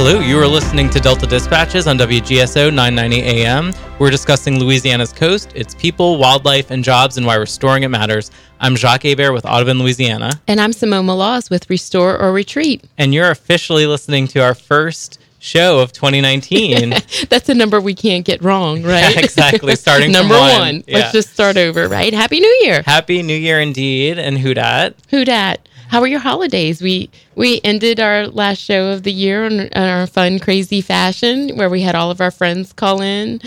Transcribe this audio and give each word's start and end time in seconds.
Hello, 0.00 0.20
you 0.20 0.38
are 0.38 0.46
listening 0.46 0.88
to 0.90 1.00
Delta 1.00 1.26
Dispatches 1.26 1.88
on 1.88 1.98
WGSO 1.98 2.72
990 2.72 3.20
AM. 3.20 3.74
We're 3.98 4.12
discussing 4.12 4.60
Louisiana's 4.60 5.12
coast, 5.12 5.50
its 5.56 5.74
people, 5.74 6.18
wildlife, 6.18 6.70
and 6.70 6.84
jobs, 6.84 7.16
and 7.16 7.26
why 7.26 7.34
restoring 7.34 7.82
it 7.82 7.88
matters. 7.88 8.30
I'm 8.60 8.76
Jacques 8.76 9.02
Hebert 9.02 9.32
with 9.32 9.44
Audubon, 9.44 9.80
Louisiana. 9.80 10.40
And 10.46 10.60
I'm 10.60 10.72
Simone 10.72 11.06
Maloz 11.06 11.50
with 11.50 11.68
Restore 11.68 12.16
or 12.16 12.32
Retreat. 12.32 12.84
And 12.96 13.12
you're 13.12 13.32
officially 13.32 13.88
listening 13.88 14.28
to 14.28 14.38
our 14.38 14.54
first 14.54 15.18
show 15.40 15.80
of 15.80 15.90
2019. 15.92 16.90
That's 17.28 17.48
a 17.48 17.54
number 17.54 17.80
we 17.80 17.96
can't 17.96 18.24
get 18.24 18.40
wrong, 18.40 18.84
right? 18.84 19.16
Yeah, 19.16 19.20
exactly. 19.24 19.74
Starting 19.74 20.12
number 20.12 20.34
one. 20.34 20.60
one. 20.60 20.84
Yeah. 20.86 20.98
Let's 20.98 21.12
just 21.12 21.32
start 21.32 21.56
over, 21.56 21.88
right? 21.88 22.14
Happy 22.14 22.38
New 22.38 22.58
Year. 22.62 22.84
Happy 22.86 23.20
New 23.24 23.36
Year 23.36 23.60
indeed. 23.60 24.16
And 24.16 24.38
who 24.38 24.54
dat? 24.54 24.94
Who 25.10 25.24
dat? 25.24 25.68
How 25.88 26.00
were 26.00 26.06
your 26.06 26.20
holidays? 26.20 26.82
We 26.82 27.10
we 27.34 27.60
ended 27.64 27.98
our 27.98 28.26
last 28.26 28.58
show 28.58 28.90
of 28.90 29.04
the 29.04 29.12
year 29.12 29.46
on, 29.46 29.68
our 29.72 30.06
fun, 30.06 30.38
crazy 30.38 30.82
fashion 30.82 31.56
where 31.56 31.70
we 31.70 31.80
had 31.80 31.94
all 31.94 32.10
of 32.10 32.20
our 32.20 32.30
friends 32.30 32.72
call 32.74 33.00
in. 33.00 33.40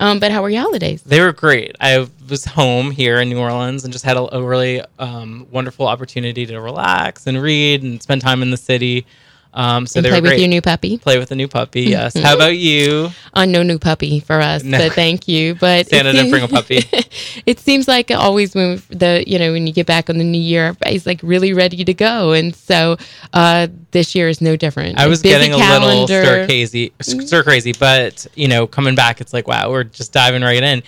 Um, 0.00 0.18
but 0.18 0.32
how 0.32 0.42
were 0.42 0.50
your 0.50 0.62
holidays? 0.62 1.02
They 1.02 1.20
were 1.20 1.32
great. 1.32 1.76
I 1.80 2.08
was 2.28 2.44
home 2.44 2.90
here 2.90 3.20
in 3.20 3.28
New 3.28 3.38
Orleans 3.38 3.84
and 3.84 3.92
just 3.92 4.04
had 4.04 4.16
a, 4.16 4.36
a 4.36 4.42
really 4.42 4.82
um, 4.98 5.46
wonderful 5.52 5.86
opportunity 5.86 6.46
to 6.46 6.60
relax 6.60 7.28
and 7.28 7.40
read 7.40 7.84
and 7.84 8.02
spend 8.02 8.20
time 8.20 8.42
in 8.42 8.50
the 8.50 8.56
city. 8.56 9.06
Um, 9.54 9.86
so 9.86 9.98
and 9.98 10.04
they 10.04 10.10
play 10.10 10.20
with 10.20 10.38
your 10.38 10.48
new 10.48 10.60
puppy. 10.60 10.98
play 10.98 11.16
with 11.18 11.28
the 11.28 11.36
new 11.36 11.48
puppy. 11.48 11.82
Yes. 11.94 12.16
How 12.16 12.34
about 12.34 12.56
you? 12.56 13.10
Uh, 13.34 13.44
no 13.44 13.62
new 13.62 13.78
puppy 13.78 14.18
for 14.18 14.40
us, 14.40 14.64
No. 14.64 14.78
so 14.78 14.90
thank 14.90 15.28
you. 15.28 15.54
But 15.54 15.86
Santa 15.88 16.12
didn't 16.12 16.30
bring 16.30 16.42
a 16.42 16.48
puppy. 16.48 16.80
it 17.46 17.60
seems 17.60 17.86
like 17.86 18.10
always 18.10 18.54
when 18.54 18.82
the 18.88 19.22
you 19.26 19.38
know 19.38 19.52
when 19.52 19.66
you 19.66 19.72
get 19.72 19.86
back 19.86 20.10
on 20.10 20.18
the 20.18 20.24
new 20.24 20.40
year, 20.40 20.66
everybody's 20.66 21.06
like 21.06 21.20
really 21.22 21.52
ready 21.52 21.84
to 21.84 21.94
go, 21.94 22.32
and 22.32 22.54
so 22.54 22.96
uh, 23.32 23.68
this 23.92 24.14
year 24.14 24.28
is 24.28 24.40
no 24.40 24.56
different. 24.56 24.98
I 24.98 25.06
was 25.06 25.22
getting 25.22 25.52
a 25.52 25.56
little 25.56 26.06
stir 26.06 26.46
crazy, 26.46 26.92
stir 27.00 27.44
crazy, 27.44 27.72
but 27.78 28.26
you 28.34 28.48
know, 28.48 28.66
coming 28.66 28.96
back, 28.96 29.20
it's 29.20 29.32
like 29.32 29.46
wow, 29.46 29.70
we're 29.70 29.84
just 29.84 30.12
diving 30.12 30.42
right 30.42 30.62
in. 30.62 30.82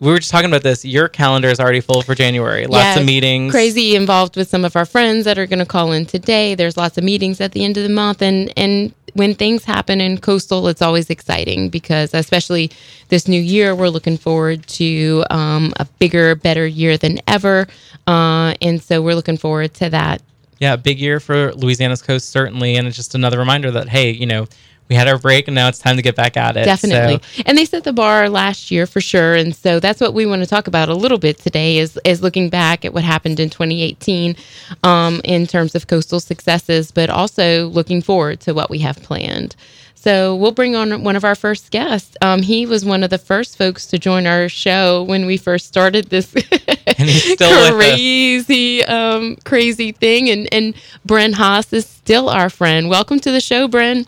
We 0.00 0.10
were 0.10 0.18
just 0.18 0.30
talking 0.30 0.50
about 0.50 0.62
this. 0.62 0.84
Your 0.84 1.08
calendar 1.08 1.48
is 1.48 1.60
already 1.60 1.80
full 1.80 2.02
for 2.02 2.14
January. 2.14 2.66
Lots 2.66 2.96
Yeah, 2.96 3.00
of 3.00 3.06
meetings. 3.06 3.52
Crazy 3.52 3.94
involved 3.94 4.36
with 4.36 4.48
some 4.48 4.64
of 4.64 4.76
our 4.76 4.84
friends 4.84 5.24
that 5.24 5.38
are 5.38 5.46
going 5.46 5.60
to 5.60 5.66
call 5.66 5.92
in 5.92 6.04
today. 6.04 6.54
There's 6.54 6.76
lots 6.76 6.98
of 6.98 7.04
meetings 7.04 7.40
at 7.40 7.52
the 7.52 7.64
end 7.64 7.76
of 7.76 7.84
the 7.84 7.88
month, 7.88 8.20
and 8.20 8.52
and 8.56 8.92
when 9.14 9.34
things 9.34 9.64
happen 9.64 10.00
in 10.00 10.18
coastal, 10.18 10.66
it's 10.68 10.82
always 10.82 11.08
exciting 11.08 11.68
because 11.68 12.12
especially 12.14 12.70
this 13.08 13.28
new 13.28 13.40
year, 13.40 13.74
we're 13.74 13.88
looking 13.88 14.16
forward 14.18 14.66
to 14.66 15.24
um, 15.30 15.72
a 15.78 15.84
bigger, 16.00 16.34
better 16.34 16.66
year 16.66 16.98
than 16.98 17.20
ever, 17.28 17.66
uh, 18.06 18.54
and 18.60 18.82
so 18.82 19.00
we're 19.00 19.14
looking 19.14 19.36
forward 19.36 19.72
to 19.74 19.88
that. 19.90 20.20
Yeah, 20.58 20.76
big 20.76 20.98
year 20.98 21.20
for 21.20 21.52
Louisiana's 21.54 22.02
coast 22.02 22.30
certainly, 22.30 22.76
and 22.76 22.86
it's 22.86 22.96
just 22.96 23.14
another 23.14 23.38
reminder 23.38 23.70
that 23.70 23.88
hey, 23.88 24.10
you 24.10 24.26
know, 24.26 24.46
we 24.88 24.94
had 24.94 25.08
our 25.08 25.18
break 25.18 25.48
and 25.48 25.54
now 25.54 25.68
it's 25.68 25.78
time 25.78 25.96
to 25.96 26.02
get 26.02 26.14
back 26.14 26.36
at 26.36 26.56
it. 26.56 26.64
Definitely. 26.64 27.20
So, 27.36 27.42
And 27.46 27.56
they 27.56 27.64
set 27.64 27.84
the 27.84 27.92
bar 27.92 28.28
last 28.28 28.70
year 28.70 28.86
for 28.86 29.00
sure. 29.00 29.34
And 29.34 29.54
so 29.54 29.80
that's 29.80 30.00
what 30.00 30.12
we 30.12 30.26
want 30.26 30.42
to 30.42 30.46
talk 30.48 30.66
about 30.66 30.88
a 30.88 30.94
little 30.94 31.18
bit 31.18 31.38
today 31.38 31.78
is, 31.78 31.98
is 32.04 32.22
looking 32.22 32.50
back 32.50 32.84
at 32.84 32.92
what 32.92 33.04
happened 33.04 33.40
in 33.40 33.48
2018 33.50 34.36
um, 34.82 35.20
in 35.24 35.46
terms 35.46 35.74
of 35.74 35.86
coastal 35.86 36.20
successes, 36.20 36.90
but 36.90 37.08
also 37.08 37.68
looking 37.68 38.02
forward 38.02 38.40
to 38.40 38.52
what 38.52 38.68
we 38.68 38.78
have 38.80 38.96
planned. 39.02 39.56
So 39.94 40.36
we'll 40.36 40.52
bring 40.52 40.76
on 40.76 41.02
one 41.02 41.16
of 41.16 41.24
our 41.24 41.34
first 41.34 41.70
guests. 41.70 42.14
Um, 42.20 42.42
he 42.42 42.66
was 42.66 42.84
one 42.84 43.02
of 43.02 43.08
the 43.08 43.16
first 43.16 43.56
folks 43.56 43.86
to 43.86 43.98
join 43.98 44.26
our 44.26 44.50
show 44.50 45.02
when 45.04 45.24
we 45.24 45.38
first 45.38 45.66
started 45.66 46.10
this 46.10 46.34
And 46.98 47.08
he's 47.08 47.32
still 47.32 47.50
with 47.50 47.70
us. 47.70 47.74
crazy, 47.74 48.84
um, 48.84 49.36
crazy 49.44 49.92
thing. 49.92 50.28
And, 50.28 50.46
and 50.52 50.74
Bren 51.08 51.32
Haas 51.32 51.72
is 51.72 51.86
still 51.86 52.28
our 52.28 52.50
friend. 52.50 52.90
Welcome 52.90 53.18
to 53.20 53.30
the 53.30 53.40
show, 53.40 53.66
Bren. 53.66 54.06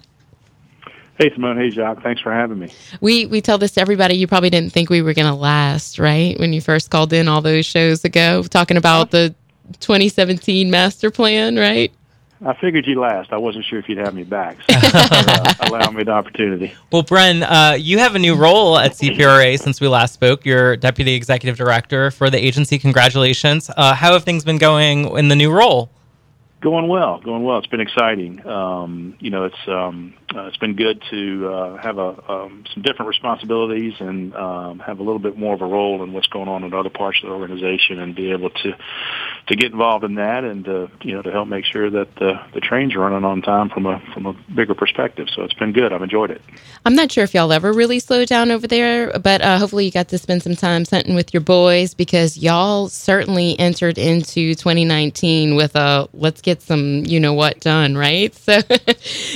Hey, 1.18 1.32
Simone. 1.32 1.56
Hey, 1.56 1.70
Jacques. 1.70 2.02
Thanks 2.02 2.20
for 2.20 2.30
having 2.32 2.58
me. 2.58 2.70
We 3.00 3.24
we 3.26 3.40
tell 3.40 3.56
this 3.56 3.72
to 3.72 3.80
everybody. 3.80 4.16
You 4.16 4.26
probably 4.26 4.50
didn't 4.50 4.72
think 4.72 4.90
we 4.90 5.00
were 5.00 5.14
going 5.14 5.28
to 5.28 5.34
last, 5.34 5.98
right? 5.98 6.38
When 6.38 6.52
you 6.52 6.60
first 6.60 6.90
called 6.90 7.12
in 7.12 7.26
all 7.26 7.40
those 7.40 7.64
shows 7.64 8.04
ago, 8.04 8.42
talking 8.42 8.76
about 8.76 9.10
the 9.10 9.34
2017 9.80 10.70
master 10.70 11.10
plan, 11.10 11.56
right? 11.56 11.90
I 12.44 12.54
figured 12.54 12.86
you'd 12.86 12.98
last. 12.98 13.32
I 13.32 13.38
wasn't 13.38 13.64
sure 13.64 13.78
if 13.78 13.88
you'd 13.88 13.96
have 13.96 14.14
me 14.14 14.22
back. 14.22 14.58
So 14.68 14.76
uh, 14.82 15.54
allow 15.60 15.90
me 15.90 16.04
the 16.04 16.10
opportunity. 16.10 16.74
well, 16.92 17.02
Bren, 17.02 17.42
uh, 17.48 17.76
you 17.76 17.98
have 17.98 18.14
a 18.14 18.18
new 18.18 18.34
role 18.34 18.78
at 18.78 18.92
CPRA 18.92 19.58
since 19.58 19.80
we 19.80 19.88
last 19.88 20.12
spoke. 20.12 20.44
You're 20.44 20.76
deputy 20.76 21.14
executive 21.14 21.56
director 21.56 22.10
for 22.10 22.28
the 22.28 22.36
agency. 22.36 22.78
Congratulations. 22.78 23.70
Uh, 23.74 23.94
how 23.94 24.12
have 24.12 24.24
things 24.24 24.44
been 24.44 24.58
going 24.58 25.16
in 25.16 25.28
the 25.28 25.36
new 25.36 25.50
role? 25.50 25.90
Going 26.60 26.88
well. 26.88 27.20
Going 27.20 27.44
well. 27.44 27.58
It's 27.58 27.66
been 27.66 27.80
exciting. 27.80 28.44
Um, 28.46 29.16
you 29.20 29.30
know, 29.30 29.44
it's 29.44 29.68
um, 29.68 30.14
uh, 30.34 30.46
it's 30.46 30.56
been 30.56 30.74
good 30.74 31.02
to 31.10 31.48
uh, 31.48 31.76
have 31.76 31.98
a 31.98 32.32
um, 32.32 32.64
some 32.72 32.82
different 32.82 33.08
responsibilities 33.08 33.92
and 34.00 34.34
um, 34.34 34.78
have 34.78 34.98
a 34.98 35.02
little 35.02 35.18
bit 35.18 35.36
more 35.36 35.54
of 35.54 35.60
a 35.60 35.66
role 35.66 36.02
in 36.02 36.14
what's 36.14 36.26
going 36.28 36.48
on 36.48 36.64
in 36.64 36.72
other 36.72 36.88
parts 36.88 37.18
of 37.22 37.28
the 37.28 37.34
organization 37.34 38.00
and 38.00 38.16
be 38.16 38.32
able 38.32 38.48
to 38.48 38.72
to 39.48 39.56
get 39.56 39.70
involved 39.70 40.04
in 40.04 40.14
that 40.14 40.44
and 40.44 40.64
to 40.64 40.90
you 41.02 41.14
know 41.14 41.20
to 41.20 41.30
help 41.30 41.46
make 41.46 41.66
sure 41.66 41.90
that 41.90 42.14
the 42.16 42.40
the 42.54 42.60
trains 42.60 42.94
are 42.94 43.00
running 43.00 43.24
on 43.24 43.42
time 43.42 43.68
from 43.68 43.84
a 43.84 44.00
from 44.14 44.24
a 44.24 44.32
bigger 44.54 44.74
perspective. 44.74 45.28
So 45.34 45.42
it's 45.42 45.54
been 45.54 45.72
good. 45.72 45.92
I've 45.92 46.02
enjoyed 46.02 46.30
it. 46.30 46.40
I'm 46.86 46.94
not 46.94 47.12
sure 47.12 47.22
if 47.22 47.34
y'all 47.34 47.52
ever 47.52 47.70
really 47.70 47.98
slowed 47.98 48.28
down 48.28 48.50
over 48.50 48.66
there, 48.66 49.16
but 49.18 49.42
uh, 49.42 49.58
hopefully 49.58 49.84
you 49.84 49.90
got 49.90 50.08
to 50.08 50.18
spend 50.18 50.42
some 50.42 50.56
time 50.56 50.84
hunting 50.90 51.14
with 51.14 51.34
your 51.34 51.42
boys 51.42 51.92
because 51.92 52.38
y'all 52.38 52.88
certainly 52.88 53.58
entered 53.58 53.98
into 53.98 54.54
2019 54.54 55.54
with 55.54 55.76
a 55.76 56.08
let's 56.14 56.40
get 56.46 56.62
some 56.62 57.04
you 57.04 57.20
know 57.20 57.34
what 57.34 57.60
done, 57.60 57.96
right? 57.96 58.34
So, 58.46 58.60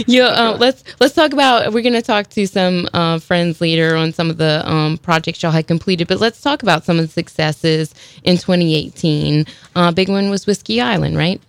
yeah, 0.06 0.26
uh, 0.26 0.56
let's 0.56 0.84
let's 1.00 1.15
talk 1.15 1.32
about. 1.32 1.72
We're 1.72 1.82
going 1.82 1.94
to 1.94 2.03
talk 2.03 2.28
to 2.31 2.47
some 2.47 2.88
uh, 2.94 3.19
friends 3.19 3.60
later 3.60 3.97
on 3.97 4.12
some 4.12 4.31
of 4.31 4.37
the 4.37 4.62
um, 4.65 4.98
projects 4.98 5.43
y'all 5.43 5.50
had 5.50 5.66
completed, 5.66 6.06
but 6.06 6.20
let's 6.20 6.41
talk 6.41 6.62
about 6.62 6.84
some 6.84 7.00
of 7.00 7.06
the 7.06 7.10
successes 7.10 7.93
in 8.22 8.37
2018. 8.37 9.47
Uh, 9.75 9.91
big 9.91 10.09
one 10.09 10.31
was 10.31 10.47
Whiskey 10.47 10.81
Island, 10.81 11.16
right? 11.16 11.41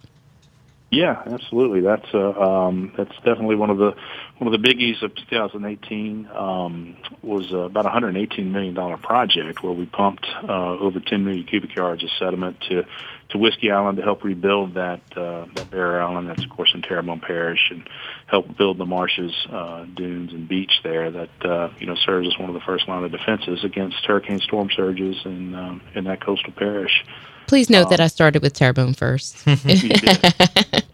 Yeah, 0.91 1.21
absolutely. 1.25 1.81
That's 1.81 2.07
uh, 2.13 2.31
um, 2.31 2.93
that's 2.97 3.15
definitely 3.17 3.55
one 3.55 3.69
of 3.69 3.77
the 3.77 3.93
one 4.39 4.53
of 4.53 4.59
the 4.59 4.67
biggies 4.67 5.01
of 5.03 5.15
2018. 5.15 6.27
Um, 6.35 6.97
was 7.21 7.53
uh, 7.53 7.59
about 7.59 7.85
a 7.85 7.89
118 7.89 8.51
million 8.51 8.73
dollar 8.73 8.97
project 8.97 9.63
where 9.63 9.71
we 9.71 9.85
pumped 9.85 10.25
uh, 10.43 10.77
over 10.79 10.99
10 10.99 11.23
million 11.23 11.45
cubic 11.45 11.75
yards 11.75 12.03
of 12.03 12.09
sediment 12.19 12.59
to 12.69 12.83
to 13.31 13.37
Whiskey 13.37 13.71
Island 13.71 13.97
to 13.97 14.03
help 14.03 14.23
rebuild 14.23 14.75
that 14.75 15.01
uh, 15.15 15.45
that 15.55 15.69
barrier 15.71 16.01
island. 16.01 16.29
That's 16.29 16.43
of 16.43 16.49
course 16.49 16.71
in 16.73 16.81
Terrebonne 16.81 17.19
Parish 17.19 17.71
and 17.71 17.87
help 18.27 18.57
build 18.57 18.77
the 18.77 18.85
marshes, 18.85 19.33
uh, 19.51 19.85
dunes, 19.85 20.33
and 20.33 20.47
beach 20.47 20.71
there. 20.83 21.11
That 21.11 21.45
uh, 21.45 21.69
you 21.79 21.87
know 21.87 21.95
serves 21.95 22.27
as 22.27 22.37
one 22.39 22.49
of 22.49 22.53
the 22.53 22.61
first 22.61 22.87
line 22.87 23.03
of 23.03 23.11
defenses 23.11 23.63
against 23.63 23.97
hurricane 24.05 24.39
storm 24.39 24.69
surges 24.75 25.17
in 25.25 25.55
um, 25.55 25.81
in 25.95 26.03
that 26.05 26.23
coastal 26.23 26.53
parish. 26.53 27.03
Please 27.47 27.69
note 27.69 27.89
that 27.89 27.99
I 27.99 28.07
started 28.07 28.41
with 28.41 28.53
Terrebonne 28.53 28.93
first. 28.93 29.45
You 29.65 29.89
did. 29.89 30.85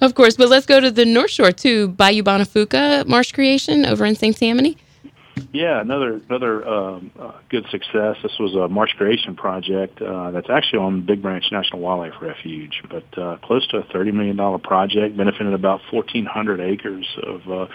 of 0.00 0.14
course, 0.14 0.36
but 0.36 0.48
let's 0.48 0.66
go 0.66 0.78
to 0.78 0.90
the 0.90 1.04
North 1.04 1.30
Shore 1.30 1.50
too. 1.50 1.88
Bayou 1.88 2.22
Bonfouca 2.22 3.06
Marsh 3.06 3.32
Creation 3.32 3.84
over 3.84 4.04
in 4.04 4.14
St. 4.14 4.36
Tammany. 4.36 4.76
Yeah, 5.52 5.80
another 5.80 6.20
another 6.28 6.66
um, 6.68 7.10
uh, 7.18 7.32
good 7.48 7.66
success. 7.70 8.16
This 8.22 8.38
was 8.38 8.54
a 8.54 8.68
marsh 8.68 8.92
creation 8.94 9.36
project 9.36 10.00
uh, 10.00 10.30
that's 10.30 10.50
actually 10.50 10.80
on 10.80 11.04
Big 11.04 11.22
Branch 11.22 11.44
National 11.50 11.80
Wildlife 11.80 12.20
Refuge, 12.20 12.82
but 12.90 13.18
uh, 13.18 13.36
close 13.38 13.66
to 13.68 13.78
a 13.78 13.82
thirty 13.84 14.12
million 14.12 14.36
dollar 14.36 14.58
project, 14.58 15.16
benefiting 15.16 15.54
about 15.54 15.80
fourteen 15.90 16.26
hundred 16.26 16.60
acres 16.60 17.06
of 17.22 17.50
uh, 17.50 17.66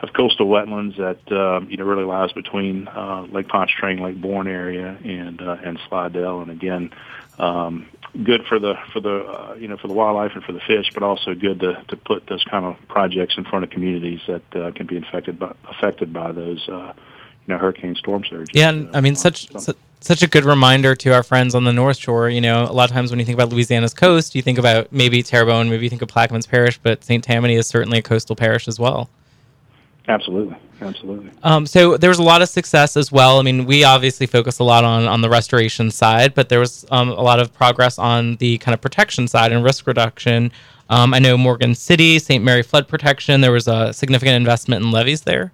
of 0.00 0.12
coastal 0.16 0.46
wetlands 0.46 0.96
that 0.96 1.36
um, 1.36 1.68
you 1.70 1.76
know 1.76 1.84
really 1.84 2.04
lies 2.04 2.32
between 2.32 2.88
uh, 2.88 3.26
Lake 3.30 3.48
Pontchartrain, 3.48 4.02
Lake 4.02 4.20
Borgne 4.20 4.48
area, 4.48 4.96
and 5.04 5.40
uh, 5.40 5.56
and 5.64 5.78
Slidell, 5.88 6.40
and 6.40 6.50
again. 6.50 6.90
Um, 7.38 7.86
good 8.24 8.44
for 8.48 8.58
the 8.58 8.74
for 8.92 9.00
the 9.00 9.16
uh, 9.24 9.54
you 9.54 9.68
know 9.68 9.76
for 9.76 9.86
the 9.88 9.94
wildlife 9.94 10.32
and 10.34 10.42
for 10.42 10.52
the 10.52 10.60
fish, 10.60 10.90
but 10.94 11.02
also 11.02 11.34
good 11.34 11.60
to, 11.60 11.82
to 11.88 11.96
put 11.96 12.26
those 12.26 12.42
kind 12.44 12.64
of 12.64 12.76
projects 12.88 13.34
in 13.36 13.44
front 13.44 13.64
of 13.64 13.70
communities 13.70 14.20
that 14.26 14.42
uh, 14.56 14.70
can 14.72 14.86
be 14.86 14.96
infected 14.96 15.38
by, 15.38 15.54
affected 15.68 16.12
by 16.12 16.32
those 16.32 16.68
uh, 16.68 16.92
you 17.46 17.54
know 17.54 17.58
hurricane 17.58 17.94
storm 17.94 18.24
surges. 18.28 18.48
Yeah, 18.52 18.70
and 18.70 18.94
I 18.96 19.00
mean, 19.00 19.14
such 19.14 19.50
So- 19.58 19.74
such 20.00 20.22
a 20.22 20.28
good 20.28 20.44
reminder 20.44 20.94
to 20.94 21.12
our 21.12 21.24
friends 21.24 21.56
on 21.56 21.64
the 21.64 21.72
North 21.72 21.96
Shore. 21.96 22.28
You 22.28 22.40
know, 22.40 22.62
a 22.62 22.72
lot 22.72 22.88
of 22.88 22.94
times 22.94 23.10
when 23.10 23.18
you 23.18 23.24
think 23.24 23.36
about 23.36 23.48
Louisiana's 23.50 23.94
coast, 23.94 24.34
you 24.36 24.42
think 24.42 24.56
about 24.56 24.92
maybe 24.92 25.24
Terrebonne, 25.24 25.68
maybe 25.68 25.82
you 25.84 25.90
think 25.90 26.02
of 26.02 26.08
Plaquemines 26.08 26.48
Parish, 26.48 26.78
but 26.78 27.02
St. 27.02 27.22
Tammany 27.22 27.54
is 27.56 27.66
certainly 27.66 27.98
a 27.98 28.02
coastal 28.02 28.36
parish 28.36 28.68
as 28.68 28.78
well. 28.78 29.10
absolutely, 30.06 30.56
absolutely. 30.80 31.30
Um, 31.42 31.66
so 31.66 31.96
there 31.96 32.10
was 32.10 32.18
a 32.18 32.22
lot 32.22 32.42
of 32.42 32.48
success 32.48 32.96
as 32.96 33.12
well. 33.12 33.38
I 33.38 33.42
mean, 33.42 33.64
we 33.66 33.84
obviously 33.84 34.26
focus 34.26 34.58
a 34.58 34.64
lot 34.64 34.84
on 34.84 35.06
on 35.06 35.20
the 35.20 35.30
restoration 35.30 35.90
side, 35.90 36.34
but 36.34 36.48
there 36.48 36.60
was 36.60 36.84
um, 36.90 37.10
a 37.10 37.22
lot 37.22 37.40
of 37.40 37.52
progress 37.52 37.98
on 37.98 38.36
the 38.36 38.58
kind 38.58 38.74
of 38.74 38.80
protection 38.80 39.28
side 39.28 39.52
and 39.52 39.64
risk 39.64 39.86
reduction. 39.86 40.52
Um, 40.90 41.12
I 41.12 41.18
know 41.18 41.36
Morgan 41.36 41.74
City, 41.74 42.18
St. 42.18 42.42
Mary 42.42 42.62
flood 42.62 42.88
protection. 42.88 43.40
There 43.40 43.52
was 43.52 43.68
a 43.68 43.92
significant 43.92 44.36
investment 44.36 44.84
in 44.84 44.90
levees 44.90 45.22
there. 45.22 45.52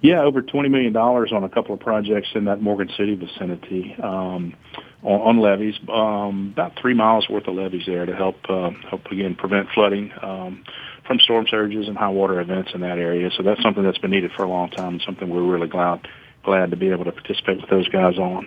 Yeah, 0.00 0.22
over 0.22 0.42
twenty 0.42 0.68
million 0.68 0.92
dollars 0.92 1.32
on 1.32 1.42
a 1.44 1.48
couple 1.48 1.74
of 1.74 1.80
projects 1.80 2.28
in 2.34 2.44
that 2.44 2.60
Morgan 2.60 2.88
City 2.96 3.16
vicinity 3.16 3.96
um, 4.00 4.54
on, 5.02 5.20
on 5.20 5.40
levees. 5.40 5.74
Um, 5.88 6.50
about 6.52 6.78
three 6.80 6.94
miles 6.94 7.28
worth 7.28 7.48
of 7.48 7.54
levees 7.54 7.84
there 7.86 8.06
to 8.06 8.14
help 8.14 8.36
uh, 8.48 8.70
help 8.88 9.06
again 9.06 9.34
prevent 9.34 9.68
flooding 9.70 10.12
um, 10.22 10.64
from 11.08 11.18
storm 11.18 11.46
surges 11.50 11.88
and 11.88 11.96
high 11.96 12.10
water 12.10 12.38
events 12.38 12.70
in 12.74 12.82
that 12.82 12.98
area. 12.98 13.30
So 13.36 13.42
that's 13.42 13.60
something 13.62 13.82
that's 13.82 13.98
been 13.98 14.12
needed 14.12 14.30
for 14.36 14.44
a 14.44 14.48
long 14.48 14.70
time 14.70 14.94
and 14.94 15.02
something 15.02 15.28
we're 15.28 15.42
really 15.42 15.66
glad 15.66 16.06
glad 16.44 16.70
to 16.70 16.76
be 16.76 16.90
able 16.90 17.04
to 17.04 17.12
participate 17.12 17.60
with 17.60 17.68
those 17.68 17.88
guys 17.88 18.16
on. 18.16 18.46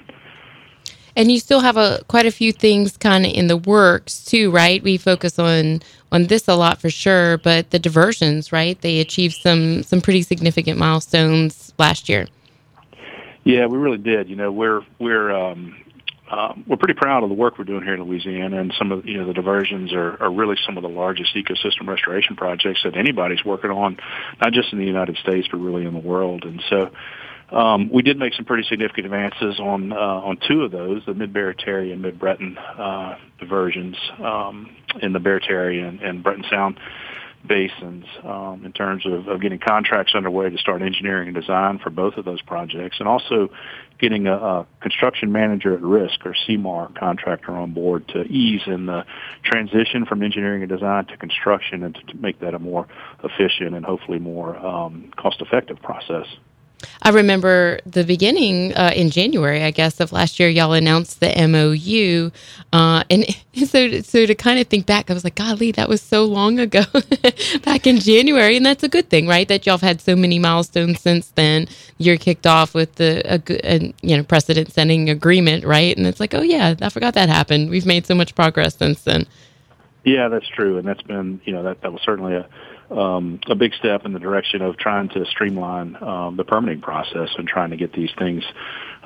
And 1.16 1.32
you 1.32 1.40
still 1.40 1.60
have 1.60 1.76
a 1.76 2.02
quite 2.08 2.26
a 2.26 2.32
few 2.32 2.54
things 2.54 2.96
kind 2.96 3.26
of 3.26 3.34
in 3.34 3.48
the 3.48 3.58
works 3.58 4.24
too, 4.24 4.50
right? 4.52 4.82
We 4.82 4.98
focus 4.98 5.38
on 5.38 5.82
on 6.12 6.28
this 6.28 6.48
a 6.48 6.56
lot 6.56 6.80
for 6.80 6.90
sure, 6.90 7.38
but 7.40 7.72
the 7.72 7.80
diversions, 7.80 8.52
right? 8.52 8.80
They 8.80 9.00
achieved 9.00 9.36
some 9.36 9.84
some 9.84 10.00
pretty 10.00 10.22
significant 10.22 10.78
milestones 10.78 11.74
last 11.78 12.08
year. 12.08 12.28
Yeah, 13.44 13.66
we 13.66 13.78
really 13.78 13.98
did. 13.98 14.30
You 14.30 14.36
know, 14.36 14.52
we're 14.52 14.82
we're 15.00 15.32
um, 15.32 15.76
um, 16.32 16.64
we're 16.66 16.78
pretty 16.78 16.94
proud 16.94 17.24
of 17.24 17.30
the 17.30 17.36
work 17.36 17.58
we're 17.58 17.66
doing 17.66 17.84
here 17.84 17.96
in 17.96 18.04
Louisiana, 18.04 18.62
and 18.62 18.74
some 18.78 18.92
of 18.92 19.06
you 19.06 19.18
know 19.18 19.28
the 19.28 19.34
diversions 19.34 19.92
are, 19.92 20.22
are 20.24 20.32
really 20.32 20.56
some 20.66 20.78
of 20.78 20.84
the 20.84 20.90
largest 20.90 21.36
ecosystem 21.36 21.88
restoration 21.88 22.36
projects 22.36 22.82
that 22.84 22.96
anybody's 22.96 23.44
working 23.44 23.70
on, 23.70 23.98
not 24.42 24.54
just 24.54 24.72
in 24.72 24.80
the 24.80 24.86
United 24.86 25.18
States 25.18 25.48
but 25.52 25.58
really 25.58 25.86
in 25.86 25.94
the 25.94 26.00
world. 26.00 26.46
And 26.46 26.64
so, 26.70 26.92
um, 27.56 27.90
we 27.92 28.02
did 28.02 28.18
make 28.18 28.34
some 28.34 28.46
pretty 28.46 28.64
significant 28.70 29.08
advances 29.08 29.60
on 29.60 29.92
uh, 29.92 29.96
on 29.96 30.38
two 30.48 30.64
of 30.64 30.72
those, 30.72 31.04
the 31.06 31.14
Mid 31.14 31.34
Barataria 31.34 31.92
and 31.92 32.02
Mid 32.02 32.18
Breton 32.18 32.58
uh, 32.58 33.18
diversions 33.38 33.98
um, 34.24 34.74
in 35.02 35.12
the 35.12 35.20
Barataria 35.20 35.88
and, 35.88 36.02
and 36.02 36.24
Breton 36.24 36.46
Sound 36.50 36.80
basins 37.48 38.06
um, 38.24 38.64
in 38.66 38.72
terms 38.72 39.06
of, 39.06 39.28
of 39.28 39.42
getting 39.42 39.60
contracts 39.60 40.14
underway 40.16 40.50
to 40.50 40.58
start 40.58 40.82
engineering 40.82 41.28
and 41.28 41.36
design 41.36 41.80
for 41.80 41.90
both 41.90 42.16
of 42.16 42.26
those 42.26 42.42
projects, 42.42 42.98
and 43.00 43.08
also 43.08 43.50
getting 44.00 44.28
a, 44.28 44.36
a 44.36 44.68
construction 44.82 45.32
manager 45.32 45.74
at 45.74 45.82
risk 45.82 46.26
or 46.26 46.36
CMAR 46.48 46.94
contractor 46.98 47.52
on 47.52 47.74
board 47.74 48.08
to 48.10 48.24
ease 48.24 48.62
in 48.66 48.88
the 48.88 49.06
transition 49.44 50.06
from 50.06 50.24
engineering 50.24 50.62
and 50.64 50.70
design 50.70 51.06
to 51.06 51.18
construction 51.18 51.84
and 51.84 51.96
to, 51.96 52.02
to 52.04 52.18
make 52.18 52.40
that 52.40 52.54
a 52.54 52.60
more 52.60 52.88
efficient 53.24 53.76
and 53.76 53.86
hopefully 53.86 54.20
more 54.20 54.58
um, 54.58 55.12
cost-effective 55.18 55.82
process. 55.82 56.26
I 57.02 57.10
remember 57.10 57.80
the 57.86 58.04
beginning 58.04 58.74
uh, 58.76 58.92
in 58.96 59.10
January, 59.10 59.64
I 59.64 59.72
guess, 59.72 60.00
of 60.00 60.12
last 60.12 60.40
year. 60.40 60.50
Y'all 60.50 60.74
announced 60.74 61.20
the 61.20 61.34
MOU, 61.48 62.32
uh, 62.74 63.04
and 63.10 63.26
so 63.68 64.02
so 64.02 64.26
to 64.26 64.36
kind 64.36 64.60
of 64.60 64.68
think 64.68 64.86
back, 64.86 65.10
I 65.10 65.14
was 65.14 65.24
like, 65.24 65.36
"Golly, 65.36 65.72
that 65.74 65.90
was 65.90 66.02
so 66.02 66.26
long 66.26 66.60
ago, 66.60 66.84
back 67.64 67.88
in 67.88 68.00
January." 68.00 68.58
And 68.58 68.66
that's 68.66 68.84
a 68.84 68.90
good 68.90 69.10
thing, 69.10 69.28
right? 69.28 69.48
That 69.48 69.66
y'all 69.66 69.74
have 69.74 69.82
had 69.82 70.02
so 70.02 70.16
many 70.16 70.40
milestones 70.40 71.00
since 71.02 71.28
then. 71.30 71.68
You're 71.98 72.18
kicked 72.18 72.48
off 72.48 72.74
with 72.74 72.96
the 72.96 73.22
a, 73.26 73.42
a 73.64 73.94
you 74.02 74.18
know 74.18 74.24
precedent-setting 74.24 75.10
agreement, 75.10 75.66
right? 75.66 75.96
And 75.96 76.06
it's 76.08 76.20
like, 76.20 76.34
"Oh 76.34 76.42
yeah, 76.44 76.76
I 76.82 76.90
forgot 76.90 77.14
that 77.16 77.30
happened. 77.30 77.70
We've 77.70 77.86
made 77.86 78.06
so 78.06 78.16
much 78.16 78.36
progress 78.36 78.76
since 78.76 79.04
then." 79.04 79.26
Yeah, 80.04 80.30
that's 80.30 80.48
true, 80.48 80.78
and 80.78 80.88
that's 80.88 81.02
been 81.04 81.42
you 81.46 81.54
know 81.54 81.64
that 81.64 81.82
that 81.82 81.92
was 81.92 82.02
certainly 82.04 82.36
a 82.36 82.48
um, 82.92 83.40
a 83.48 83.56
big 83.56 83.74
step 83.74 84.06
in 84.06 84.14
the 84.14 84.20
direction 84.20 84.62
of 84.62 84.78
trying 84.78 85.10
to 85.10 85.26
streamline 85.26 85.96
um, 86.02 86.38
the 86.38 86.44
permitting 86.44 86.82
process 86.82 87.30
and 87.38 87.48
trying 87.48 87.72
to 87.72 87.78
get 87.78 87.94
these 87.94 88.10
things 88.18 88.44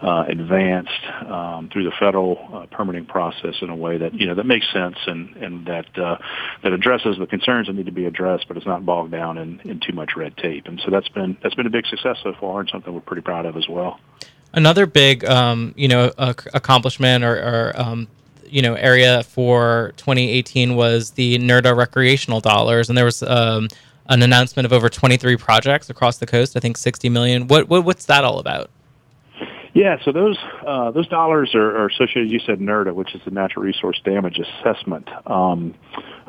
uh, 0.01 0.25
advanced 0.27 1.05
um, 1.25 1.69
through 1.71 1.85
the 1.85 1.93
federal 1.97 2.37
uh, 2.53 2.65
permitting 2.75 3.05
process 3.05 3.55
in 3.61 3.69
a 3.69 3.75
way 3.75 3.97
that 3.97 4.13
you 4.13 4.27
know 4.27 4.35
that 4.35 4.45
makes 4.45 4.65
sense 4.73 4.97
and 5.07 5.35
and 5.37 5.65
that 5.67 5.97
uh, 5.97 6.17
that 6.63 6.73
addresses 6.73 7.17
the 7.17 7.27
concerns 7.27 7.67
that 7.67 7.73
need 7.73 7.85
to 7.85 7.91
be 7.91 8.05
addressed, 8.05 8.47
but 8.47 8.57
it's 8.57 8.65
not 8.65 8.85
bogged 8.85 9.11
down 9.11 9.37
in, 9.37 9.59
in 9.61 9.79
too 9.79 9.93
much 9.93 10.11
red 10.17 10.35
tape. 10.37 10.67
And 10.67 10.81
so 10.83 10.91
that's 10.91 11.09
been 11.09 11.37
that's 11.41 11.55
been 11.55 11.67
a 11.67 11.71
big 11.71 11.85
success 11.87 12.17
so 12.23 12.33
far, 12.39 12.59
and 12.59 12.69
something 12.69 12.93
we're 12.93 13.01
pretty 13.01 13.21
proud 13.21 13.45
of 13.45 13.55
as 13.55 13.67
well. 13.69 13.99
Another 14.53 14.85
big, 14.85 15.25
um, 15.25 15.73
you 15.75 15.89
know, 15.89 16.13
accomplishment 16.17 17.25
or, 17.25 17.35
or 17.35 17.73
um, 17.75 18.07
you 18.49 18.61
know 18.61 18.75
area 18.75 19.23
for 19.23 19.93
2018 19.97 20.75
was 20.75 21.11
the 21.11 21.37
NRDA 21.37 21.75
recreational 21.75 22.39
dollars, 22.39 22.89
and 22.89 22.97
there 22.97 23.05
was 23.05 23.23
um, 23.23 23.67
an 24.07 24.21
announcement 24.21 24.65
of 24.65 24.73
over 24.73 24.89
23 24.89 25.37
projects 25.37 25.89
across 25.89 26.17
the 26.17 26.25
coast. 26.25 26.55
I 26.55 26.59
think 26.59 26.77
60 26.77 27.09
million. 27.09 27.47
What, 27.47 27.69
what 27.69 27.83
what's 27.83 28.05
that 28.05 28.23
all 28.23 28.39
about? 28.39 28.69
Yeah, 29.73 29.97
so 30.05 30.13
those 30.13 30.37
uh, 30.65 30.91
those 30.91 31.07
dollars 31.09 31.53
are, 31.53 31.77
are, 31.77 31.87
associated. 31.87 32.31
You 32.31 32.39
said 32.39 32.59
NRDA, 32.59 32.95
which 32.95 33.13
is 33.13 33.21
the 33.25 33.31
Natural 33.31 33.65
Resource 33.65 33.99
Damage 34.05 34.39
Assessment 34.39 35.09
um, 35.29 35.75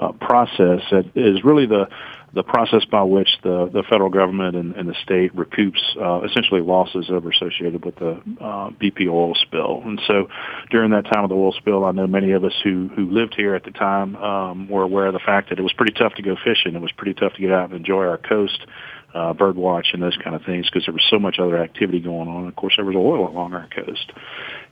uh, 0.01 0.11
process. 0.13 0.81
That 0.91 1.09
is 1.15 1.45
really 1.45 1.67
the 1.67 1.89
the 2.37 2.43
process 2.43 2.85
by 2.85 3.03
which 3.03 3.29
the, 3.43 3.71
the 3.73 3.83
federal 3.89 4.11
government 4.11 4.55
and, 4.55 4.77
and 4.77 4.87
the 4.87 4.95
state 5.03 5.35
recoups 5.35 5.81
uh, 5.97 6.23
essentially 6.27 6.61
losses 6.61 7.07
that 7.09 7.19
were 7.21 7.31
associated 7.31 7.83
with 7.83 7.97
the 7.97 8.13
uh, 8.41 8.69
BP 8.79 9.09
oil 9.09 9.35
spill. 9.35 9.81
And 9.83 9.99
so 10.07 10.29
during 10.71 10.91
that 10.91 11.05
time 11.07 11.25
of 11.25 11.31
the 11.31 11.35
oil 11.35 11.53
spill, 11.53 11.87
I 11.87 11.93
know 11.93 12.07
many 12.07 12.33
of 12.33 12.45
us 12.45 12.53
who, 12.63 12.91
who 12.95 13.11
lived 13.11 13.35
here 13.35 13.55
at 13.55 13.65
the 13.65 13.71
time 13.71 14.17
um, 14.17 14.69
were 14.69 14.83
aware 14.83 15.07
of 15.07 15.15
the 15.15 15.19
fact 15.19 15.49
that 15.49 15.59
it 15.59 15.63
was 15.63 15.73
pretty 15.73 15.95
tough 15.95 16.13
to 16.17 16.23
go 16.23 16.37
fishing. 16.37 16.75
It 16.75 16.83
was 16.83 16.93
pretty 16.93 17.15
tough 17.15 17.33
to 17.33 17.41
get 17.41 17.53
out 17.53 17.71
and 17.71 17.79
enjoy 17.79 18.05
our 18.05 18.19
coast 18.19 18.67
uh, 19.17 19.33
bird 19.33 19.57
watch 19.57 19.89
and 19.95 20.03
those 20.03 20.17
kind 20.23 20.37
of 20.37 20.45
things 20.45 20.67
because 20.67 20.85
there 20.85 20.93
was 20.93 21.05
so 21.09 21.19
much 21.19 21.39
other 21.39 21.57
activity 21.57 22.01
going 22.01 22.29
on. 22.29 22.47
Of 22.47 22.55
course, 22.55 22.75
there 22.77 22.85
was 22.85 22.95
oil 22.95 23.29
along 23.29 23.55
our 23.55 23.67
coast. 23.69 24.13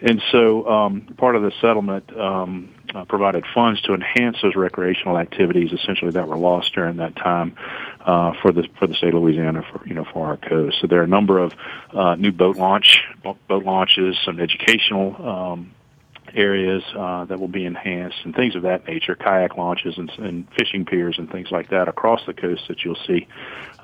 And 0.01 0.21
so 0.31 0.69
um, 0.69 1.15
part 1.17 1.35
of 1.35 1.43
the 1.43 1.53
settlement 1.63 2.15
um, 2.15 2.75
uh, 2.95 3.07
provided 3.07 3.45
funds 3.55 3.81
to 3.83 3.95
enhance 3.95 4.37
those 4.43 4.55
recreational 4.55 5.17
activities, 5.17 5.73
essentially 5.73 6.11
that 6.11 6.29
were 6.29 6.37
lost 6.37 6.75
during 6.75 6.99
that 6.99 7.17
time 7.17 7.57
uh, 8.05 8.33
for 8.43 8.53
the 8.53 8.69
for 8.79 8.87
the 8.87 8.95
state 8.95 9.15
of 9.15 9.23
Louisiana, 9.23 9.63
for 9.73 9.87
you 9.89 9.95
know 9.95 10.05
for 10.13 10.27
our 10.27 10.37
coast. 10.37 10.77
So 10.81 10.89
there 10.89 11.01
are 11.01 11.05
a 11.05 11.09
number 11.09 11.39
of 11.39 11.55
uh, 11.93 12.15
new 12.17 12.33
boat 12.33 12.57
launch 12.57 13.03
boat 13.23 13.65
launches, 13.65 14.17
some 14.27 14.39
educational 14.41 15.17
um, 15.27 15.74
areas 16.35 16.83
uh, 16.97 17.25
that 17.27 17.41
will 17.41 17.49
be 17.49 17.65
enhanced 17.65 18.19
and 18.25 18.35
things 18.35 18.55
of 18.55 18.63
that 18.63 18.87
nature, 18.87 19.15
kayak 19.15 19.57
launches 19.57 19.97
and, 19.99 20.11
and 20.19 20.47
fishing 20.57 20.85
piers 20.85 21.17
and 21.19 21.31
things 21.31 21.51
like 21.51 21.71
that 21.71 21.89
across 21.89 22.21
the 22.27 22.35
coast 22.35 22.63
that 22.69 22.85
you'll 22.85 22.99
see 23.07 23.27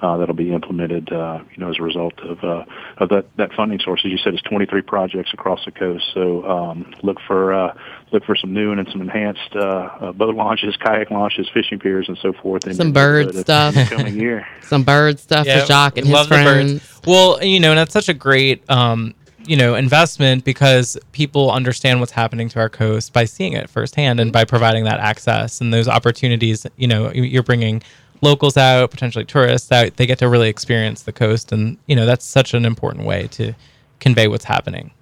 uh, 0.03 0.17
that'll 0.17 0.35
be 0.35 0.53
implemented, 0.53 1.13
uh, 1.13 1.41
you 1.51 1.59
know, 1.59 1.71
as 1.71 1.79
a 1.79 1.83
result 1.83 2.19
of 2.21 2.43
uh, 2.43 2.65
of 2.99 3.11
that 3.11 3.27
that 3.37 3.53
funding 3.53 3.79
source. 3.81 4.01
As 4.05 4.11
you 4.11 4.19
said, 4.19 4.35
it's 4.35 4.43
23 4.45 4.83
projects 4.83 5.33
across 5.35 5.65
the 5.65 5.71
coast. 5.71 6.05
So 6.15 6.45
um, 6.49 6.95
look 7.03 7.19
for 7.27 7.53
uh, 7.53 7.75
look 8.13 8.25
for 8.25 8.35
some 8.35 8.55
new 8.55 8.73
and 8.73 8.89
some 8.91 9.03
enhanced 9.03 9.55
uh, 9.55 9.61
uh, 9.61 10.13
boat 10.13 10.35
launches, 10.35 10.77
kayak 10.85 11.11
launches, 11.11 11.49
fishing 11.53 11.79
piers, 11.79 12.09
and 12.09 12.19
so 12.19 12.33
forth. 12.33 12.63
Some 12.81 12.93
bird 12.93 13.35
stuff 13.35 13.75
coming 13.91 14.19
year. 14.19 14.47
some 14.63 14.85
bird 14.85 15.19
stuff 15.19 15.47
yeah, 15.47 15.61
for 15.61 15.67
Jacques 15.67 15.99
and 15.99 16.07
his 16.07 16.27
friends. 16.27 17.01
Well, 17.07 17.43
you 17.43 17.61
know, 17.61 17.71
and 17.71 17.79
that's 17.79 17.93
such 17.93 18.09
a 18.09 18.15
great 18.15 18.69
um, 18.71 19.15
you 19.51 19.57
know 19.57 19.75
investment 19.75 20.45
because 20.45 20.97
people 21.11 21.51
understand 21.51 21.99
what's 21.99 22.13
happening 22.13 22.49
to 22.49 22.61
our 22.61 22.69
coast 22.69 23.13
by 23.13 23.25
seeing 23.25 23.53
it 23.53 23.69
firsthand 23.69 24.21
and 24.21 24.33
by 24.33 24.45
providing 24.45 24.85
that 24.85 25.01
access 25.01 25.61
and 25.61 25.75
those 25.75 25.89
opportunities 25.89 26.65
you 26.77 26.87
know 26.87 27.11
you're 27.11 27.43
bringing 27.43 27.83
locals 28.23 28.57
out 28.57 28.93
potentially 28.93 29.25
tourists 29.25 29.73
out 29.73 29.97
they 29.97 30.07
get 30.07 30.21
to 30.21 30.29
really 30.29 30.49
experience 30.49 31.03
the 31.03 31.13
coast 31.13 31.51
and 31.51 31.77
you 31.87 31.97
know 31.97 32.07
that's 32.07 32.25
such 32.25 32.55
an 32.55 32.65
important 32.65 33.05
way 33.05 33.27
to 33.27 33.53
convey 33.99 34.29
what's 34.29 34.45
happening. 34.45 34.93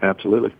Absolutely 0.00 0.54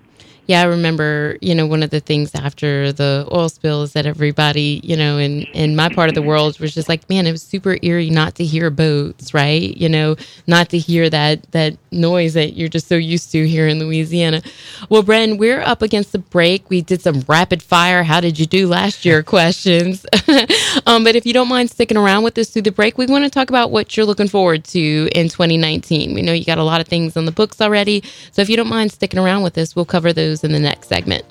yeah, 0.47 0.61
I 0.63 0.65
remember, 0.65 1.39
you 1.41 1.55
know, 1.55 1.67
one 1.67 1.83
of 1.83 1.91
the 1.91 2.01
things 2.01 2.35
after 2.35 2.93
the 2.93 3.29
oil 3.33 3.49
spill 3.49 3.83
is 3.83 3.93
that 3.93 4.07
everybody, 4.07 4.81
you 4.83 4.97
know, 4.97 5.17
in, 5.19 5.43
in 5.55 5.77
my 5.77 5.89
part 5.89 6.09
of 6.09 6.17
the 6.17 6.23
world 6.23 6.59
was 6.59 6.75
just 6.75 6.89
like, 6.89 7.09
man, 7.09 7.27
it 7.27 7.33
was 7.33 7.43
super 7.43 7.79
eerie 7.81 8.11
not 8.11 8.35
to 8.37 8.45
hear 8.45 8.69
boats, 8.69 9.33
right? 9.35 9.77
You 9.77 9.89
know, 9.89 10.17
not 10.49 10.69
to 10.71 10.79
hear 10.79 11.09
that 11.11 11.51
that 11.53 11.77
noise 11.93 12.35
that 12.35 12.57
you're 12.57 12.69
just 12.69 12.89
so 12.89 12.97
used 12.97 13.31
to 13.33 13.47
here 13.47 13.69
in 13.69 13.79
Louisiana. 13.79 14.43
Well, 14.89 15.05
Bren, 15.05 15.39
we're 15.39 15.61
up 15.61 15.81
against 15.81 16.11
the 16.11 16.19
break. 16.19 16.69
We 16.69 16.83
did 16.83 17.03
some 17.03 17.25
rapid 17.29 17.63
fire, 17.63 18.03
how 18.03 18.21
did 18.21 18.39
you 18.39 18.47
do 18.47 18.67
last 18.67 19.05
year 19.05 19.23
questions. 19.33 20.05
um, 20.87 21.05
but 21.05 21.15
if 21.15 21.25
you 21.25 21.33
don't 21.33 21.49
mind 21.49 21.71
sticking 21.71 21.97
around 21.97 22.25
with 22.25 22.37
us 22.39 22.51
through 22.51 22.63
the 22.63 22.73
break, 22.73 22.99
we 22.99 23.07
want 23.07 23.25
to 23.25 23.31
talk 23.31 23.49
about 23.49 23.71
what 23.71 23.97
you're 23.97 24.07
looking 24.07 24.29
forward 24.29 24.65
to 24.65 25.09
in 25.15 25.29
2019. 25.29 26.15
We 26.15 26.23
know 26.23 26.33
you 26.33 26.45
got 26.45 26.59
a 26.59 26.65
lot 26.65 26.81
of 26.81 26.89
things 26.89 27.17
on 27.17 27.27
the 27.27 27.33
books 27.33 27.61
already. 27.61 28.03
So 28.33 28.43
if 28.43 28.51
you 28.51 28.57
don't 28.57 28.69
mind 28.69 28.91
sticking 28.91 29.21
around 29.21 29.43
with 29.43 29.57
us, 29.57 29.77
we'll 29.77 29.85
cover 29.85 30.13
those 30.13 30.32
in 30.41 30.53
the 30.53 30.61
next 30.61 30.89
segment. 30.89 31.25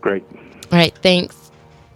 Great. 0.00 0.24
All 0.32 0.78
right. 0.78 0.96
Thanks. 1.02 1.50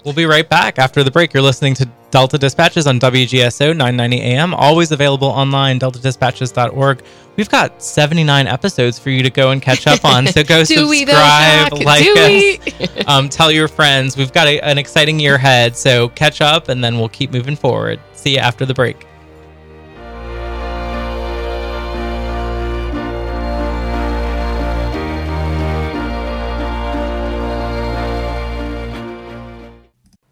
We'll 0.05 0.15
be 0.15 0.25
right 0.25 0.49
back 0.49 0.79
after 0.79 1.05
the 1.05 1.11
break. 1.11 1.35
You're 1.35 1.43
listening 1.43 1.75
to 1.75 1.89
Delta 2.11 2.39
Dispatches 2.39 2.87
on 2.87 2.99
WGSO 2.99 3.69
990 3.77 4.21
AM, 4.21 4.55
always 4.55 4.93
available 4.93 5.29
online, 5.29 5.79
deltadispatches.org. 5.79 7.03
We've 7.37 7.49
got 7.49 7.83
79 7.83 8.47
episodes 8.47 8.99
for 8.99 9.11
you 9.11 9.23
to 9.23 9.31
go 9.31 9.51
and 9.51 9.63
catch 9.63 9.87
up 9.87 10.05
on. 10.05 10.27
So 10.27 10.43
go 10.43 10.65
subscribe, 10.65 11.73
like 11.85 12.07
us, 12.07 13.05
um, 13.07 13.29
tell 13.29 13.53
your 13.53 13.69
friends. 13.69 14.17
We've 14.17 14.33
got 14.33 14.49
a, 14.49 14.61
an 14.61 14.79
exciting 14.79 15.21
year 15.21 15.37
ahead. 15.37 15.77
So 15.77 16.09
catch 16.11 16.41
up 16.41 16.69
and 16.69 16.83
then 16.83 16.99
we'll 16.99 17.09
keep 17.09 17.31
moving 17.31 17.57
forward. 17.57 18.01
See 18.15 18.33
you 18.35 18.39
after 18.39 18.67
the 18.67 18.75
break. 18.75 19.07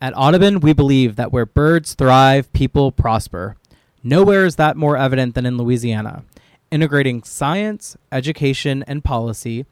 At 0.00 0.16
Audubon, 0.16 0.60
we 0.60 0.72
believe 0.72 1.16
that 1.16 1.32
where 1.32 1.44
birds 1.44 1.94
thrive, 1.94 2.52
people 2.52 2.92
prosper. 2.92 3.56
Nowhere 4.04 4.44
is 4.44 4.54
that 4.54 4.76
more 4.76 4.96
evident 4.96 5.34
than 5.34 5.44
in 5.44 5.56
Louisiana. 5.56 6.22
Integrating 6.70 7.24
science, 7.24 7.96
education, 8.12 8.84
and 8.86 9.02
policy, 9.02 9.66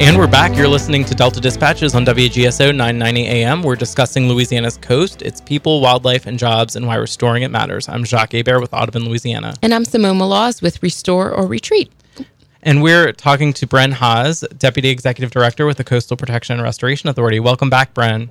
And 0.00 0.16
we're 0.16 0.28
back. 0.28 0.56
You're 0.56 0.68
listening 0.68 1.04
to 1.06 1.14
Delta 1.16 1.40
Dispatches 1.40 1.96
on 1.96 2.06
WGSO 2.06 2.68
990 2.68 3.26
AM. 3.26 3.64
We're 3.64 3.74
discussing 3.74 4.28
Louisiana's 4.28 4.76
coast, 4.76 5.22
its 5.22 5.40
people, 5.40 5.80
wildlife, 5.80 6.26
and 6.26 6.38
jobs, 6.38 6.76
and 6.76 6.86
why 6.86 6.94
restoring 6.94 7.42
it 7.42 7.50
matters. 7.50 7.88
I'm 7.88 8.04
Jacques 8.04 8.30
Hebert 8.30 8.60
with 8.60 8.72
Audubon, 8.72 9.06
Louisiana. 9.06 9.54
And 9.60 9.74
I'm 9.74 9.84
Simone 9.84 10.18
Maloz 10.18 10.62
with 10.62 10.80
Restore 10.84 11.32
or 11.32 11.48
Retreat. 11.48 11.90
And 12.62 12.82
we're 12.82 13.12
talking 13.12 13.52
to 13.54 13.66
Bren 13.66 13.92
Haas, 13.92 14.40
Deputy 14.58 14.88
Executive 14.88 15.30
Director 15.30 15.64
with 15.66 15.76
the 15.76 15.84
Coastal 15.84 16.16
Protection 16.16 16.54
and 16.54 16.62
Restoration 16.62 17.08
Authority. 17.08 17.38
Welcome 17.40 17.70
back, 17.70 17.94
Bren. 17.94 18.30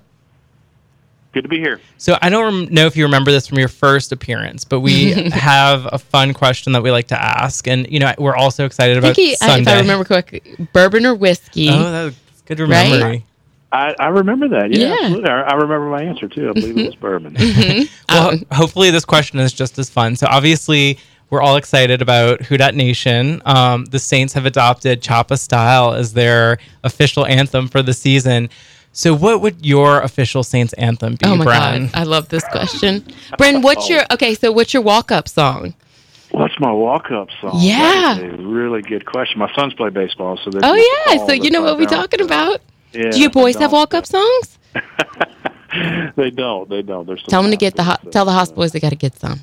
Good 1.33 1.43
to 1.43 1.47
be 1.49 1.59
here. 1.59 1.79
So 1.97 2.17
I 2.21 2.29
don't 2.29 2.43
rem- 2.65 2.73
know 2.73 2.85
if 2.87 2.97
you 2.97 3.05
remember 3.05 3.31
this 3.31 3.47
from 3.47 3.57
your 3.59 3.67
first 3.67 4.11
appearance, 4.11 4.63
but 4.65 4.81
we 4.81 5.11
have 5.31 5.87
a 5.91 5.99
fun 5.99 6.33
question 6.33 6.73
that 6.73 6.83
we 6.83 6.91
like 6.91 7.07
to 7.09 7.21
ask, 7.21 7.67
and 7.67 7.89
you 7.89 7.99
know 7.99 8.13
we're 8.17 8.35
also 8.35 8.65
excited 8.65 8.97
about 8.97 9.15
think 9.15 9.39
he, 9.39 9.45
I- 9.47 9.59
if 9.59 9.67
I 9.67 9.79
remember 9.79 10.03
correctly, 10.03 10.41
bourbon 10.73 11.05
or 11.05 11.15
whiskey. 11.15 11.69
oh, 11.69 11.91
that's 12.09 12.15
good 12.45 12.59
Right? 12.59 12.89
memory. 12.91 13.25
I, 13.71 13.93
I 13.99 14.07
remember 14.07 14.47
that. 14.47 14.71
Yeah, 14.71 14.87
Yeah. 14.87 14.95
absolutely. 15.03 15.29
I, 15.29 15.41
I 15.41 15.53
remember 15.55 15.89
my 15.89 16.01
answer 16.01 16.27
too. 16.29 16.49
I 16.49 16.53
believe 16.53 16.77
it 16.77 16.85
was 16.85 16.95
bourbon. 17.35 17.35
Well, 18.09 18.29
Um, 18.31 18.45
hopefully 18.51 18.91
this 18.91 19.03
question 19.05 19.39
is 19.39 19.51
just 19.51 19.77
as 19.77 19.89
fun. 19.89 20.15
So 20.15 20.25
obviously 20.29 20.97
we're 21.29 21.41
all 21.41 21.55
excited 21.57 22.01
about 22.01 22.41
Who 22.43 22.57
Dat 22.57 22.75
Nation. 22.75 23.41
Um, 23.45 23.85
the 23.85 23.99
Saints 23.99 24.33
have 24.33 24.45
adopted 24.45 25.01
Choppa 25.01 25.37
Style 25.37 25.93
as 25.93 26.13
their 26.13 26.57
official 26.83 27.25
anthem 27.25 27.67
for 27.67 27.81
the 27.81 27.93
season. 27.93 28.49
So 28.93 29.13
what 29.13 29.41
would 29.41 29.65
your 29.65 30.01
official 30.01 30.43
Saints 30.43 30.73
anthem 30.73 31.15
be, 31.15 31.25
oh 31.25 31.35
my 31.35 31.45
Bren? 31.45 31.91
god, 31.91 31.99
I 31.99 32.03
love 32.03 32.29
this 32.29 32.43
question. 32.45 33.01
Bren, 33.39 33.61
what's 33.61 33.89
your 33.89 34.03
okay? 34.11 34.33
So 34.33 34.51
what's 34.51 34.73
your 34.73 34.83
walk 34.83 35.11
up 35.11 35.27
song? 35.27 35.73
What's 36.31 36.59
my 36.59 36.71
walk-up 36.71 37.29
song? 37.39 37.53
Yeah. 37.55 38.15
That 38.15 38.23
is 38.23 38.39
a 38.39 38.43
really 38.43 38.81
good 38.81 39.05
question. 39.05 39.39
My 39.39 39.51
sons 39.55 39.73
play 39.73 39.89
baseball, 39.89 40.37
so 40.43 40.49
they 40.51 40.59
Oh 40.61 40.75
yeah, 41.07 41.25
so 41.25 41.31
you 41.31 41.49
know 41.49 41.61
what 41.61 41.77
we're 41.77 41.85
talking 41.85 42.21
about. 42.21 42.61
Yeah, 42.93 43.11
Do 43.11 43.19
your 43.19 43.29
boys 43.29 43.55
have 43.55 43.71
walk 43.71 43.93
up 43.93 44.05
songs? 44.05 44.59
they 46.15 46.29
don't. 46.29 46.69
They 46.69 46.81
don't. 46.81 47.05
There's 47.07 47.21
some 47.21 47.29
Tell 47.29 47.41
them 47.41 47.51
to 47.51 47.57
get 47.57 47.75
the 47.75 47.83
house 47.83 47.99
hot. 48.03 48.11
Tell 48.11 48.25
the 48.25 48.33
house 48.33 48.51
boys 48.51 48.71
they 48.71 48.79
got 48.79 48.89
to 48.89 48.95
get 48.95 49.17
some. 49.17 49.39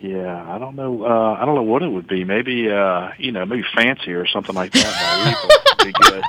Yeah, 0.00 0.44
I 0.54 0.58
don't 0.58 0.76
know. 0.76 1.04
Uh, 1.04 1.36
I 1.40 1.44
don't 1.44 1.54
know 1.56 1.62
what 1.62 1.82
it 1.82 1.88
would 1.88 2.06
be. 2.06 2.24
Maybe 2.24 2.70
uh, 2.70 3.10
you 3.18 3.32
know, 3.32 3.44
maybe 3.44 3.64
fancy 3.74 4.12
or 4.12 4.26
something 4.26 4.54
like 4.54 4.72
that. 4.72 4.84
by 4.84 5.84
Reba 5.84 5.92
would 5.92 6.10
be 6.10 6.10
good. 6.10 6.24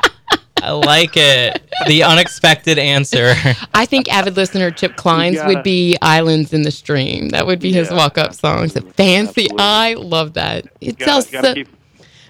I 0.62 0.72
like 0.72 1.16
it. 1.16 1.62
The 1.88 2.04
unexpected 2.04 2.78
answer. 2.78 3.34
I 3.74 3.86
think 3.86 4.12
avid 4.14 4.36
listener 4.36 4.72
Chip 4.72 4.96
Kline's 4.98 5.36
gotta- 5.38 5.54
would 5.54 5.64
be 5.64 5.98
"Islands 6.02 6.52
in 6.52 6.64
the 6.64 6.72
Stream." 6.72 7.30
That 7.30 7.46
would 7.48 7.60
be 7.60 7.72
his 7.72 7.92
walk 7.92 8.18
up 8.18 8.34
song. 8.34 8.68
So 8.70 8.82
fancy. 8.82 9.44
absolutely. 9.46 9.58
I 9.60 9.94
love 9.94 10.34
that. 10.34 10.66
It 10.82 10.98
Gotta, 10.98 11.06
tells 11.12 11.30
gotta 11.32 11.48
so. 11.50 11.54
keep, 11.54 11.68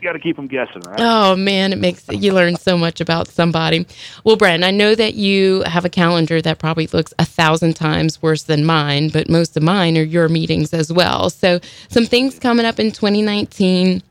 gotta 0.01 0.19
keep 0.19 0.35
them 0.35 0.47
guessing, 0.47 0.81
right? 0.81 0.99
Oh 0.99 1.35
man, 1.35 1.73
it 1.73 1.77
makes 1.79 2.05
you 2.09 2.33
learn 2.33 2.55
so 2.55 2.77
much 2.77 3.01
about 3.01 3.27
somebody. 3.27 3.85
Well, 4.23 4.37
Bren, 4.37 4.63
I 4.63 4.71
know 4.71 4.95
that 4.95 5.15
you 5.15 5.63
have 5.63 5.85
a 5.85 5.89
calendar 5.89 6.41
that 6.41 6.59
probably 6.59 6.87
looks 6.87 7.13
a 7.19 7.25
thousand 7.25 7.75
times 7.75 8.21
worse 8.21 8.43
than 8.43 8.65
mine, 8.65 9.09
but 9.09 9.29
most 9.29 9.57
of 9.57 9.63
mine 9.63 9.97
are 9.97 10.03
your 10.03 10.29
meetings 10.29 10.73
as 10.73 10.91
well. 10.91 11.29
So, 11.29 11.59
some 11.89 12.05
things 12.05 12.39
coming 12.39 12.65
up 12.65 12.79
in 12.79 12.91
2019. 12.91 14.03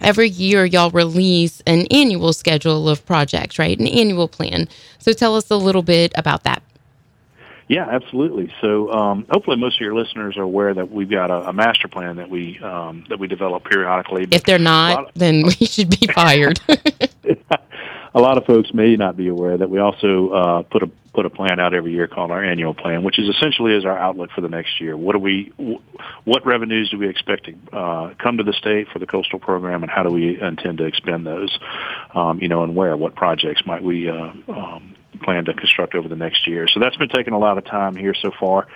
Every 0.00 0.28
year, 0.28 0.64
y'all 0.64 0.90
release 0.90 1.60
an 1.66 1.86
annual 1.90 2.32
schedule 2.32 2.88
of 2.88 3.04
projects, 3.04 3.58
right? 3.58 3.76
An 3.78 3.88
annual 3.88 4.28
plan. 4.28 4.68
So, 4.98 5.12
tell 5.12 5.34
us 5.36 5.50
a 5.50 5.56
little 5.56 5.82
bit 5.82 6.12
about 6.14 6.44
that. 6.44 6.62
Yeah, 7.68 7.86
absolutely. 7.88 8.52
So 8.60 8.90
um, 8.92 9.26
hopefully, 9.30 9.58
most 9.58 9.76
of 9.76 9.80
your 9.82 9.94
listeners 9.94 10.36
are 10.36 10.42
aware 10.42 10.72
that 10.72 10.90
we've 10.90 11.10
got 11.10 11.30
a, 11.30 11.48
a 11.48 11.52
master 11.52 11.86
plan 11.86 12.16
that 12.16 12.30
we 12.30 12.58
um, 12.60 13.04
that 13.10 13.18
we 13.18 13.28
develop 13.28 13.64
periodically. 13.64 14.26
If 14.30 14.44
they're 14.44 14.58
not, 14.58 15.04
lot- 15.04 15.14
then 15.14 15.44
we 15.44 15.66
should 15.66 15.90
be 15.90 16.06
fired. 16.06 16.58
a 18.14 18.20
lot 18.20 18.38
of 18.38 18.46
folks 18.46 18.72
may 18.72 18.96
not 18.96 19.16
be 19.16 19.28
aware 19.28 19.56
that 19.58 19.68
we 19.68 19.78
also 19.78 20.30
uh, 20.30 20.62
put 20.62 20.82
a 20.82 20.90
put 21.18 21.26
a 21.26 21.30
plan 21.30 21.58
out 21.58 21.74
every 21.74 21.92
year 21.92 22.06
called 22.06 22.30
our 22.30 22.44
annual 22.44 22.74
plan, 22.74 23.02
which 23.02 23.18
is 23.18 23.28
essentially 23.28 23.74
is 23.74 23.84
our 23.84 23.98
outlook 23.98 24.30
for 24.30 24.40
the 24.40 24.48
next 24.48 24.80
year. 24.80 24.96
What 24.96 25.14
do 25.14 25.18
we, 25.18 25.52
what 26.22 26.46
revenues 26.46 26.90
do 26.90 26.98
we 26.98 27.08
expect 27.08 27.46
to 27.46 27.76
uh, 27.76 28.14
come 28.22 28.36
to 28.36 28.44
the 28.44 28.52
state 28.52 28.86
for 28.92 29.00
the 29.00 29.06
coastal 29.06 29.40
program, 29.40 29.82
and 29.82 29.90
how 29.90 30.04
do 30.04 30.10
we 30.10 30.40
intend 30.40 30.78
to 30.78 30.84
expend 30.84 31.26
those? 31.26 31.58
Um, 32.14 32.38
you 32.40 32.46
know, 32.46 32.62
and 32.62 32.76
where? 32.76 32.96
What 32.96 33.16
projects 33.16 33.62
might 33.66 33.82
we 33.82 34.08
uh, 34.08 34.30
um, 34.48 34.94
plan 35.22 35.44
to 35.46 35.54
construct 35.54 35.94
over 35.94 36.08
the 36.08 36.16
next 36.16 36.46
year? 36.46 36.66
So 36.68 36.80
that's 36.80 36.96
been 36.96 37.08
taking 37.08 37.34
a 37.34 37.38
lot 37.38 37.58
of 37.58 37.64
time 37.64 37.96
here 37.96 38.14
so 38.14 38.30
far 38.38 38.66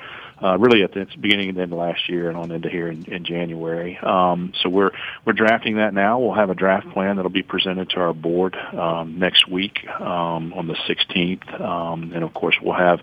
uh, 0.43 0.59
really 0.59 0.83
at 0.83 0.93
the 0.93 1.07
beginning 1.21 1.51
and 1.51 1.59
end 1.59 1.73
of 1.73 1.79
last 1.79 2.09
year 2.09 2.29
and 2.29 2.37
on 2.37 2.51
into 2.51 2.69
here 2.69 2.89
in, 2.89 3.05
in 3.05 3.25
January. 3.25 3.97
Um, 3.99 4.53
so 4.63 4.69
we're 4.69 4.91
we're 5.25 5.35
drafting 5.35 5.77
that 5.77 5.95
now. 5.95 6.19
We'll 6.19 6.35
have 6.35 6.51
a 6.51 6.55
draft 6.55 6.91
plan 6.91 7.17
that'll 7.17 7.31
be 7.31 7.43
presented 7.43 7.91
to 7.91 8.01
our 8.01 8.13
board 8.13 8.57
um, 8.57 9.19
next 9.19 9.49
week 9.49 9.87
um, 10.01 10.53
on 10.53 10.67
the 10.67 10.75
16th, 10.75 11.61
um, 11.61 12.13
and 12.15 12.25
of 12.25 12.35
course 12.35 12.57
we'll 12.61 12.77
have 12.77 13.01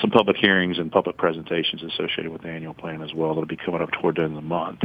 some 0.00 0.10
public 0.10 0.36
hearings 0.36 0.78
and 0.78 0.92
public 0.92 1.16
presentations 1.16 1.82
associated 1.82 2.28
with 2.28 2.42
the 2.42 2.48
annual 2.48 2.74
plan 2.74 3.02
as 3.02 3.14
well. 3.14 3.30
That'll 3.30 3.46
be 3.46 3.56
coming 3.56 3.80
up 3.80 3.90
toward 3.92 4.16
the 4.16 4.22
end 4.22 4.36
of 4.36 4.42
the 4.42 4.48
month. 4.48 4.82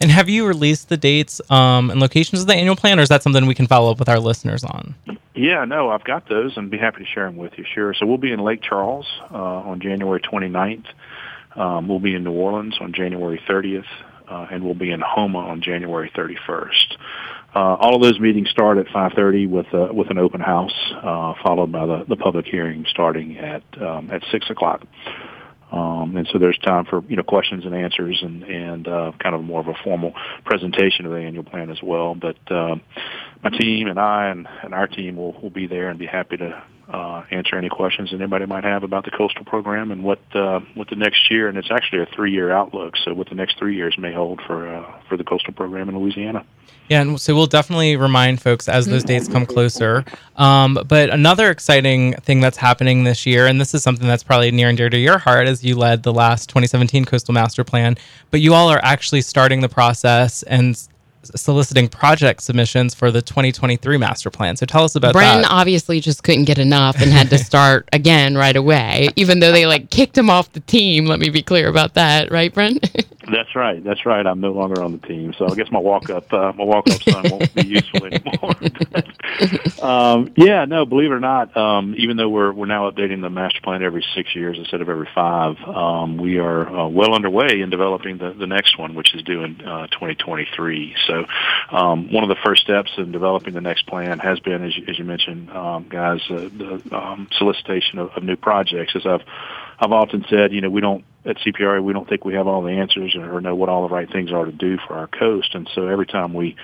And 0.00 0.10
have 0.10 0.30
you 0.30 0.46
released 0.46 0.88
the 0.88 0.96
dates 0.96 1.40
um, 1.50 1.90
and 1.90 2.00
locations 2.00 2.40
of 2.40 2.46
the 2.46 2.54
annual 2.54 2.76
plan, 2.76 2.98
or 2.98 3.02
is 3.02 3.10
that 3.10 3.22
something 3.22 3.44
we 3.46 3.54
can 3.54 3.66
follow 3.66 3.90
up 3.90 3.98
with 3.98 4.08
our 4.08 4.18
listeners 4.18 4.64
on? 4.64 4.94
Yeah, 5.34 5.64
no, 5.66 5.90
I've 5.90 6.04
got 6.04 6.28
those 6.28 6.56
and 6.56 6.70
be 6.70 6.78
happy 6.78 7.04
to 7.04 7.10
share 7.10 7.26
them 7.26 7.36
with 7.36 7.52
you. 7.58 7.64
Sure. 7.74 7.92
So 7.94 8.06
we'll 8.06 8.18
be 8.18 8.32
in 8.32 8.40
Lake 8.40 8.62
Charles 8.62 9.06
uh, 9.30 9.36
on 9.36 9.80
January 9.80 10.20
29th. 10.20 10.86
Um, 11.54 11.88
we'll 11.88 12.00
be 12.00 12.14
in 12.14 12.24
New 12.24 12.32
Orleans 12.32 12.76
on 12.80 12.92
January 12.92 13.40
30th, 13.48 13.84
uh, 14.28 14.46
and 14.50 14.64
we'll 14.64 14.74
be 14.74 14.90
in 14.90 15.00
Houma 15.00 15.38
on 15.38 15.60
January 15.60 16.10
31st. 16.16 16.96
Uh, 17.54 17.58
all 17.58 17.96
of 17.96 18.02
those 18.02 18.20
meetings 18.20 18.48
start 18.48 18.78
at 18.78 18.86
5:30 18.86 19.48
with 19.48 19.66
uh, 19.74 19.88
with 19.92 20.10
an 20.10 20.18
open 20.18 20.40
house, 20.40 20.74
uh, 20.94 21.34
followed 21.42 21.72
by 21.72 21.84
the, 21.84 22.04
the 22.08 22.16
public 22.16 22.46
hearing 22.46 22.86
starting 22.88 23.38
at 23.38 23.62
um, 23.82 24.08
at 24.12 24.22
six 24.30 24.48
o'clock. 24.50 24.82
Um, 25.72 26.16
and 26.16 26.28
so 26.32 26.38
there's 26.38 26.58
time 26.58 26.84
for 26.84 27.04
you 27.08 27.16
know 27.16 27.22
questions 27.22 27.64
and 27.64 27.74
answers 27.74 28.18
and 28.22 28.42
and 28.42 28.88
uh, 28.88 29.12
kind 29.22 29.34
of 29.34 29.42
more 29.42 29.60
of 29.60 29.68
a 29.68 29.74
formal 29.84 30.12
presentation 30.44 31.06
of 31.06 31.12
the 31.12 31.18
annual 31.18 31.44
plan 31.44 31.70
as 31.70 31.82
well. 31.82 32.14
But 32.14 32.36
uh, 32.50 32.76
my 33.42 33.50
team 33.50 33.86
and 33.86 33.98
I 33.98 34.28
and, 34.28 34.48
and 34.62 34.74
our 34.74 34.86
team 34.86 35.16
will, 35.16 35.32
will 35.40 35.50
be 35.50 35.66
there 35.66 35.88
and 35.88 35.98
be 35.98 36.06
happy 36.06 36.36
to 36.38 36.62
uh, 36.92 37.24
answer 37.30 37.56
any 37.56 37.68
questions 37.68 38.10
that 38.10 38.16
anybody 38.20 38.46
might 38.46 38.64
have 38.64 38.82
about 38.82 39.04
the 39.04 39.10
coastal 39.10 39.44
program 39.44 39.90
and 39.90 40.02
what 40.02 40.18
uh, 40.34 40.60
what 40.74 40.88
the 40.88 40.96
next 40.96 41.30
year 41.30 41.48
and 41.48 41.56
it's 41.58 41.70
actually 41.70 42.02
a 42.02 42.06
three 42.06 42.32
year 42.32 42.50
outlook. 42.50 42.94
So 43.04 43.14
what 43.14 43.28
the 43.28 43.34
next 43.34 43.58
three 43.58 43.76
years 43.76 43.96
may 43.98 44.12
hold 44.12 44.40
for 44.46 44.68
uh, 44.68 45.00
for 45.08 45.16
the 45.16 45.24
coastal 45.24 45.52
program 45.54 45.88
in 45.88 45.98
Louisiana. 45.98 46.44
Yeah, 46.88 47.02
and 47.02 47.20
so 47.20 47.36
we'll 47.36 47.46
definitely 47.46 47.96
remind 47.96 48.42
folks 48.42 48.68
as 48.68 48.86
those 48.86 49.04
dates 49.04 49.28
come 49.28 49.46
closer. 49.46 50.04
Um, 50.36 50.76
but 50.88 51.08
another 51.10 51.48
exciting 51.50 52.14
thing 52.14 52.40
that's 52.40 52.56
happening 52.56 53.04
this 53.04 53.24
year, 53.26 53.46
and 53.46 53.60
this 53.60 53.74
is 53.74 53.84
something 53.84 54.08
that's 54.08 54.24
probably 54.24 54.50
near 54.50 54.68
and 54.68 54.76
dear 54.76 54.90
to 54.90 54.98
your 54.98 55.18
heart 55.18 55.46
as 55.46 55.62
you 55.62 55.76
led 55.76 56.02
the 56.02 56.12
last 56.12 56.48
2017 56.48 57.04
Coastal 57.04 57.32
Master 57.32 57.62
Plan, 57.62 57.96
but 58.32 58.40
you 58.40 58.54
all 58.54 58.68
are 58.68 58.80
actually 58.82 59.20
starting 59.20 59.60
the 59.60 59.68
process 59.68 60.42
and 60.42 60.70
s- 60.70 60.88
soliciting 61.22 61.88
project 61.88 62.42
submissions 62.42 62.94
for 62.94 63.10
the 63.10 63.22
2023 63.22 63.96
Master 63.96 64.30
Plan. 64.30 64.56
So 64.56 64.66
tell 64.66 64.84
us 64.84 64.94
about 64.94 65.14
Bren 65.14 65.42
that. 65.42 65.50
obviously 65.50 66.00
just 66.00 66.22
couldn't 66.22 66.44
get 66.44 66.58
enough 66.58 67.00
and 67.00 67.10
had 67.10 67.30
to 67.30 67.38
start 67.50 67.88
again 67.92 68.36
right 68.36 68.56
away, 68.56 69.08
even 69.16 69.40
though 69.40 69.52
they 69.52 69.66
like 69.66 69.90
kicked 69.90 70.16
him 70.16 70.30
off 70.30 70.52
the 70.52 70.60
team. 70.60 71.06
Let 71.06 71.18
me 71.20 71.28
be 71.30 71.42
clear 71.42 71.68
about 71.68 71.94
that, 71.94 72.30
right, 72.30 72.52
Bren? 72.54 72.78
That's 73.30 73.54
right. 73.54 73.82
That's 73.82 74.04
right. 74.06 74.26
I'm 74.26 74.40
no 74.40 74.52
longer 74.52 74.82
on 74.82 74.92
the 74.92 75.06
team, 75.06 75.32
so 75.36 75.46
I 75.46 75.54
guess 75.54 75.70
my 75.70 75.78
walk 75.78 76.10
up 76.10 76.32
uh, 76.32 76.52
my 76.52 76.64
walk 76.64 76.88
up 76.90 77.02
son 77.02 77.24
won't 77.30 77.54
be 77.54 77.66
useful 77.66 78.06
anymore. 78.06 78.54
um, 79.82 80.32
yeah, 80.36 80.64
no. 80.64 80.84
Believe 80.84 81.10
it 81.10 81.14
or 81.14 81.20
not, 81.20 81.56
um, 81.56 81.94
even 81.96 82.16
though 82.16 82.28
we're 82.28 82.52
we're 82.52 82.66
now 82.66 82.90
updating 82.90 83.20
the 83.20 83.30
master 83.30 83.60
plan 83.62 83.82
every 83.82 84.04
six 84.14 84.34
years 84.34 84.58
instead 84.58 84.80
of 84.80 84.88
every 84.88 85.08
five, 85.14 85.56
um, 85.62 86.16
we 86.16 86.38
are 86.38 86.68
uh, 86.68 86.88
well 86.88 87.14
underway 87.14 87.60
in 87.60 87.70
developing 87.70 88.18
the 88.18 88.32
the 88.32 88.46
next 88.46 88.78
one, 88.78 88.94
which 88.94 89.14
is 89.14 89.22
due 89.22 89.44
in 89.44 89.60
uh, 89.60 89.86
2023. 89.88 90.96
So, 91.06 91.24
um, 91.70 92.12
one 92.12 92.24
of 92.24 92.28
the 92.28 92.42
first 92.44 92.62
steps 92.62 92.90
in 92.96 93.12
developing 93.12 93.54
the 93.54 93.60
next 93.60 93.86
plan 93.86 94.18
has 94.18 94.40
been, 94.40 94.64
as 94.64 94.76
you, 94.76 94.84
as 94.88 94.98
you 94.98 95.04
mentioned, 95.04 95.50
um, 95.50 95.86
guys, 95.88 96.20
uh, 96.30 96.48
the 96.56 96.82
um, 96.92 97.28
solicitation 97.32 97.98
of, 97.98 98.10
of 98.16 98.22
new 98.22 98.36
projects. 98.36 98.96
As 98.96 99.06
I've 99.06 99.22
I've 99.78 99.92
often 99.92 100.24
said, 100.28 100.52
you 100.52 100.60
know, 100.60 100.70
we 100.70 100.80
don't 100.80 101.04
at 101.24 101.36
CPRA 101.38 101.82
we 101.82 101.92
don't 101.92 102.08
think 102.08 102.24
we 102.24 102.34
have 102.34 102.46
all 102.46 102.62
the 102.62 102.70
answers 102.70 103.14
or 103.14 103.40
know 103.40 103.54
what 103.54 103.68
all 103.68 103.86
the 103.86 103.94
right 103.94 104.10
things 104.10 104.32
are 104.32 104.44
to 104.44 104.52
do 104.52 104.78
for 104.86 104.94
our 104.94 105.06
coast, 105.06 105.54
and 105.54 105.68
so 105.74 105.86
every 105.86 106.06
time 106.06 106.32
we 106.32 106.56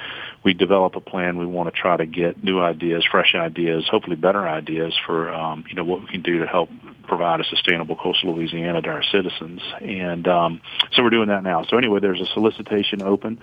we 0.44 0.54
develop 0.54 0.96
a 0.96 1.00
plan, 1.00 1.36
we 1.38 1.46
want 1.46 1.72
to 1.72 1.80
try 1.80 1.96
to 1.96 2.06
get 2.06 2.42
new 2.42 2.60
ideas, 2.60 3.04
fresh 3.10 3.34
ideas, 3.34 3.86
hopefully 3.90 4.16
better 4.16 4.48
ideas 4.48 4.94
for 5.06 5.32
um, 5.32 5.64
you 5.68 5.74
know 5.74 5.84
what 5.84 6.00
we 6.00 6.06
can 6.06 6.22
do 6.22 6.40
to 6.40 6.46
help 6.46 6.70
provide 7.06 7.40
a 7.40 7.44
sustainable 7.44 7.96
coastal 7.96 8.34
Louisiana 8.34 8.82
to 8.82 8.88
our 8.88 9.02
citizens, 9.02 9.60
and 9.80 10.26
um, 10.26 10.60
so 10.92 11.02
we're 11.02 11.10
doing 11.10 11.28
that 11.28 11.42
now. 11.42 11.64
So 11.64 11.76
anyway, 11.76 12.00
there's 12.00 12.20
a 12.20 12.26
solicitation 12.32 13.02
open. 13.02 13.38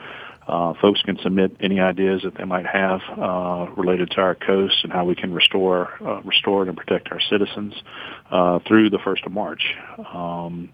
Uh, 0.47 0.73
folks 0.81 1.01
can 1.03 1.17
submit 1.23 1.55
any 1.61 1.79
ideas 1.79 2.21
that 2.23 2.35
they 2.35 2.43
might 2.43 2.65
have 2.65 2.99
uh, 3.17 3.71
related 3.77 4.11
to 4.11 4.19
our 4.19 4.35
coast 4.35 4.75
and 4.83 4.91
how 4.91 5.05
we 5.05 5.15
can 5.15 5.33
restore, 5.33 5.93
uh, 6.05 6.21
restore 6.23 6.63
it 6.63 6.67
and 6.67 6.77
protect 6.77 7.09
our 7.13 7.21
citizens 7.21 7.73
uh, 8.29 8.59
through 8.67 8.89
the 8.89 8.99
first 8.99 9.23
of 9.25 9.31
March. 9.31 9.73
Um, 10.13 10.69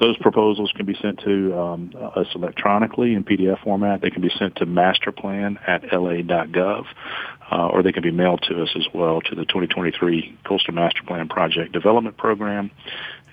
those 0.00 0.16
proposals 0.18 0.72
can 0.74 0.86
be 0.86 0.96
sent 1.00 1.20
to 1.20 1.58
um, 1.58 1.92
us 2.16 2.26
electronically 2.34 3.14
in 3.14 3.24
PDF 3.24 3.62
format. 3.62 4.00
They 4.00 4.10
can 4.10 4.22
be 4.22 4.30
sent 4.38 4.56
to 4.56 4.66
masterplan 4.66 5.58
at 5.66 5.84
la.gov, 5.92 6.84
uh, 7.50 7.68
or 7.68 7.82
they 7.82 7.92
can 7.92 8.02
be 8.02 8.10
mailed 8.10 8.42
to 8.48 8.62
us 8.62 8.70
as 8.76 8.86
well 8.94 9.20
to 9.20 9.34
the 9.34 9.44
2023 9.44 10.38
Coastal 10.44 10.74
Master 10.74 11.02
Plan 11.06 11.28
Project 11.28 11.72
Development 11.72 12.16
Program. 12.16 12.70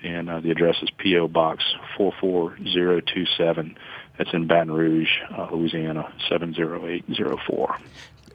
And 0.02 0.30
uh, 0.30 0.40
the 0.40 0.50
address 0.50 0.76
is 0.82 0.88
P.O. 0.98 1.28
Box 1.28 1.62
44027 1.98 3.76
it's 4.20 4.34
in 4.34 4.46
Baton 4.46 4.70
Rouge, 4.70 5.08
uh, 5.34 5.48
Louisiana, 5.50 6.12
70804. 6.28 7.78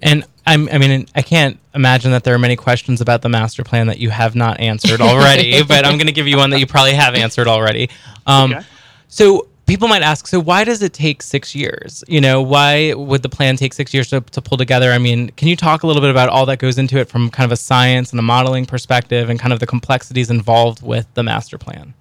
And 0.02 0.26
I'm, 0.46 0.70
I 0.70 0.78
mean, 0.78 1.08
I 1.16 1.22
can't 1.22 1.60
imagine 1.74 2.12
that 2.12 2.24
there 2.24 2.36
are 2.36 2.40
many 2.40 2.56
questions 2.56 3.02
about 3.02 3.22
the 3.22 3.30
master 3.30 3.64
plan 3.64 3.88
that 3.88 4.00
you 4.00 4.10
have 4.10 4.36
not 4.36 4.60
answered 4.60 5.02
already, 5.02 5.64
but 5.68 5.86
I'm 5.86 5.98
going 5.98 6.08
to 6.08 6.14
give 6.14 6.28
you 6.28 6.38
one 6.38 6.52
that 6.52 6.60
you 6.60 6.68
probably 6.68 6.94
have 6.94 7.16
answered 7.16 7.48
already. 7.48 7.90
Um, 8.28 8.54
okay. 8.54 8.66
So 9.08 9.48
people 9.66 9.88
might 9.88 10.02
ask, 10.02 10.28
so 10.28 10.40
why 10.40 10.64
does 10.64 10.82
it 10.82 10.94
take 10.94 11.22
six 11.22 11.56
years? 11.56 12.04
You 12.08 12.22
know, 12.22 12.42
why 12.42 12.94
would 12.94 13.24
the 13.24 13.30
plan 13.30 13.56
take 13.56 13.74
six 13.74 13.94
years 13.94 14.10
to, 14.10 14.22
to 14.22 14.42
pull 14.42 14.58
together? 14.58 14.92
I 14.92 14.98
mean, 14.98 15.30
can 15.32 15.48
you 15.48 15.56
talk 15.56 15.84
a 15.84 15.88
little 15.88 16.02
bit 16.02 16.12
about 16.12 16.30
all 16.30 16.46
that 16.48 16.60
goes 16.60 16.78
into 16.78 17.00
it 17.00 17.10
from 17.10 17.30
kind 17.30 17.46
of 17.46 17.52
a 17.52 17.58
science 17.58 18.12
and 18.12 18.20
a 18.20 18.24
modeling 18.24 18.66
perspective 18.66 19.30
and 19.30 19.40
kind 19.40 19.54
of 19.54 19.60
the 19.60 19.68
complexities 19.68 20.30
involved 20.30 20.82
with 20.82 21.12
the 21.16 21.24
master 21.24 21.58
plan? 21.58 21.94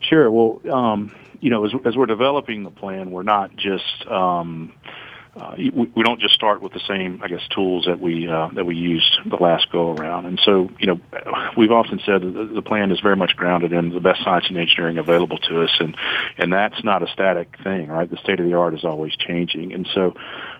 Sure. 0.00 0.30
Well, 0.30 0.60
um, 0.70 1.14
you 1.40 1.50
know, 1.50 1.64
as, 1.64 1.72
as 1.84 1.96
we're 1.96 2.06
developing 2.06 2.64
the 2.64 2.70
plan, 2.70 3.10
we're 3.10 3.22
not 3.22 3.54
just 3.56 4.06
um, 4.06 4.72
uh, 5.38 5.54
we, 5.56 5.90
we 5.94 6.02
don't 6.02 6.20
just 6.20 6.34
start 6.34 6.62
with 6.62 6.72
the 6.72 6.80
same, 6.88 7.20
I 7.22 7.28
guess, 7.28 7.46
tools 7.54 7.84
that 7.86 8.00
we 8.00 8.28
uh, 8.28 8.48
that 8.54 8.64
we 8.64 8.76
used 8.76 9.18
the 9.26 9.36
last 9.36 9.70
go 9.70 9.92
around. 9.92 10.26
And 10.26 10.40
so, 10.44 10.68
you 10.78 10.86
know, 10.86 11.00
we've 11.56 11.70
often 11.70 12.00
said 12.04 12.22
that 12.22 12.50
the 12.54 12.62
plan 12.62 12.90
is 12.90 13.00
very 13.00 13.16
much 13.16 13.36
grounded 13.36 13.72
in 13.72 13.90
the 13.90 14.00
best 14.00 14.22
science 14.24 14.46
and 14.48 14.58
engineering 14.58 14.98
available 14.98 15.38
to 15.38 15.62
us, 15.62 15.70
and 15.80 15.96
and 16.36 16.52
that's 16.52 16.82
not 16.82 17.02
a 17.02 17.06
static 17.12 17.56
thing, 17.62 17.88
right? 17.88 18.10
The 18.10 18.16
state 18.18 18.40
of 18.40 18.46
the 18.46 18.54
art 18.54 18.74
is 18.74 18.84
always 18.84 19.14
changing, 19.16 19.72
and 19.72 19.88
so 19.94 20.14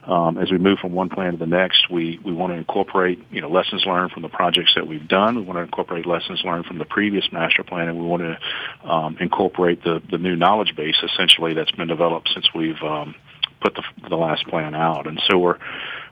um, 0.09 0.39
as 0.39 0.51
we 0.51 0.57
move 0.57 0.79
from 0.79 0.93
one 0.93 1.11
plan 1.11 1.33
to 1.33 1.39
the 1.39 1.47
next, 1.47 1.91
we, 1.91 2.19
we 2.25 2.33
want 2.33 2.53
to 2.53 2.57
incorporate, 2.57 3.23
you 3.31 3.43
know, 3.43 3.51
lessons 3.51 3.85
learned 3.85 4.11
from 4.13 4.23
the 4.23 4.31
projects 4.31 4.73
that 4.75 4.87
we've 4.87 5.07
done. 5.07 5.37
We 5.37 5.43
want 5.43 5.59
to 5.59 5.63
incorporate 5.63 6.07
lessons 6.07 6.41
learned 6.45 6.65
from 6.65 6.79
the 6.79 6.87
previous 6.87 7.31
master 7.31 7.63
plan, 7.63 7.89
and 7.89 7.99
we 7.99 8.07
want 8.07 8.23
to 8.23 8.91
um, 8.91 9.19
incorporate 9.21 9.85
the, 9.85 10.03
the 10.11 10.17
new 10.17 10.35
knowledge 10.35 10.75
base 10.75 10.97
essentially 11.03 11.53
that's 11.53 11.73
been 11.73 11.89
developed 11.89 12.31
since 12.33 12.47
we've 12.55 12.83
um, 12.83 13.15
put 13.61 13.75
the, 13.75 13.83
the 14.09 14.17
last 14.17 14.47
plan 14.47 14.75
out. 14.75 15.07
And 15.07 15.21
so 15.29 15.39
we're 15.39 15.59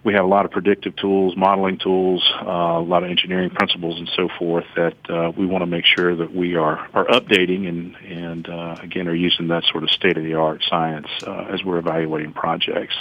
we 0.06 0.14
have 0.14 0.24
a 0.24 0.28
lot 0.28 0.44
of 0.44 0.52
predictive 0.52 0.94
tools, 0.94 1.36
modeling 1.36 1.78
tools, 1.78 2.22
uh, 2.40 2.78
a 2.78 2.80
lot 2.80 3.02
of 3.02 3.10
engineering 3.10 3.50
principles, 3.50 3.98
and 3.98 4.08
so 4.14 4.28
forth 4.38 4.64
that 4.76 4.94
uh, 5.10 5.32
we 5.36 5.46
want 5.46 5.62
to 5.62 5.66
make 5.66 5.84
sure 5.84 6.14
that 6.14 6.32
we 6.32 6.54
are 6.54 6.78
are 6.94 7.06
updating 7.06 7.68
and 7.68 7.96
and 7.96 8.48
uh, 8.48 8.76
again 8.80 9.08
are 9.08 9.14
using 9.14 9.48
that 9.48 9.64
sort 9.64 9.82
of 9.82 9.90
state 9.90 10.16
of 10.16 10.22
the 10.22 10.34
art 10.34 10.62
science 10.68 11.08
uh, 11.26 11.46
as 11.52 11.64
we're 11.64 11.78
evaluating 11.78 12.32
projects. 12.32 12.94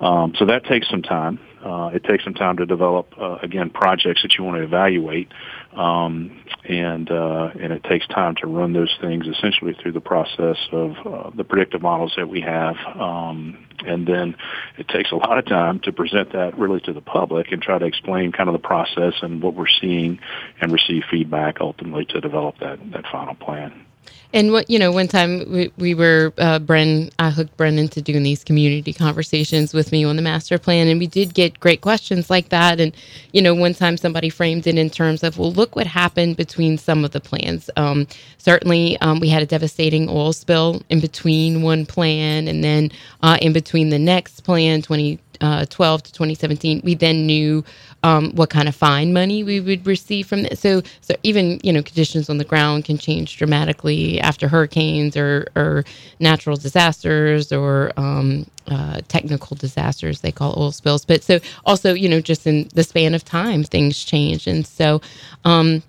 Um, 0.00 0.32
so 0.38 0.46
that 0.46 0.64
takes 0.66 0.88
some 0.88 1.02
time. 1.02 1.40
Uh, 1.64 1.90
it 1.92 2.04
takes 2.04 2.22
some 2.22 2.34
time 2.34 2.58
to 2.58 2.64
develop 2.64 3.12
uh, 3.20 3.38
again 3.42 3.68
projects 3.68 4.22
that 4.22 4.34
you 4.38 4.44
want 4.44 4.56
to 4.56 4.62
evaluate, 4.62 5.32
um, 5.72 6.42
and 6.64 7.10
uh, 7.10 7.50
and 7.60 7.72
it 7.72 7.84
takes 7.84 8.06
time 8.08 8.34
to 8.36 8.46
run 8.46 8.72
those 8.72 8.94
things 9.00 9.26
essentially 9.26 9.76
through 9.80 9.92
the 9.92 10.00
process 10.00 10.56
of 10.72 10.96
uh, 11.06 11.30
the 11.34 11.44
predictive 11.44 11.80
models 11.80 12.14
that 12.16 12.28
we 12.28 12.40
have, 12.40 12.76
um, 12.98 13.66
and 13.86 14.06
then 14.06 14.36
it 14.78 14.88
takes 14.88 15.12
a 15.12 15.16
lot 15.16 15.38
of 15.38 15.46
time 15.46 15.80
to 15.80 15.92
present 15.92 16.32
that 16.32 16.58
really 16.58 16.80
to 16.80 16.92
the 16.92 17.00
public 17.00 17.52
and 17.52 17.62
try 17.62 17.78
to 17.78 17.86
explain 17.86 18.32
kind 18.32 18.48
of 18.48 18.52
the 18.52 18.66
process 18.66 19.14
and 19.22 19.42
what 19.42 19.54
we're 19.54 19.66
seeing, 19.80 20.18
and 20.60 20.72
receive 20.72 21.02
feedback 21.10 21.60
ultimately 21.60 22.04
to 22.04 22.20
develop 22.20 22.58
that 22.58 22.78
that 22.92 23.04
final 23.10 23.34
plan. 23.34 23.86
And 24.32 24.52
what 24.52 24.70
you 24.70 24.78
know, 24.78 24.92
one 24.92 25.08
time 25.08 25.50
we, 25.50 25.72
we 25.78 25.94
were 25.94 26.32
uh, 26.38 26.60
Bren. 26.60 27.10
I 27.18 27.30
hooked 27.30 27.56
Bren 27.56 27.78
into 27.78 28.00
doing 28.00 28.22
these 28.22 28.44
community 28.44 28.92
conversations 28.92 29.74
with 29.74 29.92
me 29.92 30.04
on 30.04 30.16
the 30.16 30.22
master 30.22 30.58
plan, 30.58 30.88
and 30.88 31.00
we 31.00 31.08
did 31.08 31.34
get 31.34 31.58
great 31.60 31.80
questions 31.80 32.30
like 32.30 32.50
that. 32.50 32.80
And 32.80 32.94
you 33.32 33.42
know, 33.42 33.54
one 33.54 33.74
time 33.74 33.96
somebody 33.96 34.30
framed 34.30 34.68
it 34.68 34.78
in 34.78 34.90
terms 34.90 35.24
of, 35.24 35.38
well, 35.38 35.52
look 35.52 35.76
what 35.76 35.88
happened 35.88 36.36
between 36.36 36.78
some 36.78 37.04
of 37.04 37.10
the 37.10 37.20
plans. 37.20 37.70
Um, 37.76 38.06
certainly, 38.38 38.98
um, 39.00 39.20
we 39.20 39.28
had 39.28 39.42
a 39.42 39.46
devastating 39.46 40.08
oil 40.08 40.32
spill 40.32 40.82
in 40.90 41.00
between 41.00 41.62
one 41.62 41.84
plan, 41.84 42.48
and 42.48 42.62
then 42.62 42.92
uh, 43.22 43.38
in 43.42 43.52
between 43.52 43.88
the 43.90 43.98
next 43.98 44.42
plan, 44.44 44.82
twenty 44.82 45.18
2012 45.40 46.00
uh, 46.00 46.02
to 46.04 46.12
2017, 46.12 46.82
we 46.84 46.94
then 46.94 47.26
knew 47.26 47.64
um, 48.02 48.32
what 48.32 48.50
kind 48.50 48.68
of 48.68 48.74
fine 48.74 49.12
money 49.12 49.44
we 49.44 49.60
would 49.60 49.86
receive 49.86 50.26
from 50.26 50.42
this. 50.44 50.60
So, 50.60 50.82
so 51.00 51.14
even 51.22 51.60
you 51.62 51.72
know 51.72 51.82
conditions 51.82 52.30
on 52.30 52.38
the 52.38 52.44
ground 52.44 52.84
can 52.84 52.98
change 52.98 53.36
dramatically 53.36 54.20
after 54.20 54.48
hurricanes 54.48 55.16
or, 55.16 55.48
or 55.56 55.84
natural 56.18 56.56
disasters 56.56 57.52
or 57.52 57.92
um, 57.96 58.46
uh, 58.68 59.00
technical 59.08 59.56
disasters 59.56 60.20
they 60.20 60.32
call 60.32 60.54
oil 60.56 60.72
spills. 60.72 61.04
But 61.04 61.22
so 61.22 61.40
also 61.66 61.94
you 61.94 62.08
know 62.08 62.20
just 62.20 62.46
in 62.46 62.68
the 62.74 62.84
span 62.84 63.14
of 63.14 63.24
time 63.24 63.64
things 63.64 64.02
change, 64.04 64.46
and 64.46 64.66
so. 64.66 65.00
Um, 65.44 65.82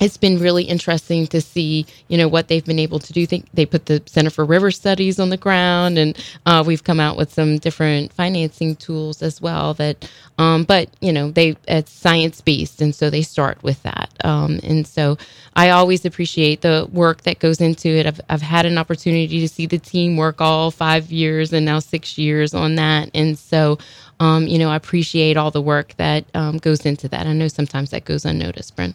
it's 0.00 0.16
been 0.16 0.38
really 0.38 0.64
interesting 0.64 1.26
to 1.28 1.40
see, 1.40 1.86
you 2.08 2.18
know, 2.18 2.28
what 2.28 2.48
they've 2.48 2.64
been 2.64 2.78
able 2.78 2.98
to 2.98 3.12
do. 3.12 3.26
They 3.54 3.66
put 3.66 3.86
the 3.86 4.02
Center 4.06 4.30
for 4.30 4.44
River 4.44 4.70
Studies 4.70 5.20
on 5.20 5.30
the 5.30 5.36
ground, 5.36 5.98
and 5.98 6.18
uh, 6.46 6.62
we've 6.66 6.84
come 6.84 7.00
out 7.00 7.16
with 7.16 7.32
some 7.32 7.58
different 7.58 8.12
financing 8.12 8.76
tools 8.76 9.22
as 9.22 9.40
well. 9.40 9.74
That, 9.74 10.10
um, 10.38 10.64
but 10.64 10.90
you 11.00 11.12
know, 11.12 11.30
they 11.30 11.56
it's 11.68 11.92
science 11.92 12.40
based, 12.40 12.82
and 12.82 12.94
so 12.94 13.08
they 13.08 13.22
start 13.22 13.62
with 13.62 13.82
that. 13.84 14.10
Um, 14.24 14.60
and 14.64 14.86
so 14.86 15.16
I 15.54 15.70
always 15.70 16.04
appreciate 16.04 16.62
the 16.62 16.88
work 16.92 17.22
that 17.22 17.38
goes 17.38 17.60
into 17.60 17.88
it. 17.88 18.06
I've 18.06 18.20
I've 18.28 18.42
had 18.42 18.66
an 18.66 18.78
opportunity 18.78 19.40
to 19.40 19.48
see 19.48 19.66
the 19.66 19.78
team 19.78 20.16
work 20.16 20.40
all 20.40 20.70
five 20.72 21.12
years 21.12 21.52
and 21.52 21.64
now 21.64 21.78
six 21.78 22.18
years 22.18 22.54
on 22.54 22.76
that, 22.76 23.10
and 23.14 23.38
so. 23.38 23.78
Um, 24.20 24.46
you 24.46 24.58
know, 24.58 24.70
I 24.70 24.76
appreciate 24.76 25.36
all 25.36 25.50
the 25.50 25.60
work 25.60 25.94
that 25.96 26.24
um, 26.34 26.58
goes 26.58 26.86
into 26.86 27.08
that. 27.08 27.26
I 27.26 27.32
know 27.34 27.48
sometimes 27.48 27.90
that 27.90 28.04
goes 28.04 28.24
unnoticed, 28.24 28.76
Bren. 28.76 28.94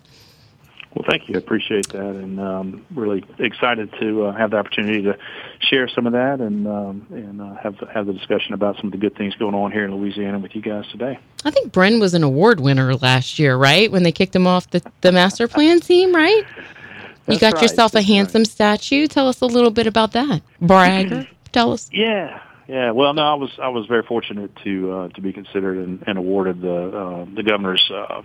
Well, 0.96 1.06
thank 1.08 1.30
you. 1.30 1.36
I 1.36 1.38
appreciate 1.38 1.90
that, 1.90 2.00
and 2.00 2.40
um, 2.40 2.86
really 2.96 3.24
excited 3.38 3.94
to 4.00 4.26
uh, 4.26 4.36
have 4.36 4.52
the 4.52 4.58
opportunity 4.58 5.04
to 5.04 5.18
share 5.60 5.88
some 5.88 6.08
of 6.08 6.14
that 6.14 6.42
and 6.42 6.68
um, 6.68 7.06
and 7.12 7.40
uh, 7.40 7.56
have 7.62 7.76
have 7.94 8.08
the 8.08 8.14
discussion 8.14 8.56
about 8.56 8.78
some 8.78 8.88
of 8.88 8.92
the 8.94 8.98
good 8.98 9.16
things 9.16 9.36
going 9.36 9.54
on 9.54 9.72
here 9.72 9.86
in 9.86 9.96
Louisiana 9.96 10.40
with 10.40 10.56
you 10.56 10.64
guys 10.64 10.88
today. 10.92 11.20
I 11.46 11.52
think 11.52 11.72
Bren 11.72 12.00
was 12.00 12.16
an 12.16 12.24
award 12.24 12.60
winner 12.60 12.96
last 12.96 13.38
year, 13.38 13.56
right? 13.56 13.92
When 13.92 14.02
they 14.02 14.12
kicked 14.12 14.36
him 14.36 14.48
off 14.48 14.68
the 14.72 14.82
the 15.02 15.12
master 15.12 15.48
plan 15.48 15.80
team, 15.80 16.14
right? 16.14 16.44
You 17.28 17.38
got 17.38 17.54
right. 17.54 17.62
yourself 17.62 17.92
That's 17.92 18.06
a 18.06 18.08
handsome 18.08 18.42
right. 18.42 18.48
statue. 18.48 19.06
Tell 19.06 19.28
us 19.28 19.42
a 19.42 19.46
little 19.46 19.70
bit 19.70 19.86
about 19.86 20.14
that, 20.14 20.42
bragger. 20.60 21.28
Tell 21.52 21.72
us. 21.72 21.88
Yeah, 21.94 22.42
yeah. 22.70 22.92
Well, 22.92 23.14
no, 23.14 23.24
I 23.24 23.34
was 23.34 23.50
I 23.62 23.70
was 23.70 23.86
very 23.88 24.04
fortunate 24.04 24.52
to 24.64 24.92
uh, 24.92 25.08
to 25.10 25.22
be 25.22 25.34
considered 25.34 25.78
and, 25.78 26.04
and 26.08 26.18
awarded 26.18 26.62
the 26.62 26.76
uh, 26.76 27.26
the 27.36 27.44
governor's 27.44 27.90
uh, 27.94 28.22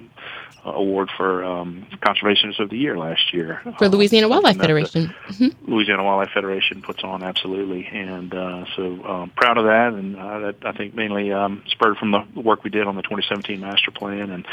award 0.64 1.10
for 1.16 1.44
um, 1.44 1.86
conservationists 2.02 2.58
of 2.60 2.70
the 2.70 2.76
year 2.76 2.96
last 2.96 3.32
year 3.34 3.60
for 3.78 3.88
Louisiana 3.88 4.26
um, 4.26 4.30
Wildlife 4.30 4.56
Federation. 4.56 5.14
Mhm. 5.28 5.54
Louisiana 5.66 6.04
Wildlife 6.04 6.30
Federation 6.32 6.82
puts 6.82 7.02
on 7.04 7.22
absolutely, 7.22 7.86
and 7.86 8.34
uh, 8.34 8.64
so 8.76 9.04
um, 9.04 9.32
proud 9.36 9.58
of 9.58 9.64
that. 9.64 9.92
And 9.92 10.16
uh, 10.16 10.38
that 10.40 10.56
I 10.64 10.72
think 10.72 10.94
mainly 10.94 11.32
um, 11.32 11.62
spurred 11.68 11.96
from 11.98 12.12
the 12.12 12.40
work 12.40 12.64
we 12.64 12.70
did 12.70 12.86
on 12.86 12.96
the 12.96 13.02
2017 13.02 13.60
master 13.60 13.90
plan, 13.90 14.30
and 14.30 14.46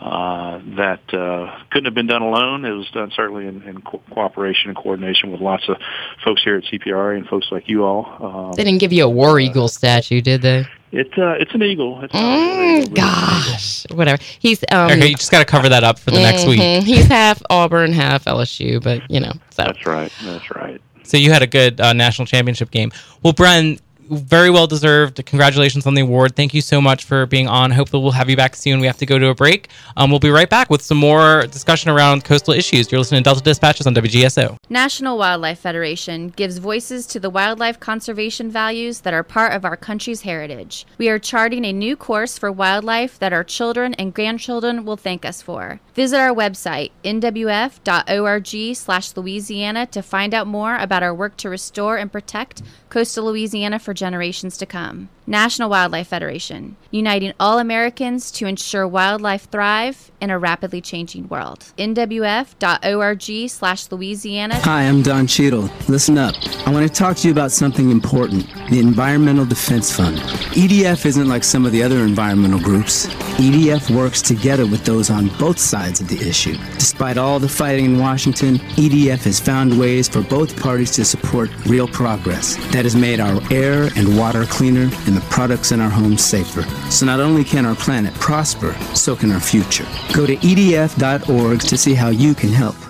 uh, 0.00 0.60
that 0.76 1.14
uh, 1.14 1.58
couldn't 1.70 1.86
have 1.86 1.94
been 1.94 2.06
done 2.06 2.22
alone. 2.22 2.64
It 2.64 2.72
was 2.72 2.88
done 2.92 3.10
certainly 3.14 3.46
in, 3.46 3.62
in 3.62 3.82
co- 3.82 4.02
cooperation 4.10 4.70
and 4.70 4.76
coordination 4.76 5.30
with 5.30 5.40
lots 5.40 5.68
of 5.68 5.76
folks 6.24 6.42
here 6.42 6.56
at 6.56 6.64
CPRA 6.64 7.16
and 7.16 7.26
folks 7.26 7.48
like 7.50 7.68
you 7.68 7.84
all. 7.84 8.06
Um, 8.50 8.52
They 8.52 8.64
didn't 8.64 8.80
give 8.80 8.92
you 8.92 9.04
a 9.04 9.10
war 9.30 9.40
eagle 9.40 9.68
statue, 9.68 10.20
did 10.20 10.42
they? 10.42 10.66
it 10.92 11.06
uh, 11.18 11.32
it's 11.38 11.54
an 11.54 11.62
eagle. 11.62 12.00
It's 12.02 12.12
Mm, 12.14 12.80
eagle, 12.82 12.94
gosh, 12.96 13.86
whatever. 13.90 14.22
He's 14.40 14.62
um, 14.72 14.90
okay, 14.90 15.06
you 15.08 15.14
just 15.16 15.30
got 15.30 15.38
to 15.38 15.44
cover 15.44 15.68
that 15.68 15.84
up 15.84 15.98
for 15.98 16.10
the 16.10 16.20
next 16.20 16.46
week. 16.46 16.60
mhm, 16.60 16.82
He's 16.82 17.06
half 17.06 17.40
Auburn, 17.48 17.92
half 17.92 18.24
LSU, 18.24 18.82
but 18.82 19.08
you 19.10 19.20
know, 19.20 19.32
so 19.50 19.64
That's 19.64 19.86
right. 19.86 20.12
That's 20.20 20.50
right. 20.50 20.80
So 21.04 21.16
you 21.16 21.32
had 21.32 21.42
a 21.42 21.46
good 21.46 21.80
uh, 21.80 21.92
national 21.92 22.26
championship 22.26 22.70
game. 22.70 22.92
Well, 23.22 23.32
Bren, 23.32 23.80
very 24.10 24.50
well 24.50 24.66
deserved. 24.66 25.24
Congratulations 25.26 25.86
on 25.86 25.94
the 25.94 26.02
award. 26.02 26.36
Thank 26.36 26.52
you 26.52 26.60
so 26.60 26.80
much 26.80 27.04
for 27.04 27.26
being 27.26 27.48
on. 27.48 27.70
Hopefully, 27.70 28.02
we'll 28.02 28.12
have 28.12 28.28
you 28.28 28.36
back 28.36 28.56
soon. 28.56 28.80
We 28.80 28.86
have 28.86 28.98
to 28.98 29.06
go 29.06 29.18
to 29.18 29.28
a 29.28 29.34
break. 29.34 29.68
Um, 29.96 30.10
we'll 30.10 30.18
be 30.18 30.30
right 30.30 30.50
back 30.50 30.70
with 30.70 30.82
some 30.82 30.98
more 30.98 31.46
discussion 31.46 31.90
around 31.90 32.24
coastal 32.24 32.54
issues. 32.54 32.90
You're 32.90 32.98
listening 32.98 33.22
to 33.22 33.24
Delta 33.24 33.42
Dispatches 33.42 33.86
on 33.86 33.94
WGSO. 33.94 34.56
National 34.68 35.16
Wildlife 35.16 35.60
Federation 35.60 36.28
gives 36.28 36.58
voices 36.58 37.06
to 37.08 37.20
the 37.20 37.30
wildlife 37.30 37.78
conservation 37.78 38.50
values 38.50 39.00
that 39.00 39.14
are 39.14 39.22
part 39.22 39.52
of 39.52 39.64
our 39.64 39.76
country's 39.76 40.22
heritage. 40.22 40.86
We 40.98 41.08
are 41.08 41.18
charting 41.18 41.64
a 41.64 41.72
new 41.72 41.96
course 41.96 42.38
for 42.38 42.50
wildlife 42.50 43.18
that 43.18 43.32
our 43.32 43.44
children 43.44 43.94
and 43.94 44.12
grandchildren 44.12 44.84
will 44.84 44.96
thank 44.96 45.24
us 45.24 45.42
for. 45.42 45.80
Visit 46.00 46.16
our 46.16 46.34
website, 46.34 46.92
nwf.org 47.04 48.74
slash 48.74 49.14
Louisiana, 49.18 49.84
to 49.88 50.00
find 50.00 50.32
out 50.32 50.46
more 50.46 50.78
about 50.78 51.02
our 51.02 51.12
work 51.12 51.36
to 51.36 51.50
restore 51.50 51.98
and 51.98 52.10
protect 52.10 52.62
coastal 52.88 53.26
Louisiana 53.26 53.78
for 53.78 53.92
generations 53.92 54.56
to 54.56 54.64
come. 54.64 55.10
National 55.30 55.70
Wildlife 55.70 56.08
Federation, 56.08 56.74
uniting 56.90 57.32
all 57.38 57.60
Americans 57.60 58.32
to 58.32 58.46
ensure 58.46 58.86
wildlife 58.88 59.48
thrive 59.48 60.10
in 60.20 60.28
a 60.28 60.36
rapidly 60.36 60.80
changing 60.80 61.28
world. 61.28 61.72
nwf.org 61.78 63.48
slash 63.48 63.92
Louisiana. 63.92 64.56
Hi, 64.56 64.82
I'm 64.82 65.02
Don 65.02 65.28
Cheadle. 65.28 65.70
Listen 65.88 66.18
up. 66.18 66.34
I 66.66 66.72
want 66.72 66.86
to 66.86 66.92
talk 66.92 67.16
to 67.18 67.28
you 67.28 67.32
about 67.32 67.52
something 67.52 67.92
important 67.92 68.44
the 68.70 68.80
Environmental 68.80 69.44
Defense 69.44 69.94
Fund. 69.94 70.18
EDF 70.18 71.06
isn't 71.06 71.28
like 71.28 71.44
some 71.44 71.64
of 71.64 71.70
the 71.70 71.82
other 71.82 71.98
environmental 71.98 72.58
groups. 72.58 73.06
EDF 73.38 73.94
works 73.94 74.20
together 74.20 74.66
with 74.66 74.84
those 74.84 75.10
on 75.10 75.28
both 75.38 75.60
sides 75.60 76.00
of 76.00 76.08
the 76.08 76.28
issue. 76.28 76.56
Despite 76.74 77.18
all 77.18 77.38
the 77.38 77.48
fighting 77.48 77.84
in 77.84 77.98
Washington, 77.98 78.58
EDF 78.76 79.22
has 79.22 79.38
found 79.38 79.78
ways 79.78 80.08
for 80.08 80.22
both 80.22 80.60
parties 80.60 80.90
to 80.92 81.04
support 81.04 81.50
real 81.66 81.86
progress 81.86 82.56
that 82.72 82.84
has 82.84 82.96
made 82.96 83.20
our 83.20 83.40
air 83.52 83.90
and 83.96 84.18
water 84.18 84.44
cleaner 84.44 84.90
and 85.06 85.19
the 85.20 85.28
products 85.28 85.72
in 85.72 85.80
our 85.80 85.90
homes 85.90 86.24
safer. 86.24 86.62
So 86.90 87.06
not 87.06 87.20
only 87.20 87.44
can 87.44 87.66
our 87.66 87.74
planet 87.74 88.14
prosper, 88.14 88.74
so 88.94 89.14
can 89.14 89.30
our 89.30 89.40
future. 89.40 89.86
Go 90.12 90.26
to 90.26 90.36
edf.org 90.36 91.60
to 91.60 91.76
see 91.76 91.94
how 91.94 92.08
you 92.08 92.34
can 92.34 92.50
help. 92.50 92.89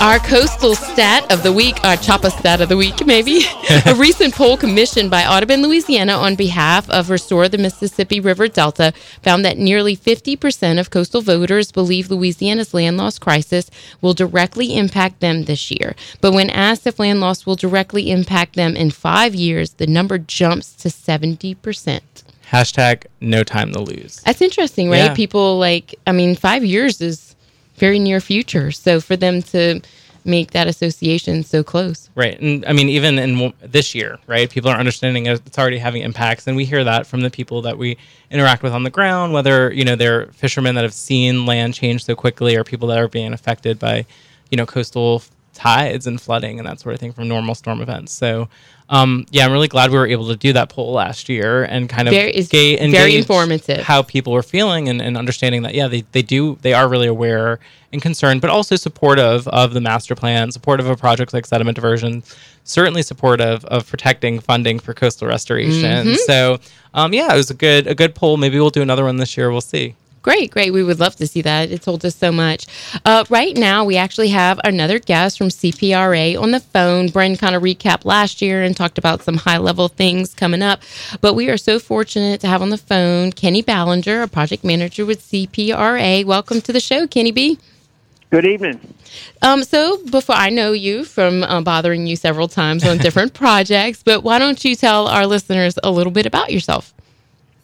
Our 0.00 0.20
coastal 0.20 0.76
stat 0.76 1.30
of 1.32 1.42
the 1.42 1.52
week, 1.52 1.84
our 1.84 1.96
Choppa 1.96 2.30
stat 2.30 2.60
of 2.60 2.68
the 2.68 2.76
week, 2.76 3.04
maybe. 3.04 3.40
a 3.84 3.96
recent 3.96 4.32
poll 4.32 4.56
commissioned 4.56 5.10
by 5.10 5.26
Audubon, 5.26 5.60
Louisiana, 5.60 6.12
on 6.12 6.36
behalf 6.36 6.88
of 6.88 7.10
Restore 7.10 7.48
the 7.48 7.58
Mississippi 7.58 8.20
River 8.20 8.46
Delta 8.46 8.92
found 9.22 9.44
that 9.44 9.58
nearly 9.58 9.96
50% 9.96 10.78
of 10.78 10.90
coastal 10.90 11.20
voters 11.20 11.72
believe 11.72 12.12
Louisiana's 12.12 12.72
land 12.72 12.96
loss 12.96 13.18
crisis 13.18 13.72
will 14.00 14.14
directly 14.14 14.76
impact 14.76 15.18
them 15.18 15.46
this 15.46 15.68
year. 15.68 15.96
But 16.20 16.32
when 16.32 16.48
asked 16.48 16.86
if 16.86 17.00
land 17.00 17.20
loss 17.20 17.44
will 17.44 17.56
directly 17.56 18.12
impact 18.12 18.54
them 18.54 18.76
in 18.76 18.92
five 18.92 19.34
years, 19.34 19.72
the 19.74 19.88
number 19.88 20.16
jumps 20.16 20.74
to 20.76 20.90
70%. 20.90 22.00
Hashtag 22.48 23.06
no 23.20 23.42
time 23.42 23.72
to 23.72 23.80
lose. 23.80 24.22
That's 24.22 24.42
interesting, 24.42 24.90
right? 24.90 24.98
Yeah. 24.98 25.14
People 25.14 25.58
like, 25.58 25.96
I 26.06 26.12
mean, 26.12 26.36
five 26.36 26.64
years 26.64 27.00
is 27.00 27.27
very 27.78 27.98
near 27.98 28.20
future. 28.20 28.70
So 28.70 29.00
for 29.00 29.16
them 29.16 29.42
to 29.42 29.80
make 30.24 30.50
that 30.50 30.66
association 30.66 31.42
so 31.42 31.64
close. 31.64 32.10
Right. 32.14 32.38
And 32.40 32.64
I 32.66 32.72
mean, 32.72 32.88
even 32.88 33.18
in 33.18 33.52
this 33.60 33.94
year, 33.94 34.18
right, 34.26 34.50
people 34.50 34.70
are 34.70 34.78
understanding 34.78 35.26
it's 35.26 35.58
already 35.58 35.78
having 35.78 36.02
impacts. 36.02 36.46
And 36.46 36.56
we 36.56 36.64
hear 36.64 36.84
that 36.84 37.06
from 37.06 37.22
the 37.22 37.30
people 37.30 37.62
that 37.62 37.78
we 37.78 37.96
interact 38.30 38.62
with 38.62 38.72
on 38.72 38.82
the 38.82 38.90
ground, 38.90 39.32
whether, 39.32 39.72
you 39.72 39.84
know, 39.84 39.96
they're 39.96 40.26
fishermen 40.26 40.74
that 40.74 40.82
have 40.82 40.92
seen 40.92 41.46
land 41.46 41.74
change 41.74 42.04
so 42.04 42.14
quickly 42.14 42.56
or 42.56 42.64
people 42.64 42.88
that 42.88 42.98
are 42.98 43.08
being 43.08 43.32
affected 43.32 43.78
by, 43.78 44.04
you 44.50 44.56
know, 44.56 44.66
coastal 44.66 45.22
tides 45.58 46.06
and 46.06 46.20
flooding 46.20 46.58
and 46.58 46.66
that 46.68 46.80
sort 46.80 46.94
of 46.94 47.00
thing 47.00 47.12
from 47.12 47.28
normal 47.28 47.54
storm 47.54 47.80
events. 47.80 48.12
So, 48.12 48.48
um, 48.88 49.26
yeah, 49.30 49.44
I'm 49.44 49.52
really 49.52 49.68
glad 49.68 49.90
we 49.90 49.98
were 49.98 50.06
able 50.06 50.28
to 50.28 50.36
do 50.36 50.52
that 50.54 50.70
poll 50.70 50.92
last 50.92 51.28
year 51.28 51.64
and 51.64 51.88
kind 51.88 52.08
of 52.08 52.14
Very- 52.14 52.32
ga- 52.48 52.78
very 52.90 53.16
informative. 53.16 53.80
how 53.84 54.02
people 54.02 54.32
were 54.32 54.42
feeling 54.42 54.88
and, 54.88 55.02
and 55.02 55.16
understanding 55.16 55.62
that, 55.62 55.74
yeah, 55.74 55.88
they, 55.88 56.02
they 56.12 56.22
do, 56.22 56.56
they 56.62 56.72
are 56.72 56.88
really 56.88 57.06
aware 57.08 57.58
and 57.92 58.00
concerned, 58.00 58.40
but 58.40 58.50
also 58.50 58.76
supportive 58.76 59.46
of 59.48 59.74
the 59.74 59.80
master 59.80 60.14
plan, 60.14 60.52
supportive 60.52 60.86
of 60.86 60.98
projects 60.98 61.34
like 61.34 61.44
sediment 61.44 61.74
diversion, 61.74 62.22
certainly 62.64 63.02
supportive 63.02 63.64
of 63.66 63.86
protecting 63.86 64.40
funding 64.40 64.78
for 64.78 64.94
coastal 64.94 65.26
restoration. 65.28 66.06
Mm-hmm. 66.06 66.14
So, 66.26 66.58
um, 66.94 67.12
yeah, 67.12 67.32
it 67.32 67.36
was 67.36 67.50
a 67.50 67.54
good, 67.54 67.86
a 67.86 67.94
good 67.94 68.14
poll. 68.14 68.36
Maybe 68.36 68.58
we'll 68.58 68.70
do 68.70 68.82
another 68.82 69.04
one 69.04 69.16
this 69.16 69.36
year. 69.36 69.50
We'll 69.50 69.60
see. 69.60 69.94
Great, 70.28 70.50
great. 70.50 70.74
We 70.74 70.82
would 70.82 71.00
love 71.00 71.16
to 71.16 71.26
see 71.26 71.40
that. 71.40 71.70
It 71.70 71.80
told 71.80 72.04
us 72.04 72.14
so 72.14 72.30
much. 72.30 72.66
Uh, 73.06 73.24
right 73.30 73.56
now, 73.56 73.82
we 73.82 73.96
actually 73.96 74.28
have 74.28 74.60
another 74.62 74.98
guest 74.98 75.38
from 75.38 75.48
CPRA 75.48 76.38
on 76.38 76.50
the 76.50 76.60
phone. 76.60 77.08
Bren 77.08 77.38
kind 77.38 77.56
of 77.56 77.62
recapped 77.62 78.04
last 78.04 78.42
year 78.42 78.62
and 78.62 78.76
talked 78.76 78.98
about 78.98 79.22
some 79.22 79.38
high 79.38 79.56
level 79.56 79.88
things 79.88 80.34
coming 80.34 80.60
up. 80.60 80.82
But 81.22 81.32
we 81.32 81.48
are 81.48 81.56
so 81.56 81.78
fortunate 81.78 82.42
to 82.42 82.46
have 82.46 82.60
on 82.60 82.68
the 82.68 82.76
phone 82.76 83.32
Kenny 83.32 83.62
Ballinger, 83.62 84.20
a 84.20 84.28
project 84.28 84.64
manager 84.64 85.06
with 85.06 85.22
CPRA. 85.22 86.26
Welcome 86.26 86.60
to 86.60 86.74
the 86.74 86.80
show, 86.80 87.06
Kenny 87.06 87.30
B. 87.32 87.58
Good 88.28 88.44
evening. 88.44 88.80
Um, 89.40 89.64
so 89.64 89.96
before 90.10 90.34
I 90.34 90.50
know 90.50 90.72
you 90.72 91.06
from 91.06 91.42
uh, 91.42 91.62
bothering 91.62 92.06
you 92.06 92.16
several 92.16 92.48
times 92.48 92.86
on 92.86 92.98
different 92.98 93.32
projects, 93.44 94.02
but 94.02 94.24
why 94.24 94.38
don't 94.38 94.62
you 94.62 94.76
tell 94.76 95.08
our 95.08 95.26
listeners 95.26 95.78
a 95.82 95.90
little 95.90 96.12
bit 96.12 96.26
about 96.26 96.52
yourself? 96.52 96.92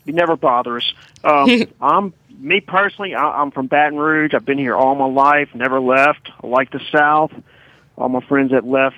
You 0.06 0.14
never 0.14 0.34
bother 0.34 0.78
us. 0.78 0.94
Um, 1.24 1.64
I'm 1.82 2.14
me 2.38 2.60
personally. 2.60 3.14
I, 3.14 3.42
I'm 3.42 3.50
from 3.50 3.66
Baton 3.66 3.98
Rouge. 3.98 4.34
I've 4.34 4.44
been 4.44 4.58
here 4.58 4.76
all 4.76 4.94
my 4.94 5.06
life. 5.06 5.48
Never 5.54 5.80
left. 5.80 6.30
I 6.42 6.46
like 6.46 6.70
the 6.70 6.80
South. 6.92 7.32
All 7.96 8.08
my 8.08 8.20
friends 8.20 8.50
that 8.50 8.66
left 8.66 8.96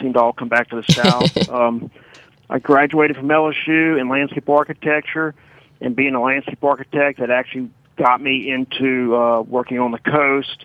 seem 0.00 0.12
to 0.12 0.20
all 0.20 0.32
come 0.32 0.48
back 0.48 0.70
to 0.70 0.76
the 0.76 0.92
South. 0.92 1.48
um, 1.48 1.90
I 2.48 2.58
graduated 2.58 3.16
from 3.16 3.28
LSU 3.28 4.00
in 4.00 4.08
landscape 4.08 4.48
architecture, 4.48 5.34
and 5.80 5.96
being 5.96 6.14
a 6.14 6.22
landscape 6.22 6.62
architect, 6.62 7.18
that 7.18 7.30
actually 7.30 7.70
got 7.96 8.20
me 8.20 8.50
into 8.50 9.16
uh, 9.16 9.40
working 9.42 9.78
on 9.78 9.90
the 9.90 9.98
coast. 9.98 10.64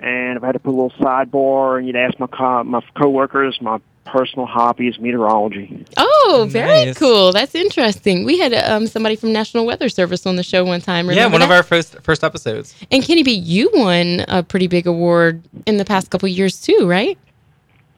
And 0.00 0.36
if 0.36 0.42
I 0.42 0.46
had 0.46 0.52
to 0.52 0.58
put 0.58 0.70
a 0.70 0.78
little 0.80 0.90
sidebar, 0.92 1.78
and 1.78 1.86
you'd 1.86 1.96
ask 1.96 2.18
my 2.18 2.28
co- 2.28 2.64
my 2.64 2.80
coworkers, 2.96 3.60
my 3.60 3.80
personal 4.08 4.46
hobby 4.46 4.88
is 4.88 4.98
meteorology. 4.98 5.84
Oh, 5.96 6.46
very 6.50 6.86
Nice. 6.86 6.98
cool. 6.98 7.32
That's 7.32 7.54
interesting. 7.54 8.24
We 8.24 8.38
had 8.38 8.52
um, 8.54 8.86
somebody 8.86 9.16
from 9.16 9.32
National 9.32 9.64
Weather 9.66 9.88
Service 9.88 10.26
on 10.26 10.36
the 10.36 10.42
show 10.42 10.64
one 10.64 10.80
time. 10.80 11.06
yeah, 11.06 11.12
Remember 11.24 11.34
one 11.36 11.42
of 11.42 11.50
our 11.50 11.62
first 11.62 11.96
first 12.02 12.24
episodes. 12.24 12.74
And 12.90 13.02
Kenny 13.04 13.22
B, 13.22 13.32
you 13.32 13.70
won 13.74 14.24
a 14.28 14.42
pretty 14.42 14.66
big 14.66 14.86
award 14.86 15.42
in 15.66 15.76
the 15.76 15.84
past 15.84 16.10
couple 16.10 16.28
years 16.28 16.60
too, 16.60 16.86
right? 16.88 17.16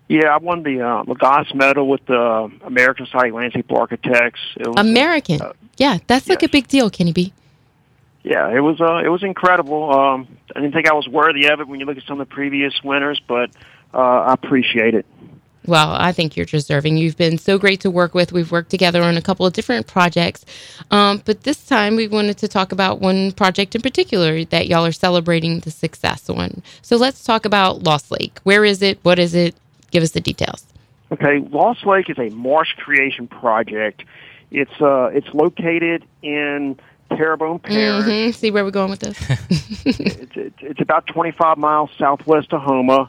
Yeah, 0.08 0.34
I 0.34 0.38
won 0.38 0.64
the 0.64 0.80
uh, 0.80 1.04
LaGasse 1.04 1.54
Medal 1.54 1.86
with 1.88 2.04
the 2.06 2.50
American 2.64 3.06
Society 3.06 3.28
of 3.28 3.36
Landscape 3.36 3.70
Architects. 3.70 4.40
It 4.56 4.66
was, 4.66 4.74
American. 4.78 5.40
uh, 5.40 5.52
yeah, 5.78 5.98
that's 6.08 6.28
like 6.28 6.42
a 6.42 6.48
big 6.48 6.66
deal, 6.66 6.90
Kenny 6.90 7.12
B. 7.12 7.32
yeah, 8.24 8.48
it 8.50 8.60
was 8.60 8.80
uh, 8.80 8.96
it 9.04 9.08
was 9.08 9.22
incredible. 9.22 9.92
Um, 9.92 10.26
I 10.54 10.60
didn't 10.60 10.72
think 10.74 10.88
I 10.88 10.94
was 10.94 11.06
worthy 11.06 11.46
of 11.46 11.60
it 11.60 11.68
when 11.68 11.78
you 11.78 11.86
look 11.86 11.96
at 11.96 12.02
some 12.08 12.20
of 12.20 12.28
the 12.28 12.34
previous 12.34 12.74
winners, 12.82 13.20
but 13.28 13.50
uh, 13.94 13.98
I 13.98 14.32
appreciate 14.34 14.94
it. 14.94 15.06
Well, 15.70 15.92
I 15.92 16.10
think 16.10 16.36
you're 16.36 16.46
deserving. 16.46 16.96
You've 16.96 17.16
been 17.16 17.38
so 17.38 17.56
great 17.56 17.80
to 17.82 17.92
work 17.92 18.12
with. 18.12 18.32
We've 18.32 18.50
worked 18.50 18.70
together 18.70 19.04
on 19.04 19.16
a 19.16 19.22
couple 19.22 19.46
of 19.46 19.52
different 19.52 19.86
projects. 19.86 20.44
Um, 20.90 21.22
but 21.24 21.44
this 21.44 21.64
time 21.64 21.94
we 21.94 22.08
wanted 22.08 22.38
to 22.38 22.48
talk 22.48 22.72
about 22.72 23.00
one 23.00 23.30
project 23.30 23.76
in 23.76 23.80
particular 23.80 24.44
that 24.46 24.66
y'all 24.66 24.84
are 24.84 24.90
celebrating 24.90 25.60
the 25.60 25.70
success 25.70 26.28
on. 26.28 26.64
So 26.82 26.96
let's 26.96 27.22
talk 27.22 27.44
about 27.44 27.84
Lost 27.84 28.10
Lake. 28.10 28.40
Where 28.42 28.64
is 28.64 28.82
it? 28.82 28.98
What 29.04 29.20
is 29.20 29.32
it? 29.32 29.54
Give 29.92 30.02
us 30.02 30.10
the 30.10 30.20
details. 30.20 30.66
Okay, 31.12 31.38
Lost 31.52 31.86
Lake 31.86 32.10
is 32.10 32.18
a 32.18 32.30
marsh 32.30 32.74
creation 32.74 33.28
project. 33.28 34.02
It's 34.50 34.80
uh, 34.80 35.10
it's 35.12 35.28
located 35.32 36.04
in 36.20 36.80
Terrebonne 37.10 37.60
Parish. 37.60 38.06
Mm-hmm. 38.06 38.30
See 38.32 38.50
where 38.50 38.64
we're 38.64 38.72
going 38.72 38.90
with 38.90 39.00
this? 39.00 39.18
it's, 39.86 40.32
it's, 40.34 40.56
it's 40.60 40.80
about 40.80 41.06
25 41.06 41.58
miles 41.58 41.90
southwest 41.96 42.52
of 42.52 42.60
Houma. 42.62 43.08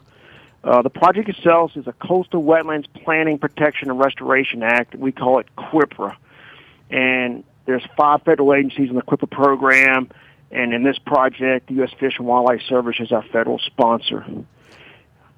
Uh, 0.64 0.82
the 0.82 0.90
project 0.90 1.28
itself 1.28 1.72
is 1.76 1.86
a 1.86 1.92
Coastal 1.92 2.42
Wetlands 2.42 2.86
Planning, 3.04 3.38
Protection, 3.38 3.90
and 3.90 3.98
Restoration 3.98 4.62
Act. 4.62 4.94
We 4.94 5.10
call 5.10 5.40
it 5.40 5.46
CWPPRA. 5.56 6.16
And 6.90 7.44
there's 7.64 7.84
five 7.96 8.22
federal 8.22 8.54
agencies 8.54 8.90
in 8.90 8.96
the 8.96 9.02
CWPPRA 9.02 9.30
program. 9.30 10.10
And 10.50 10.72
in 10.74 10.82
this 10.84 10.98
project, 10.98 11.68
the 11.68 11.74
U.S. 11.74 11.90
Fish 11.98 12.14
and 12.18 12.26
Wildlife 12.26 12.60
Service 12.68 12.96
is 13.00 13.10
our 13.10 13.22
federal 13.22 13.58
sponsor. 13.58 14.24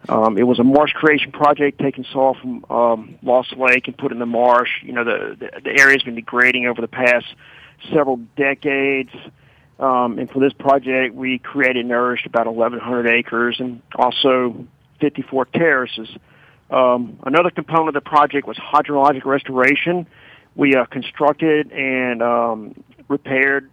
Um, 0.08 0.36
it 0.36 0.42
was 0.42 0.58
a 0.58 0.64
marsh 0.64 0.92
creation 0.92 1.32
project, 1.32 1.80
taking 1.80 2.04
soil 2.04 2.34
from 2.34 2.64
um, 2.68 3.18
Lost 3.22 3.56
Lake 3.56 3.86
and 3.86 3.96
put 3.96 4.12
in 4.12 4.18
the 4.18 4.26
marsh. 4.26 4.82
You 4.82 4.92
know, 4.92 5.04
the, 5.04 5.36
the, 5.38 5.60
the 5.62 5.80
area's 5.80 6.02
been 6.02 6.16
degrading 6.16 6.66
over 6.66 6.82
the 6.82 6.88
past 6.88 7.26
several 7.90 8.16
decades. 8.36 9.10
Um, 9.78 10.18
and 10.18 10.30
for 10.30 10.40
this 10.40 10.52
project, 10.52 11.14
we 11.14 11.38
created 11.38 11.80
and 11.80 11.88
nourished 11.88 12.26
about 12.26 12.46
1,100 12.46 13.08
acres 13.08 13.56
and 13.58 13.80
also 13.96 14.66
54 15.00 15.46
terraces. 15.46 16.08
Um, 16.70 17.18
another 17.24 17.50
component 17.50 17.88
of 17.88 17.94
the 17.94 18.08
project 18.08 18.46
was 18.46 18.56
hydrologic 18.56 19.24
restoration. 19.24 20.06
We 20.56 20.74
uh, 20.74 20.86
constructed 20.86 21.72
and 21.72 22.22
um, 22.22 22.84
repaired 23.08 23.70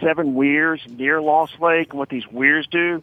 seven 0.00 0.34
weirs 0.34 0.80
near 0.88 1.20
Lost 1.20 1.60
Lake. 1.60 1.90
And 1.90 1.98
what 1.98 2.08
these 2.08 2.26
weirs 2.28 2.66
do 2.70 3.02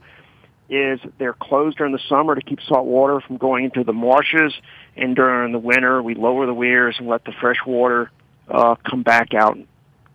is 0.70 1.00
they're 1.18 1.34
closed 1.34 1.78
during 1.78 1.92
the 1.92 2.02
summer 2.08 2.36
to 2.36 2.42
keep 2.42 2.60
salt 2.62 2.86
water 2.86 3.20
from 3.20 3.38
going 3.38 3.66
into 3.66 3.84
the 3.84 3.94
marshes. 3.94 4.54
And 4.96 5.16
during 5.16 5.52
the 5.52 5.60
winter, 5.60 6.02
we 6.02 6.16
lower 6.16 6.46
the 6.46 6.54
weirs 6.54 6.96
and 7.00 7.08
let 7.08 7.26
the 7.26 7.34
fresh 7.34 7.58
water 7.66 8.12
uh, 8.48 8.76
come 8.90 9.04
back 9.04 9.34
out 9.34 9.58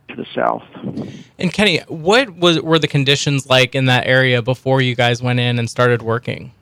to 0.08 0.16
the 0.16 0.26
south. 0.34 0.62
And 1.38 1.52
Kenny, 1.52 1.80
what 1.88 2.30
was 2.30 2.60
were 2.60 2.78
the 2.78 2.88
conditions 2.88 3.48
like 3.48 3.74
in 3.74 3.86
that 3.86 4.06
area 4.06 4.40
before 4.40 4.80
you 4.80 4.94
guys 4.94 5.22
went 5.22 5.40
in 5.40 5.58
and 5.58 5.68
started 5.68 6.02
working? 6.02 6.52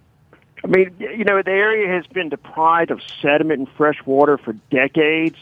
I 0.64 0.66
mean, 0.66 0.96
you 0.98 1.24
know, 1.24 1.42
the 1.42 1.50
area 1.50 1.94
has 1.94 2.07
been 2.07 2.31
deprived 2.31 2.90
of 2.90 3.00
sediment 3.20 3.59
and 3.59 3.68
fresh 3.77 3.98
water 4.07 4.38
for 4.38 4.55
decades. 4.70 5.37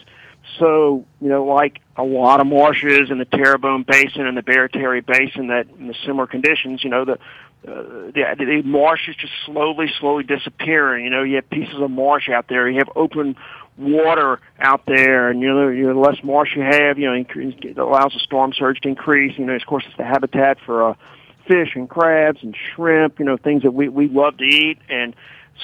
So, 0.59 1.05
you 1.21 1.29
know, 1.29 1.45
like 1.45 1.79
a 1.95 2.03
lot 2.03 2.41
of 2.41 2.47
marshes 2.47 3.09
in 3.09 3.17
the 3.17 3.25
Terrebonne 3.25 3.83
Basin 3.83 4.27
and 4.27 4.35
the 4.35 4.41
Barataria 4.41 5.05
Basin 5.05 5.47
that 5.47 5.67
in 5.79 5.87
the 5.87 5.95
similar 6.05 6.27
conditions, 6.27 6.83
you 6.83 6.89
know, 6.89 7.05
the 7.05 7.17
uh, 7.65 8.11
the, 8.13 8.35
the 8.37 8.61
marsh 8.65 9.07
is 9.07 9.15
just 9.15 9.31
slowly, 9.45 9.87
slowly 9.97 10.25
disappearing. 10.25 11.05
You 11.05 11.09
know, 11.09 11.23
you 11.23 11.35
have 11.35 11.49
pieces 11.49 11.75
of 11.79 11.89
marsh 11.89 12.27
out 12.27 12.49
there. 12.49 12.69
You 12.69 12.79
have 12.79 12.89
open 12.93 13.37
water 13.77 14.41
out 14.59 14.81
there, 14.85 15.29
and 15.29 15.39
you 15.39 15.47
know, 15.47 15.69
you 15.69 15.83
know, 15.83 15.93
the 15.93 15.99
less 15.99 16.21
marsh 16.23 16.57
you 16.57 16.61
have, 16.61 16.99
you 16.99 17.05
know, 17.05 17.13
increase, 17.13 17.55
it 17.61 17.77
allows 17.77 18.11
the 18.11 18.19
storm 18.19 18.51
surge 18.51 18.81
to 18.81 18.89
increase. 18.89 19.37
You 19.37 19.45
know, 19.45 19.53
of 19.53 19.65
course, 19.65 19.85
it's 19.87 19.95
the 19.95 20.03
habitat 20.03 20.57
for 20.65 20.89
uh, 20.89 20.95
fish 21.47 21.75
and 21.75 21.89
crabs 21.89 22.41
and 22.41 22.55
shrimp. 22.55 23.19
You 23.19 23.25
know, 23.25 23.37
things 23.37 23.63
that 23.63 23.71
we 23.71 23.89
we 23.89 24.07
love 24.07 24.37
to 24.37 24.43
eat, 24.43 24.79
and 24.89 25.15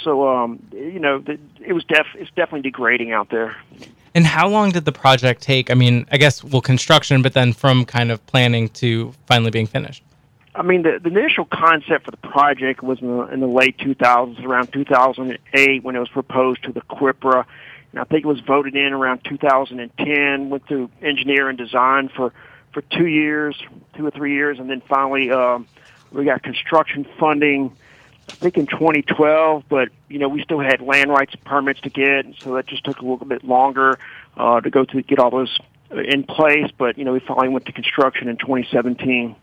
so 0.03 0.27
um, 0.27 0.61
you 0.71 0.99
know, 0.99 1.19
the, 1.19 1.39
it 1.59 1.73
was 1.73 1.83
def 1.85 2.07
it's 2.15 2.31
definitely 2.31 2.61
degrading 2.61 3.11
out 3.11 3.29
there. 3.29 3.55
And 4.15 4.25
how 4.25 4.47
long 4.47 4.71
did 4.71 4.85
the 4.85 4.91
project 4.91 5.41
take? 5.41 5.69
I 5.69 5.75
mean, 5.75 6.07
I 6.11 6.17
guess 6.17 6.43
well, 6.43 6.61
construction, 6.61 7.21
but 7.21 7.33
then 7.33 7.53
from 7.53 7.85
kind 7.85 8.11
of 8.11 8.25
planning 8.27 8.69
to 8.69 9.13
finally 9.27 9.51
being 9.51 9.67
finished. 9.67 10.03
I 10.55 10.63
mean, 10.63 10.81
the, 10.81 10.99
the 11.01 11.09
initial 11.09 11.45
concept 11.45 12.05
for 12.05 12.11
the 12.11 12.17
project 12.17 12.81
was 12.81 12.99
in 13.01 13.07
the, 13.07 13.23
in 13.27 13.39
the 13.39 13.47
late 13.47 13.77
2000s, 13.77 14.43
around 14.43 14.73
2008, 14.73 15.83
when 15.83 15.95
it 15.95 15.99
was 15.99 16.09
proposed 16.09 16.63
to 16.63 16.71
the 16.73 16.81
CWPPRA 16.81 17.45
and 17.91 17.99
I 17.99 18.03
think 18.03 18.23
it 18.23 18.27
was 18.27 18.39
voted 18.39 18.75
in 18.75 18.93
around 18.93 19.23
2010. 19.23 20.49
Went 20.49 20.67
through 20.67 20.89
engineer 21.01 21.49
and 21.49 21.57
design 21.57 22.09
for 22.09 22.33
for 22.71 22.81
two 22.81 23.07
years, 23.07 23.61
two 23.95 24.05
or 24.05 24.11
three 24.11 24.33
years, 24.33 24.59
and 24.59 24.69
then 24.69 24.81
finally 24.81 25.31
um, 25.31 25.67
we 26.11 26.25
got 26.25 26.43
construction 26.43 27.05
funding. 27.19 27.75
I 28.29 28.33
think 28.33 28.57
in 28.57 28.67
2012, 28.67 29.63
but 29.67 29.89
you 30.07 30.19
know 30.19 30.29
we 30.29 30.43
still 30.43 30.59
had 30.59 30.81
land 30.81 31.09
rights 31.09 31.35
permits 31.45 31.81
to 31.81 31.89
get, 31.89 32.25
so 32.39 32.53
that 32.55 32.67
just 32.67 32.83
took 32.83 32.99
a 32.99 33.01
little 33.01 33.25
bit 33.25 33.43
longer 33.43 33.97
uh, 34.37 34.61
to 34.61 34.69
go 34.69 34.85
to 34.85 35.01
get 35.01 35.19
all 35.19 35.31
those 35.31 35.57
in 35.91 36.23
place. 36.23 36.69
But 36.77 36.97
you 36.97 37.05
know 37.05 37.13
we 37.13 37.19
finally 37.19 37.49
went 37.49 37.65
to 37.65 37.71
construction 37.71 38.27
in 38.27 38.37
2017. 38.37 39.35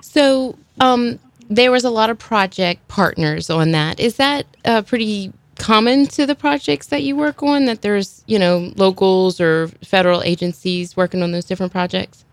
So 0.00 0.56
um, 0.80 1.18
there 1.48 1.70
was 1.70 1.84
a 1.84 1.90
lot 1.90 2.08
of 2.08 2.18
project 2.18 2.86
partners 2.88 3.50
on 3.50 3.72
that. 3.72 4.00
Is 4.00 4.16
that 4.16 4.46
uh, 4.64 4.82
pretty 4.82 5.32
common 5.56 6.06
to 6.06 6.26
the 6.26 6.34
projects 6.34 6.88
that 6.88 7.02
you 7.02 7.16
work 7.16 7.42
on 7.42 7.64
that 7.66 7.82
there's 7.82 8.24
you 8.26 8.38
know 8.38 8.72
locals 8.76 9.40
or 9.40 9.68
federal 9.82 10.22
agencies 10.22 10.96
working 10.96 11.22
on 11.22 11.32
those 11.32 11.44
different 11.44 11.72
projects? 11.72 12.24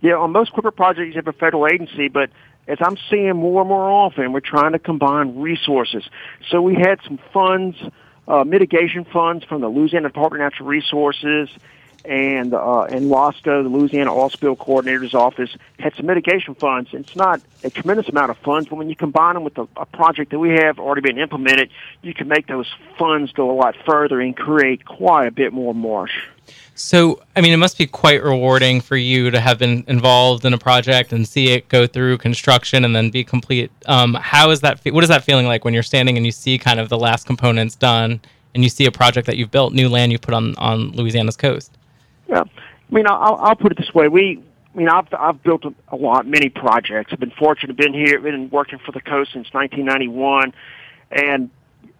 Yeah 0.00 0.14
on 0.14 0.32
most 0.32 0.52
CWPPRA 0.52 0.76
projects 0.76 1.08
you 1.08 1.14
have 1.14 1.28
a 1.28 1.32
federal 1.32 1.66
agency 1.66 2.08
but 2.08 2.30
as 2.68 2.78
i'm 2.80 2.96
seeing 3.08 3.36
more 3.36 3.62
and 3.62 3.68
more 3.68 3.88
often 3.88 4.32
we're 4.32 4.40
trying 4.40 4.72
to 4.72 4.78
combine 4.78 5.38
resources. 5.40 6.08
So 6.48 6.62
we 6.62 6.74
had 6.74 7.00
some 7.04 7.18
funds 7.32 7.76
uh, 8.28 8.44
mitigation 8.44 9.04
funds 9.04 9.44
from 9.44 9.60
the 9.60 9.68
louisiana 9.68 10.08
department 10.08 10.42
of 10.42 10.52
natural 10.52 10.68
resources 10.68 11.48
and 12.04 12.54
uh, 12.54 12.82
and 12.82 13.10
LOSCO, 13.10 13.62
the 13.62 13.68
Louisiana 13.68 14.14
Oil 14.14 14.30
Spill 14.30 14.56
Coordinator's 14.56 15.14
Office, 15.14 15.50
had 15.78 15.94
some 15.94 16.06
mitigation 16.06 16.54
funds. 16.54 16.90
It's 16.92 17.16
not 17.16 17.40
a 17.62 17.70
tremendous 17.70 18.08
amount 18.08 18.30
of 18.30 18.38
funds, 18.38 18.68
but 18.68 18.76
when 18.76 18.88
you 18.88 18.96
combine 18.96 19.34
them 19.34 19.44
with 19.44 19.58
a, 19.58 19.68
a 19.76 19.86
project 19.86 20.30
that 20.30 20.38
we 20.38 20.50
have 20.50 20.78
already 20.78 21.02
been 21.02 21.18
implemented, 21.18 21.70
you 22.02 22.14
can 22.14 22.28
make 22.28 22.46
those 22.46 22.72
funds 22.98 23.32
go 23.32 23.50
a 23.50 23.56
lot 23.56 23.76
further 23.84 24.20
and 24.20 24.36
create 24.36 24.84
quite 24.84 25.26
a 25.26 25.30
bit 25.30 25.52
more 25.52 25.74
marsh. 25.74 26.12
So, 26.74 27.20
I 27.36 27.42
mean, 27.42 27.52
it 27.52 27.58
must 27.58 27.76
be 27.76 27.86
quite 27.86 28.22
rewarding 28.22 28.80
for 28.80 28.96
you 28.96 29.30
to 29.30 29.38
have 29.38 29.58
been 29.58 29.84
involved 29.86 30.46
in 30.46 30.54
a 30.54 30.58
project 30.58 31.12
and 31.12 31.28
see 31.28 31.50
it 31.52 31.68
go 31.68 31.86
through 31.86 32.16
construction 32.18 32.86
and 32.86 32.96
then 32.96 33.10
be 33.10 33.22
complete. 33.22 33.70
Um, 33.84 34.14
how 34.14 34.50
is 34.50 34.62
that? 34.62 34.80
What 34.86 35.04
is 35.04 35.08
that 35.08 35.22
feeling 35.22 35.46
like 35.46 35.64
when 35.64 35.74
you're 35.74 35.82
standing 35.82 36.16
and 36.16 36.24
you 36.24 36.32
see 36.32 36.56
kind 36.56 36.80
of 36.80 36.88
the 36.88 36.98
last 36.98 37.26
components 37.26 37.76
done, 37.76 38.20
and 38.54 38.64
you 38.64 38.70
see 38.70 38.86
a 38.86 38.90
project 38.90 39.26
that 39.26 39.36
you've 39.36 39.50
built, 39.50 39.74
new 39.74 39.88
land 39.88 40.10
you 40.10 40.18
put 40.18 40.32
on 40.32 40.56
on 40.56 40.92
Louisiana's 40.92 41.36
coast? 41.36 41.76
Yeah, 42.30 42.44
I 42.44 42.94
mean, 42.94 43.06
I'll, 43.08 43.36
I'll 43.36 43.56
put 43.56 43.72
it 43.72 43.78
this 43.78 43.92
way: 43.92 44.06
we, 44.06 44.40
I 44.72 44.78
mean, 44.78 44.88
I've 44.88 45.08
I've 45.12 45.42
built 45.42 45.64
a, 45.64 45.96
lot, 45.96 46.28
many 46.28 46.48
projects. 46.48 47.12
I've 47.12 47.18
been 47.18 47.32
fortunate, 47.32 47.76
to 47.76 47.82
been 47.82 47.92
here, 47.92 48.20
been 48.20 48.48
working 48.50 48.78
for 48.78 48.92
the 48.92 49.00
coast 49.00 49.32
since 49.32 49.52
1991, 49.52 50.54
and 51.10 51.50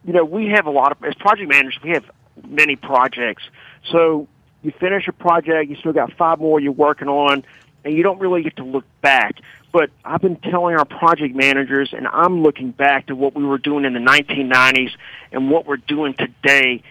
you 0.04 0.12
know, 0.12 0.24
we 0.24 0.46
have 0.50 0.66
a 0.66 0.70
lot 0.70 0.92
of 0.92 1.02
as 1.02 1.16
project 1.16 1.48
managers, 1.48 1.82
we 1.82 1.90
have 1.90 2.04
many 2.48 2.76
projects. 2.76 3.42
So 3.90 4.28
you 4.62 4.72
finish 4.78 5.08
a 5.08 5.12
project, 5.12 5.68
you 5.68 5.74
still 5.76 5.92
got 5.92 6.12
five 6.12 6.38
more 6.38 6.60
you're 6.60 6.70
working 6.70 7.08
on, 7.08 7.44
and 7.84 7.94
you 7.94 8.04
don't 8.04 8.20
really 8.20 8.44
get 8.44 8.54
to 8.56 8.64
look 8.64 8.84
back. 9.00 9.34
But 9.72 9.90
I've 10.04 10.20
been 10.20 10.36
telling 10.36 10.76
our 10.76 10.84
project 10.84 11.34
managers, 11.34 11.92
and 11.92 12.06
I'm 12.06 12.44
looking 12.44 12.70
back 12.70 13.06
to 13.06 13.16
what 13.16 13.34
we 13.34 13.44
were 13.44 13.58
doing 13.58 13.84
in 13.84 13.94
the 13.94 14.00
1990s 14.00 14.92
and 15.32 15.50
what 15.50 15.66
we're 15.66 15.76
doing 15.76 16.14
today 16.14 16.84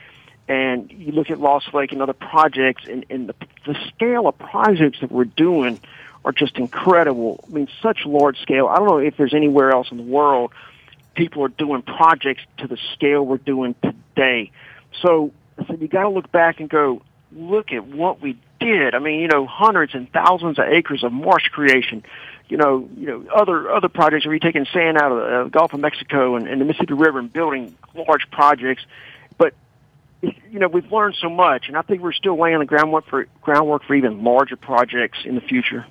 and 0.50 0.92
you 0.92 1.14
look 1.14 1.30
at 1.30 1.40
Lost 1.40 1.74
Lake 1.74 1.94
and 1.94 2.02
other 2.02 2.14
projects, 2.14 2.84
and, 2.90 3.06
and 3.10 3.30
the, 3.30 3.36
the 3.66 3.76
scale 3.88 4.28
of 4.28 4.38
projects 4.38 5.00
that 5.00 5.12
we're 5.12 5.24
doing 5.24 5.80
are 6.26 6.34
just 6.34 6.58
incredible. 6.58 7.42
I 7.48 7.54
mean, 7.54 7.68
such 7.82 8.06
large 8.06 8.42
scale. 8.42 8.68
I 8.68 8.78
don't 8.78 8.88
know 8.88 8.98
if 8.98 9.16
there's 9.16 9.34
anywhere 9.34 9.72
else 9.72 9.92
in 9.92 9.98
the 9.98 10.04
world 10.04 10.52
people 11.16 11.44
are 11.44 11.50
doing 11.50 11.82
projects 11.82 12.42
to 12.58 12.68
the 12.68 12.78
scale 12.94 13.26
we're 13.26 13.38
doing 13.38 13.76
today. 13.82 14.52
So 15.02 15.32
I 15.58 15.66
said, 15.66 15.82
you 15.82 15.88
got 15.90 16.04
to 16.04 16.10
look 16.10 16.32
back 16.32 16.62
and 16.62 16.70
go, 16.70 17.02
look 17.34 17.74
at 17.74 17.86
what 17.86 18.22
we 18.22 18.38
did. 18.60 18.96
I 18.96 19.00
mean, 19.00 19.20
you 19.20 19.28
know, 19.28 19.46
hundreds 19.46 19.94
and 19.94 20.10
thousands 20.12 20.58
of 20.60 20.66
acres 20.66 21.04
of 21.04 21.12
marsh 21.12 21.50
creation. 21.50 22.04
You 22.48 22.58
know, 22.58 22.90
you 22.98 23.06
know, 23.06 23.26
other 23.32 23.70
other 23.70 23.90
projects 23.90 24.26
where 24.26 24.34
you're 24.34 24.40
taking 24.40 24.66
sand 24.74 24.98
out 24.98 25.12
of 25.12 25.18
the 25.18 25.42
uh, 25.42 25.44
Gulf 25.50 25.74
of 25.74 25.82
Mexico 25.82 26.36
and, 26.36 26.48
and 26.48 26.60
the 26.60 26.66
Mississippi 26.66 26.94
River 26.94 27.20
and 27.20 27.32
building 27.32 27.76
large 27.94 28.30
projects 28.32 28.84
you 30.22 30.60
know, 30.60 30.68
we've 30.68 30.92
learned 30.92 31.16
so 31.22 31.30
much, 31.30 31.68
and 31.68 31.78
I 31.78 31.82
think 31.82 32.02
we're 32.02 32.14
still 32.14 32.40
laying 32.40 32.60
the 32.60 32.66
groundwork 32.66 33.06
for 33.08 33.28
groundwork 33.42 33.84
for 33.84 33.96
even 33.96 34.24
larger 34.24 34.56
projects 34.56 35.20
in 35.26 35.36
the 35.36 35.42
future. 35.42 35.86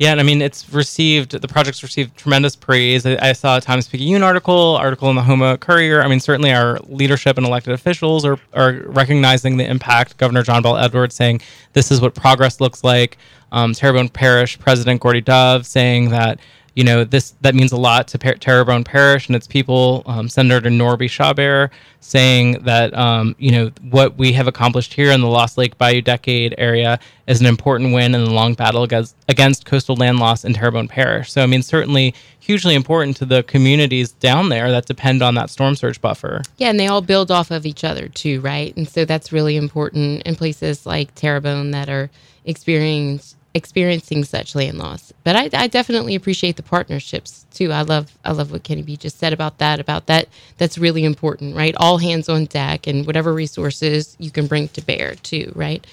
Yeah, 0.00 0.12
and 0.12 0.20
I 0.20 0.22
mean, 0.22 0.40
it's 0.40 0.72
received 0.72 1.32
the 1.32 1.46
project's 1.46 1.82
received 1.82 2.16
tremendous 2.16 2.56
praise. 2.56 3.04
I, 3.04 3.18
I 3.20 3.32
saw 3.34 3.58
a 3.58 3.60
Times 3.60 3.86
Picayune 3.86 4.22
article, 4.22 4.76
article 4.76 5.10
in 5.10 5.16
the 5.16 5.22
Houma 5.22 5.58
Courier. 5.58 6.00
I 6.00 6.08
mean, 6.08 6.20
certainly 6.20 6.54
our 6.54 6.78
leadership 6.88 7.36
and 7.36 7.46
elected 7.46 7.74
officials 7.74 8.24
are 8.24 8.38
are 8.54 8.82
recognizing 8.86 9.58
the 9.58 9.68
impact. 9.68 10.16
Governor 10.16 10.42
John 10.42 10.62
Bel 10.62 10.78
Edwards 10.78 11.14
saying 11.14 11.42
this 11.74 11.90
is 11.90 12.00
what 12.00 12.14
progress 12.14 12.62
looks 12.62 12.82
like. 12.82 13.18
Um, 13.52 13.74
Terrebonne 13.74 14.08
Parish 14.10 14.58
President 14.58 15.02
Gordy 15.02 15.20
Dove 15.20 15.66
saying 15.66 16.08
that 16.10 16.40
you 16.74 16.84
know 16.84 17.04
this 17.04 17.34
that 17.40 17.54
means 17.54 17.72
a 17.72 17.76
lot 17.76 18.08
to 18.08 18.18
Par- 18.18 18.34
Terrebonne 18.34 18.84
Parish 18.84 19.26
and 19.26 19.36
its 19.36 19.46
people. 19.46 20.02
Um, 20.06 20.28
Senator 20.28 20.70
Norby 20.70 21.08
Chabert 21.08 21.70
saying 22.00 22.62
that 22.64 22.96
um, 22.96 23.34
you 23.38 23.50
know 23.50 23.70
what 23.90 24.16
we 24.16 24.32
have 24.32 24.46
accomplished 24.46 24.94
here 24.94 25.10
in 25.10 25.20
the 25.20 25.28
Lost 25.28 25.58
Lake 25.58 25.76
Bayou 25.78 26.02
DeCade 26.02 26.54
area 26.58 26.98
is 27.26 27.40
an 27.40 27.46
important 27.46 27.92
win 27.92 28.14
in 28.14 28.24
the 28.24 28.30
long 28.30 28.54
battle 28.54 28.82
against, 28.82 29.14
against 29.28 29.64
coastal 29.64 29.94
land 29.96 30.18
loss 30.18 30.44
in 30.44 30.52
Terrebonne 30.52 30.88
Parish. 30.88 31.30
So 31.30 31.42
I 31.42 31.46
mean, 31.46 31.62
certainly 31.62 32.14
hugely 32.38 32.74
important 32.74 33.16
to 33.18 33.26
the 33.26 33.42
communities 33.44 34.12
down 34.12 34.48
there 34.48 34.70
that 34.70 34.86
depend 34.86 35.22
on 35.22 35.34
that 35.34 35.50
storm 35.50 35.76
surge 35.76 36.00
buffer. 36.00 36.42
Yeah, 36.56 36.70
and 36.70 36.80
they 36.80 36.86
all 36.86 37.02
build 37.02 37.30
off 37.30 37.50
of 37.50 37.66
each 37.66 37.84
other 37.84 38.08
too, 38.08 38.40
right? 38.40 38.76
And 38.76 38.88
so 38.88 39.04
that's 39.04 39.32
really 39.32 39.56
important 39.56 40.22
in 40.22 40.36
places 40.36 40.86
like 40.86 41.14
Terrebonne 41.14 41.70
that 41.72 41.88
are 41.88 42.10
experiencing 42.44 43.36
experiencing 43.54 44.24
such 44.24 44.54
land 44.54 44.78
loss. 44.78 45.12
But 45.24 45.36
I, 45.36 45.50
I 45.52 45.66
definitely 45.66 46.14
appreciate 46.14 46.56
the 46.56 46.62
partnerships 46.62 47.46
too. 47.52 47.72
I 47.72 47.82
love 47.82 48.16
I 48.24 48.32
love 48.32 48.52
what 48.52 48.62
Kenny 48.62 48.82
B 48.82 48.96
just 48.96 49.18
said 49.18 49.32
about 49.32 49.58
that. 49.58 49.80
About 49.80 50.06
that, 50.06 50.28
that's 50.58 50.78
really 50.78 51.04
important, 51.04 51.56
right? 51.56 51.74
All 51.76 51.98
hands 51.98 52.28
on 52.28 52.46
deck, 52.46 52.86
and 52.86 53.06
whatever 53.06 53.32
resources 53.32 54.16
you 54.18 54.30
can 54.30 54.46
bring 54.46 54.68
to 54.68 54.82
bear 54.82 55.16
too, 55.16 55.52
right? 55.54 55.84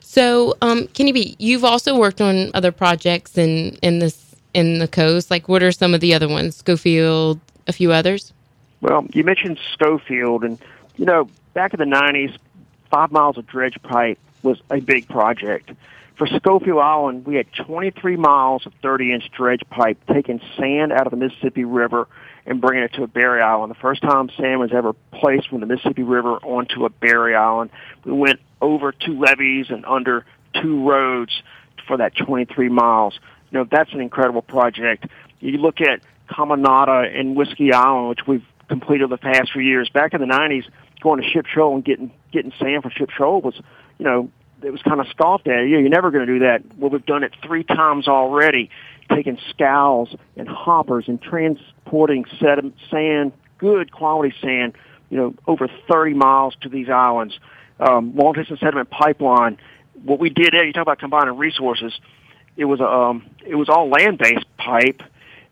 So, 0.00 0.54
um, 0.60 0.88
Kenny 0.88 1.12
B, 1.12 1.36
you've 1.38 1.64
also 1.64 1.98
worked 1.98 2.20
on 2.20 2.50
other 2.54 2.70
projects 2.70 3.38
in 3.38 3.78
in 3.82 3.98
this 3.98 4.34
in 4.54 4.78
the 4.78 4.88
coast. 4.88 5.30
Like, 5.30 5.48
what 5.48 5.62
are 5.62 5.72
some 5.72 5.94
of 5.94 6.00
the 6.00 6.14
other 6.14 6.28
ones? 6.28 6.56
Scofield, 6.56 7.40
a 7.66 7.72
few 7.72 7.92
others. 7.92 8.32
Well, 8.80 9.06
you 9.12 9.24
mentioned 9.24 9.58
Scofield, 9.72 10.44
and 10.44 10.58
you 10.96 11.06
know, 11.06 11.28
back 11.54 11.74
in 11.74 11.78
the 11.78 11.96
'90s, 11.96 12.36
five 12.90 13.10
miles 13.10 13.38
of 13.38 13.46
dredge 13.46 13.80
pipe 13.82 14.18
was 14.42 14.60
a 14.70 14.80
big 14.80 15.08
project. 15.08 15.70
For 16.22 16.28
Scofield 16.38 16.78
Island, 16.78 17.26
we 17.26 17.34
had 17.34 17.52
23 17.52 18.14
miles 18.14 18.64
of 18.64 18.72
30-inch 18.80 19.32
dredge 19.36 19.62
pipe 19.70 19.98
taking 20.06 20.40
sand 20.56 20.92
out 20.92 21.04
of 21.04 21.10
the 21.10 21.16
Mississippi 21.16 21.64
River 21.64 22.06
and 22.46 22.60
bringing 22.60 22.84
it 22.84 22.92
to 22.92 23.02
a 23.02 23.08
barrier 23.08 23.42
island. 23.42 23.72
The 23.72 23.80
first 23.80 24.02
time 24.02 24.30
sand 24.36 24.60
was 24.60 24.70
ever 24.72 24.92
placed 25.10 25.48
from 25.48 25.58
the 25.58 25.66
Mississippi 25.66 26.04
River 26.04 26.36
onto 26.36 26.84
a 26.84 26.90
barrier 26.90 27.36
island. 27.36 27.72
We 28.04 28.12
went 28.12 28.38
over 28.60 28.92
two 28.92 29.18
levees 29.18 29.66
and 29.70 29.84
under 29.84 30.24
two 30.62 30.88
roads 30.88 31.42
for 31.88 31.96
that 31.96 32.14
23 32.14 32.68
miles. 32.68 33.18
You 33.50 33.58
know, 33.58 33.66
that's 33.68 33.92
an 33.92 34.00
incredible 34.00 34.42
project. 34.42 35.06
You 35.40 35.58
look 35.58 35.80
at 35.80 36.02
Caminada 36.30 37.18
and 37.18 37.34
Whiskey 37.34 37.72
Island, 37.72 38.10
which 38.10 38.28
we've 38.28 38.46
completed 38.68 39.10
the 39.10 39.18
past 39.18 39.50
few 39.52 39.62
years. 39.62 39.88
Back 39.88 40.14
in 40.14 40.20
the 40.20 40.28
90s, 40.28 40.66
going 41.02 41.20
to 41.20 41.28
Ship 41.28 41.46
Shoal 41.46 41.74
and 41.74 41.84
getting 41.84 42.12
getting 42.30 42.52
sand 42.60 42.82
from 42.82 42.92
Ship 42.92 43.10
Shoal 43.10 43.40
was, 43.40 43.60
you 43.98 44.04
know, 44.04 44.30
it 44.64 44.70
was 44.70 44.82
kind 44.82 45.00
of 45.00 45.06
scoffed 45.08 45.46
at. 45.48 45.66
You're 45.66 45.88
never 45.88 46.10
going 46.10 46.26
to 46.26 46.32
do 46.32 46.38
that. 46.40 46.62
Well, 46.76 46.90
we've 46.90 47.04
done 47.04 47.24
it 47.24 47.32
three 47.42 47.64
times 47.64 48.08
already, 48.08 48.70
taking 49.08 49.38
scows 49.50 50.14
and 50.36 50.48
hoppers 50.48 51.04
and 51.08 51.20
transporting 51.20 52.24
sediment, 52.38 52.74
sand, 52.90 53.32
good 53.58 53.92
quality 53.92 54.34
sand, 54.40 54.74
you 55.10 55.16
know, 55.16 55.34
over 55.46 55.68
30 55.90 56.14
miles 56.14 56.54
to 56.62 56.68
these 56.68 56.88
islands. 56.88 57.38
Um, 57.80 58.14
long 58.14 58.34
distance 58.34 58.60
sediment 58.60 58.90
pipeline. 58.90 59.58
What 60.04 60.18
we 60.18 60.30
did 60.30 60.52
there, 60.52 60.64
you 60.64 60.72
talk 60.72 60.82
about 60.82 60.98
combining 60.98 61.36
resources. 61.36 61.92
It 62.56 62.66
was 62.66 62.80
um, 62.80 63.24
it 63.44 63.54
was 63.54 63.68
all 63.68 63.88
land 63.88 64.18
based 64.18 64.44
pipe, 64.58 65.02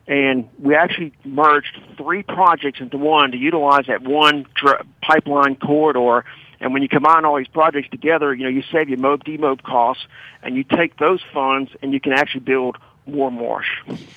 and 0.06 0.48
we 0.58 0.74
actually 0.74 1.12
merged 1.24 1.78
three 1.96 2.22
projects 2.22 2.80
into 2.80 2.98
one 2.98 3.32
to 3.32 3.38
utilize 3.38 3.86
that 3.86 4.02
one 4.02 4.46
dr- 4.54 4.86
pipeline 5.02 5.56
corridor 5.56 6.24
and 6.60 6.72
when 6.72 6.82
you 6.82 6.88
combine 6.88 7.24
all 7.24 7.36
these 7.36 7.48
projects 7.48 7.88
together, 7.90 8.34
you 8.34 8.44
know, 8.44 8.50
you 8.50 8.62
save 8.70 8.88
your 8.88 8.98
mob 8.98 9.24
demob 9.24 9.62
costs 9.62 10.04
and 10.42 10.56
you 10.56 10.64
take 10.64 10.98
those 10.98 11.20
funds 11.32 11.70
and 11.82 11.92
you 11.92 12.00
can 12.00 12.12
actually 12.12 12.40
build 12.40 12.76
more 13.06 13.30
marsh. 13.30 13.68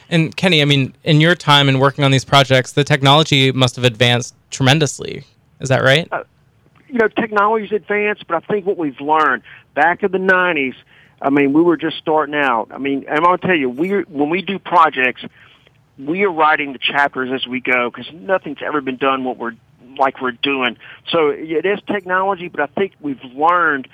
And 0.10 0.36
Kenny, 0.36 0.62
I 0.62 0.66
mean, 0.66 0.94
in 1.04 1.22
your 1.22 1.36
time 1.36 1.70
in 1.70 1.80
working 1.80 2.04
on 2.04 2.12
these 2.12 2.26
projects, 2.26 2.74
the 2.74 2.84
technology 2.84 3.52
must 3.52 3.76
have 3.78 3.86
advanced 3.86 4.36
tremendously. 4.52 5.24
Is 5.62 5.70
that 5.70 5.82
right? 5.82 6.08
Uh, 6.12 6.24
you 6.90 7.00
know, 7.00 7.08
technology's 7.08 7.72
advanced, 7.72 8.28
but 8.28 8.44
I 8.44 8.46
think 8.46 8.66
what 8.66 8.78
we've 8.78 9.00
learned 9.00 9.44
back 9.74 10.04
in 10.04 10.12
the 10.12 10.20
90s, 10.20 10.76
I 11.22 11.30
mean, 11.30 11.54
we 11.54 11.62
were 11.62 11.78
just 11.78 11.98
starting 11.98 12.36
out. 12.36 12.68
I 12.72 12.78
mean, 12.78 13.06
I'm 13.10 13.24
going 13.24 13.38
to 13.38 13.48
tell 13.48 13.56
you, 13.56 13.70
we 13.70 14.02
when 14.04 14.30
we 14.30 14.42
do 14.42 14.60
projects, 14.60 15.24
we 15.98 16.24
are 16.24 16.32
writing 16.32 16.74
the 16.74 16.80
chapters 16.80 17.30
as 17.34 17.48
we 17.48 17.62
go 17.62 17.90
because 17.90 18.12
nothing's 18.14 18.60
ever 18.62 18.82
been 18.82 18.98
done 18.98 19.24
what 19.24 19.38
we're 19.38 19.56
like 19.98 20.22
we're 20.22 20.32
doing. 20.32 20.78
So 21.10 21.30
it 21.30 21.66
is 21.66 21.80
technology, 21.88 22.48
but 22.48 22.62
I 22.62 22.68
think 22.68 22.94
we've 23.00 23.24
learned 23.24 23.88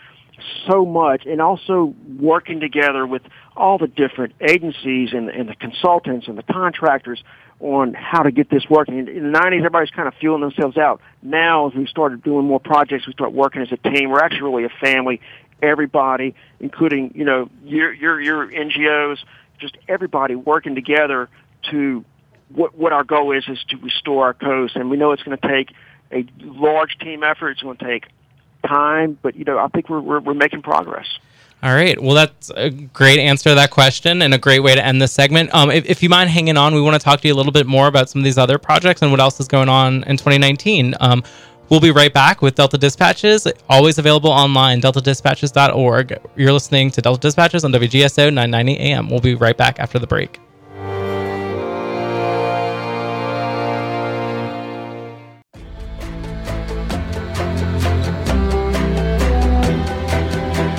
so 0.68 0.86
much 0.86 1.26
and 1.26 1.42
also 1.42 1.94
working 2.20 2.60
together 2.60 3.06
with 3.06 3.22
all 3.56 3.78
the 3.78 3.88
different 3.88 4.34
agencies 4.42 5.10
and, 5.14 5.30
and 5.30 5.50
the 5.50 5.56
consultants 5.56 6.28
and 6.28 6.38
the 6.38 6.44
contractors 6.44 7.22
on 7.60 7.94
how 7.94 8.24
to 8.24 8.32
get 8.32 8.50
this 8.50 8.64
working. 8.70 9.00
In, 9.00 9.06
the 9.06 9.38
90s, 9.38 9.58
everybody's 9.58 9.90
kind 9.90 10.08
of 10.08 10.14
feeling 10.16 10.42
themselves 10.42 10.78
out. 10.78 11.02
Now, 11.22 11.68
as 11.68 11.76
we 11.76 11.86
started 11.88 12.24
doing 12.24 12.46
more 12.46 12.60
projects, 12.60 13.06
we 13.06 13.14
start 13.14 13.34
working 13.34 13.62
as 13.62 13.72
a 13.72 13.78
team. 13.78 14.10
We're 14.10 14.24
actually 14.24 14.44
really 14.44 14.64
a 14.64 14.70
family. 14.82 15.20
Everybody, 15.62 16.36
including, 16.62 17.12
you 17.16 17.26
know, 17.26 17.50
your, 17.66 17.92
your, 17.92 18.22
your 18.22 18.50
NGOs, 18.50 19.18
just 19.60 19.78
everybody 19.90 20.36
working 20.36 20.74
together 20.74 21.28
to 21.70 22.06
what, 22.48 22.76
what 22.76 22.94
our 22.94 23.04
goal 23.04 23.36
is, 23.36 23.44
is 23.50 23.60
to 23.70 23.78
restore 23.78 24.26
our 24.26 24.34
coast. 24.34 24.78
And 24.78 24.90
we 24.90 24.96
know 24.96 25.12
it's 25.12 25.24
going 25.24 25.38
to 25.38 25.48
take 25.48 25.76
a 26.12 26.26
large 26.42 26.98
team 27.00 27.24
effort. 27.24 27.52
It's 27.52 27.62
going 27.62 27.78
to 27.78 27.86
take 27.86 28.08
time, 28.66 29.18
but 29.22 29.36
you 29.36 29.46
know, 29.46 29.58
I 29.58 29.68
think 29.68 29.90
we're 29.90 30.02
we're, 30.02 30.20
we're 30.20 30.34
making 30.34 30.62
progress. 30.62 31.08
All 31.62 31.74
right. 31.74 32.02
Well, 32.02 32.16
that's 32.16 32.52
a 32.56 32.70
great 32.70 33.20
answer 33.20 33.50
to 33.50 33.56
that 33.56 33.70
question 33.70 34.22
and 34.22 34.34
a 34.34 34.38
great 34.38 34.62
way 34.62 34.76
to 34.76 34.86
end 34.86 35.02
this 35.02 35.12
segment. 35.12 35.54
Um, 35.54 35.70
if, 35.70 35.86
if, 35.86 36.02
you 36.02 36.08
mind 36.08 36.30
hanging 36.30 36.56
on, 36.56 36.74
we 36.74 36.80
want 36.80 36.94
to 36.94 37.04
talk 37.04 37.20
to 37.20 37.28
you 37.28 37.34
a 37.34 37.36
little 37.36 37.52
bit 37.52 37.68
more 37.68 37.88
about 37.88 38.10
some 38.10 38.22
of 38.22 38.24
these 38.24 38.38
other 38.38 38.58
projects 38.58 39.02
and 39.02 39.12
what 39.12 39.20
else 39.20 39.42
is 39.42 39.48
going 39.50 39.68
on 39.68 40.04
in 40.04 40.16
2019. 40.16 40.96
Um, 41.02 41.22
we'll 41.68 41.82
be 41.82 41.92
right 41.92 42.14
back 42.14 42.42
with 42.42 42.56
Delta 42.56 42.78
Dispatches, 42.78 43.46
always 43.68 43.98
available 43.98 44.30
online, 44.30 44.80
deltadispatches.org. 44.80 46.18
You're 46.38 46.54
listening 46.54 46.92
to 46.92 47.02
Delta 47.02 47.20
Dispatches 47.20 47.66
on 47.66 47.74
WGSO 47.74 48.34
990 48.34 48.78
AM. 48.78 49.10
We'll 49.10 49.20
be 49.20 49.36
right 49.36 49.58
back 49.58 49.80
after 49.80 50.00
the 50.00 50.08
break. 50.08 50.40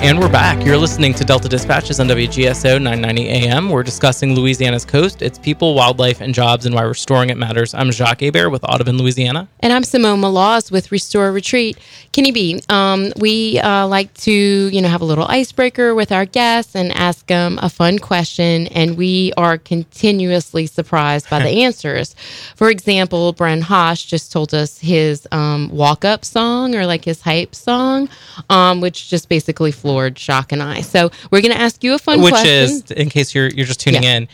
And 0.03 0.19
we're 0.19 0.31
back. 0.31 0.65
You're 0.65 0.79
listening 0.79 1.13
to 1.13 1.23
Delta 1.23 1.47
Dispatches 1.47 1.99
on 1.99 2.07
WGSO 2.07 2.81
990 2.81 3.29
AM. 3.29 3.69
We're 3.69 3.83
discussing 3.83 4.33
Louisiana's 4.33 4.83
coast, 4.83 5.21
its 5.21 5.37
people, 5.37 5.75
wildlife, 5.75 6.21
and 6.21 6.33
jobs, 6.33 6.65
and 6.65 6.73
why 6.73 6.81
restoring 6.81 7.29
it 7.29 7.37
matters. 7.37 7.75
I'm 7.75 7.91
Jacques 7.91 8.21
Hebert 8.21 8.49
with 8.49 8.63
Audubon, 8.63 8.97
Louisiana. 8.97 9.47
And 9.59 9.71
I'm 9.71 9.83
Simone 9.83 10.19
Maloz 10.19 10.71
with 10.71 10.91
Restore 10.91 11.31
Retreat. 11.31 11.77
Kenny 12.13 12.31
B, 12.31 12.63
um, 12.67 13.13
we 13.17 13.59
uh, 13.59 13.87
like 13.87 14.11
to, 14.15 14.31
you 14.31 14.81
know, 14.81 14.89
have 14.89 15.01
a 15.01 15.05
little 15.05 15.25
icebreaker 15.25 15.93
with 15.93 16.11
our 16.11 16.25
guests 16.25 16.75
and 16.75 16.91
ask 16.93 17.27
them 17.27 17.59
a 17.61 17.69
fun 17.69 17.99
question, 17.99 18.67
and 18.67 18.97
we 18.97 19.31
are 19.37 19.59
continuously 19.59 20.65
surprised 20.65 21.29
by 21.29 21.43
the 21.43 21.49
answers. 21.63 22.15
For 22.55 22.71
example, 22.71 23.35
Bren 23.35 23.61
Haase 23.61 24.05
just 24.07 24.31
told 24.31 24.55
us 24.55 24.79
his 24.79 25.27
um, 25.31 25.69
walk-up 25.69 26.25
song 26.25 26.75
or 26.75 26.87
like 26.87 27.05
his 27.05 27.21
hype 27.21 27.53
song, 27.53 28.09
um, 28.49 28.81
which 28.81 29.07
just 29.07 29.29
basically 29.29 29.71
Lord 29.91 30.17
Shock 30.17 30.51
and 30.51 30.63
I. 30.63 30.81
So 30.81 31.11
we're 31.29 31.41
going 31.41 31.53
to 31.53 31.59
ask 31.59 31.83
you 31.83 31.93
a 31.93 31.99
fun 31.99 32.19
question. 32.19 32.33
Which 32.33 32.43
question. 32.43 32.83
is, 32.85 32.91
in 32.91 33.09
case 33.09 33.35
you're 33.35 33.49
you're 33.49 33.65
just 33.65 33.79
tuning 33.79 34.03
yeah. 34.03 34.17
in, 34.17 34.27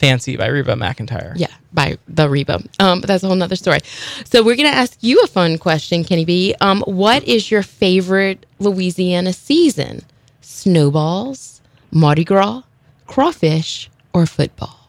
Fancy 0.00 0.36
by 0.36 0.46
Reba 0.46 0.74
McEntire. 0.76 1.34
Yeah, 1.36 1.52
by 1.74 1.98
the 2.08 2.28
Reba. 2.28 2.62
Um, 2.78 3.00
but 3.00 3.08
that's 3.08 3.22
a 3.22 3.26
whole 3.26 3.36
nother 3.36 3.54
story. 3.54 3.80
So 4.24 4.42
we're 4.42 4.56
going 4.56 4.70
to 4.70 4.76
ask 4.76 4.96
you 5.02 5.20
a 5.22 5.26
fun 5.26 5.58
question, 5.58 6.04
Kenny 6.04 6.24
B. 6.24 6.54
Um, 6.62 6.82
what 6.86 7.22
is 7.24 7.50
your 7.50 7.62
favorite 7.62 8.46
Louisiana 8.58 9.34
season? 9.34 10.00
Snowballs, 10.40 11.60
Mardi 11.90 12.24
Gras, 12.24 12.62
crawfish, 13.06 13.90
or 14.14 14.24
football? 14.24 14.79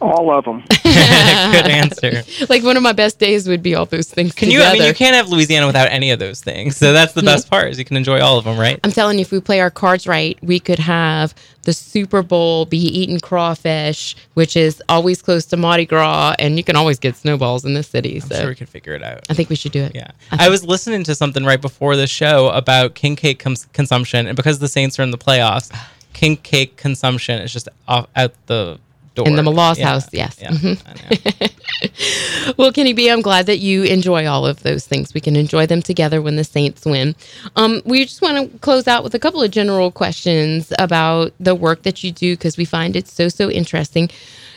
All 0.00 0.30
of 0.30 0.44
them. 0.44 0.62
Good 0.82 1.66
answer. 1.66 2.22
like 2.48 2.62
one 2.62 2.76
of 2.76 2.82
my 2.82 2.92
best 2.92 3.18
days 3.18 3.48
would 3.48 3.62
be 3.62 3.74
all 3.74 3.86
those 3.86 4.08
things. 4.08 4.34
Can 4.34 4.48
together. 4.48 4.64
you? 4.64 4.70
I 4.70 4.78
mean, 4.78 4.88
you 4.88 4.94
can't 4.94 5.14
have 5.14 5.28
Louisiana 5.28 5.66
without 5.66 5.90
any 5.90 6.10
of 6.10 6.18
those 6.18 6.40
things. 6.40 6.76
So 6.76 6.92
that's 6.92 7.12
the 7.12 7.22
best 7.22 7.50
part 7.50 7.70
is 7.70 7.78
you 7.78 7.84
can 7.84 7.96
enjoy 7.96 8.20
all 8.20 8.38
of 8.38 8.44
them, 8.44 8.58
right? 8.58 8.78
I'm 8.84 8.92
telling 8.92 9.18
you, 9.18 9.22
if 9.22 9.32
we 9.32 9.40
play 9.40 9.60
our 9.60 9.70
cards 9.70 10.06
right, 10.06 10.38
we 10.42 10.60
could 10.60 10.78
have 10.78 11.34
the 11.62 11.72
Super 11.72 12.22
Bowl 12.22 12.64
be 12.64 12.78
eating 12.78 13.18
crawfish, 13.20 14.16
which 14.34 14.56
is 14.56 14.82
always 14.88 15.20
close 15.20 15.46
to 15.46 15.56
Mardi 15.56 15.84
Gras, 15.84 16.34
and 16.38 16.56
you 16.56 16.64
can 16.64 16.76
always 16.76 16.98
get 16.98 17.16
snowballs 17.16 17.64
in 17.64 17.74
this 17.74 17.88
city. 17.88 18.20
I'm 18.22 18.28
so 18.28 18.36
sure 18.36 18.48
we 18.48 18.54
could 18.54 18.68
figure 18.68 18.94
it 18.94 19.02
out. 19.02 19.26
I 19.28 19.34
think 19.34 19.48
we 19.48 19.56
should 19.56 19.72
do 19.72 19.82
it. 19.82 19.92
Yeah. 19.94 20.12
I, 20.30 20.46
I 20.46 20.48
was 20.48 20.64
listening 20.64 21.02
to 21.04 21.14
something 21.14 21.44
right 21.44 21.60
before 21.60 21.96
the 21.96 22.06
show 22.06 22.48
about 22.50 22.94
king 22.94 23.16
cake 23.16 23.40
cons- 23.40 23.66
consumption, 23.72 24.26
and 24.26 24.36
because 24.36 24.60
the 24.60 24.68
Saints 24.68 24.98
are 24.98 25.02
in 25.02 25.10
the 25.10 25.18
playoffs, 25.18 25.76
king 26.12 26.36
cake 26.36 26.76
consumption 26.76 27.42
is 27.42 27.52
just 27.52 27.68
off, 27.88 28.06
out 28.14 28.32
the 28.46 28.78
door. 29.16 29.26
In 29.26 29.34
the 29.34 29.42
Maloz 29.42 29.78
yeah. 29.78 29.88
house, 29.88 30.08
yes. 30.12 30.38
Yeah, 30.40 30.50
mm-hmm. 30.50 32.52
well, 32.56 32.70
Kenny 32.70 32.92
B, 32.92 33.10
I'm 33.10 33.22
glad 33.22 33.46
that 33.46 33.58
you 33.58 33.82
enjoy 33.82 34.26
all 34.26 34.46
of 34.46 34.62
those 34.62 34.86
things. 34.86 35.12
We 35.12 35.20
can 35.20 35.34
enjoy 35.34 35.66
them 35.66 35.82
together 35.82 36.22
when 36.22 36.36
the 36.36 36.44
Saints 36.44 36.84
win. 36.84 37.16
Um, 37.56 37.82
we 37.84 38.04
just 38.04 38.22
want 38.22 38.52
to 38.52 38.58
close 38.58 38.86
out 38.86 39.02
with 39.02 39.14
a 39.14 39.18
couple 39.18 39.42
of 39.42 39.50
general 39.50 39.90
questions 39.90 40.72
about 40.78 41.32
the 41.40 41.54
work 41.54 41.82
that 41.82 42.04
you 42.04 42.12
do 42.12 42.34
because 42.34 42.56
we 42.56 42.64
find 42.64 42.94
it 42.94 43.08
so, 43.08 43.28
so 43.28 43.50
interesting. 43.50 44.08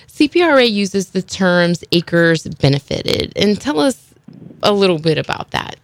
CPRA 0.08 0.70
uses 0.70 1.10
the 1.10 1.22
terms 1.22 1.84
acres 1.92 2.44
benefited. 2.44 3.34
And 3.36 3.60
tell 3.60 3.80
us 3.80 4.14
a 4.62 4.72
little 4.72 5.00
bit 5.00 5.18
about 5.18 5.52
that. 5.52 5.78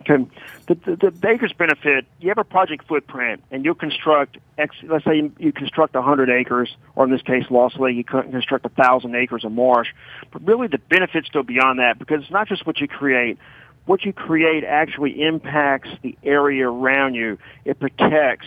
Okay 0.00 0.24
the, 0.66 0.74
the, 0.74 1.10
the 1.10 1.28
acres 1.28 1.52
benefit, 1.52 2.06
you 2.20 2.28
have 2.28 2.38
a 2.38 2.44
project 2.44 2.86
footprint 2.86 3.42
and 3.50 3.64
you'll 3.64 3.74
construct, 3.74 4.38
X, 4.58 4.76
let's 4.84 5.04
say 5.04 5.16
you, 5.16 5.32
you 5.38 5.52
construct 5.52 5.94
100 5.94 6.30
acres, 6.30 6.74
or 6.94 7.04
in 7.04 7.10
this 7.10 7.22
case, 7.22 7.44
Lost 7.50 7.78
Lake, 7.78 7.96
you 7.96 8.04
construct 8.04 8.64
1,000 8.64 9.14
acres 9.14 9.44
of 9.44 9.52
marsh. 9.52 9.88
But 10.30 10.46
really 10.46 10.68
the 10.68 10.78
benefits 10.78 11.28
go 11.28 11.42
beyond 11.42 11.78
that 11.78 11.98
because 11.98 12.22
it's 12.22 12.30
not 12.30 12.48
just 12.48 12.66
what 12.66 12.80
you 12.80 12.88
create. 12.88 13.38
What 13.86 14.04
you 14.04 14.12
create 14.12 14.62
actually 14.62 15.22
impacts 15.22 15.90
the 16.02 16.16
area 16.22 16.68
around 16.68 17.14
you. 17.14 17.38
It 17.64 17.80
protects 17.80 18.46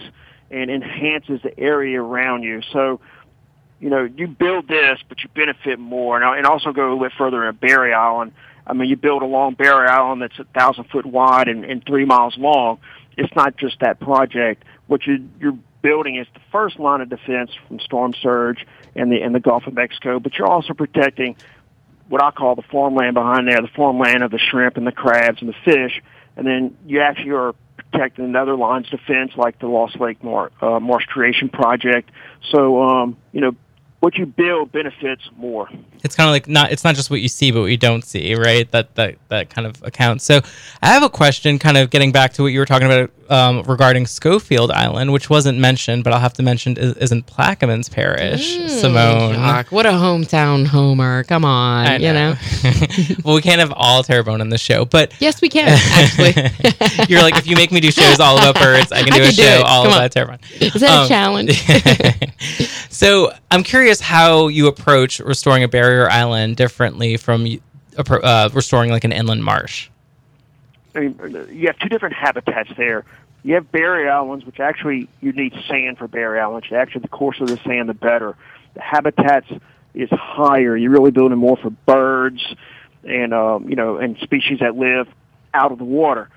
and 0.50 0.72
enhances 0.72 1.42
the 1.42 1.60
area 1.60 2.02
around 2.02 2.44
you. 2.44 2.62
So, 2.72 3.02
you 3.82 3.90
know, 3.90 4.04
you 4.06 4.28
build 4.28 4.70
this, 4.70 5.00
but 5.10 5.22
you 5.22 5.30
benefit 5.36 5.80
more. 5.80 6.22
And, 6.22 6.38
and 6.38 6.48
also 6.48 6.72
go 6.72 6.84
a 6.84 6.90
little 6.94 7.04
bit 7.04 7.12
further 7.18 7.48
in 7.50 7.56
barrier 7.56 7.96
island. 7.96 8.32
I 8.68 8.74
mean, 8.74 8.90
you 8.90 8.96
build 8.96 9.22
a 9.22 9.26
long 9.26 9.54
barrier 9.54 9.90
island 9.90 10.22
that's 10.22 10.40
a 10.40 10.44
thousand 10.58 10.86
foot 10.86 11.06
wide 11.06 11.48
and, 11.48 11.64
and 11.64 11.86
three 11.86 12.06
miles 12.06 12.38
long. 12.38 12.80
It's 13.18 13.34
not 13.36 13.58
just 13.58 13.80
that 13.80 14.00
project. 14.00 14.64
What 14.88 15.06
you, 15.06 15.30
you're 15.40 15.58
building 15.82 16.18
is 16.18 16.28
the 16.34 16.42
first 16.52 16.80
line 16.80 17.02
of 17.02 17.10
defense 17.10 17.52
from 17.68 17.80
storm 17.80 18.14
surge 18.22 18.66
and 18.96 19.12
the 19.12 19.22
and 19.22 19.36
the 19.36 19.40
Gulf 19.40 19.68
of 19.68 19.74
Mexico, 19.74 20.20
but 20.20 20.38
you're 20.38 20.48
also 20.48 20.74
protecting 20.74 21.36
what 22.08 22.24
I 22.24 22.32
call 22.32 22.56
the 22.56 22.64
farmland 22.64 23.14
behind 23.14 23.48
there, 23.48 23.62
the 23.62 23.70
farmland 23.76 24.24
of 24.24 24.32
the 24.32 24.40
shrimp 24.40 24.78
and 24.78 24.86
the 24.86 24.92
crabs 24.92 25.42
and 25.42 25.50
the 25.50 25.56
fish, 25.64 26.02
and 26.36 26.46
then 26.46 26.78
you 26.86 27.02
actually 27.02 27.32
are 27.32 27.56
protecting 27.78 28.36
other 28.36 28.56
lines 28.56 28.90
defense 28.90 29.32
like 29.36 29.60
the 29.60 29.68
Lost 29.68 30.00
Lake 30.00 30.24
Mar- 30.24 30.52
uh, 30.62 30.80
Marsh 30.80 31.06
Creation 31.06 31.50
Project. 31.50 32.10
So, 32.52 32.82
um, 32.82 33.18
you 33.32 33.42
know, 33.42 33.56
what 34.06 34.20
you 34.20 34.28
build 34.28 34.72
benefits 34.72 35.32
more. 35.36 35.68
It's 36.04 36.16
kind 36.16 36.30
of 36.30 36.32
like 36.32 36.48
not 36.48 36.72
it's 36.72 36.84
not 36.84 36.94
just 36.94 37.10
what 37.10 37.22
you 37.22 37.28
see 37.28 37.50
but 37.50 37.62
what 37.62 37.72
you 37.72 37.78
don't 37.78 38.06
see, 38.06 38.36
right? 38.36 38.70
That 38.70 38.94
that 38.94 39.16
that 39.30 39.50
kind 39.50 39.66
of 39.66 39.82
accounts. 39.82 40.24
So 40.24 40.42
I 40.84 40.90
have 40.90 41.02
a 41.02 41.10
question, 41.10 41.58
kind 41.58 41.76
of 41.76 41.90
getting 41.90 42.12
back 42.12 42.34
to 42.34 42.44
what 42.44 42.50
you 42.50 42.60
were 42.60 42.68
talking 42.68 42.86
about 42.86 43.10
um, 43.30 43.64
regarding 43.64 44.06
Scofield 44.06 44.72
Island, 44.72 45.12
which 45.12 45.30
wasn't 45.30 45.58
mentioned, 45.60 46.04
but 46.04 46.14
I'll 46.14 46.20
have 46.20 46.34
to 46.34 46.44
mention 46.44 46.78
is, 46.78 46.94
is 46.98 47.12
in 47.12 47.24
Plaquemines 47.24 47.90
Parish. 47.92 48.58
Mm, 48.58 48.70
Simone, 48.70 49.34
Doc, 49.34 49.72
what 49.72 49.86
a 49.86 49.90
hometown 49.92 50.66
homer! 50.68 51.24
Come 51.24 51.44
on, 51.46 51.88
I 51.88 51.96
you 51.98 52.14
know. 52.14 52.36
well, 53.24 53.36
we 53.36 53.42
can't 53.42 53.60
have 53.60 53.74
all 53.76 54.04
Terrebonne 54.04 54.42
in 54.42 54.50
the 54.50 54.58
show, 54.58 54.86
but 54.86 55.14
yes, 55.20 55.42
we 55.42 55.50
can 55.50 55.68
actually. 55.70 56.34
you're 57.10 57.22
like 57.22 57.36
if 57.38 57.48
you 57.48 57.56
make 57.56 57.72
me 57.72 57.80
do 57.80 57.92
shows 57.92 58.20
all 58.20 58.38
about 58.38 58.56
birds, 58.56 58.92
I 58.92 59.04
can 59.04 59.14
I 59.14 59.18
do 59.18 59.24
can 59.24 59.30
a 59.32 59.36
do 59.36 59.42
show 59.42 59.60
it. 59.60 59.66
all 59.66 59.84
Come 59.86 59.94
on. 59.94 59.98
about 60.00 60.12
Terrebonne. 60.12 60.40
Is 60.60 60.74
that 60.82 60.92
Um, 61.00 61.06
a 61.06 61.08
challenge? 61.08 61.64
so 62.90 63.32
I'm 63.52 63.64
curious 63.64 64.00
how 64.00 64.48
you 64.48 64.68
approach 64.68 65.20
restoring 65.20 65.64
a 65.64 65.68
barrier 65.68 66.10
island 66.10 66.58
differently 66.58 67.18
from 67.18 67.46
uh, 67.98 68.50
restoring 68.54 68.92
like 68.92 69.04
an 69.04 69.12
inland 69.12 69.44
marsh. 69.44 69.90
I 70.96 71.00
mean, 71.00 71.48
you 71.52 71.68
have 71.68 71.78
two 71.80 71.90
different 71.90 72.16
habitats 72.16 72.70
there. 72.78 73.04
You 73.44 73.56
have 73.56 73.72
barrier 73.72 74.10
islands, 74.10 74.46
which 74.46 74.60
actually 74.60 75.08
you 75.22 75.32
need 75.32 75.54
sand 75.70 75.98
for 75.98 76.08
barrier 76.08 76.42
islands. 76.42 76.68
Actually, 76.72 77.02
the 77.02 77.10
coarser 77.10 77.46
the 77.46 77.58
sand, 77.58 77.90
the 77.90 77.94
better. 77.94 78.36
The 78.74 78.82
habitats 78.82 79.48
is 79.94 80.10
higher. 80.12 80.76
You're 80.76 80.92
really 80.92 81.12
building 81.12 81.38
more 81.38 81.58
for 81.58 81.70
birds 81.70 82.42
and 83.04 83.34
um, 83.34 83.70
you 83.70 83.76
know 83.76 83.98
and 83.98 84.18
species 84.18 84.60
that 84.60 84.76
live 84.76 85.08
out 85.54 85.72
of 85.72 85.78
the 85.78 85.86
water. 85.86 86.30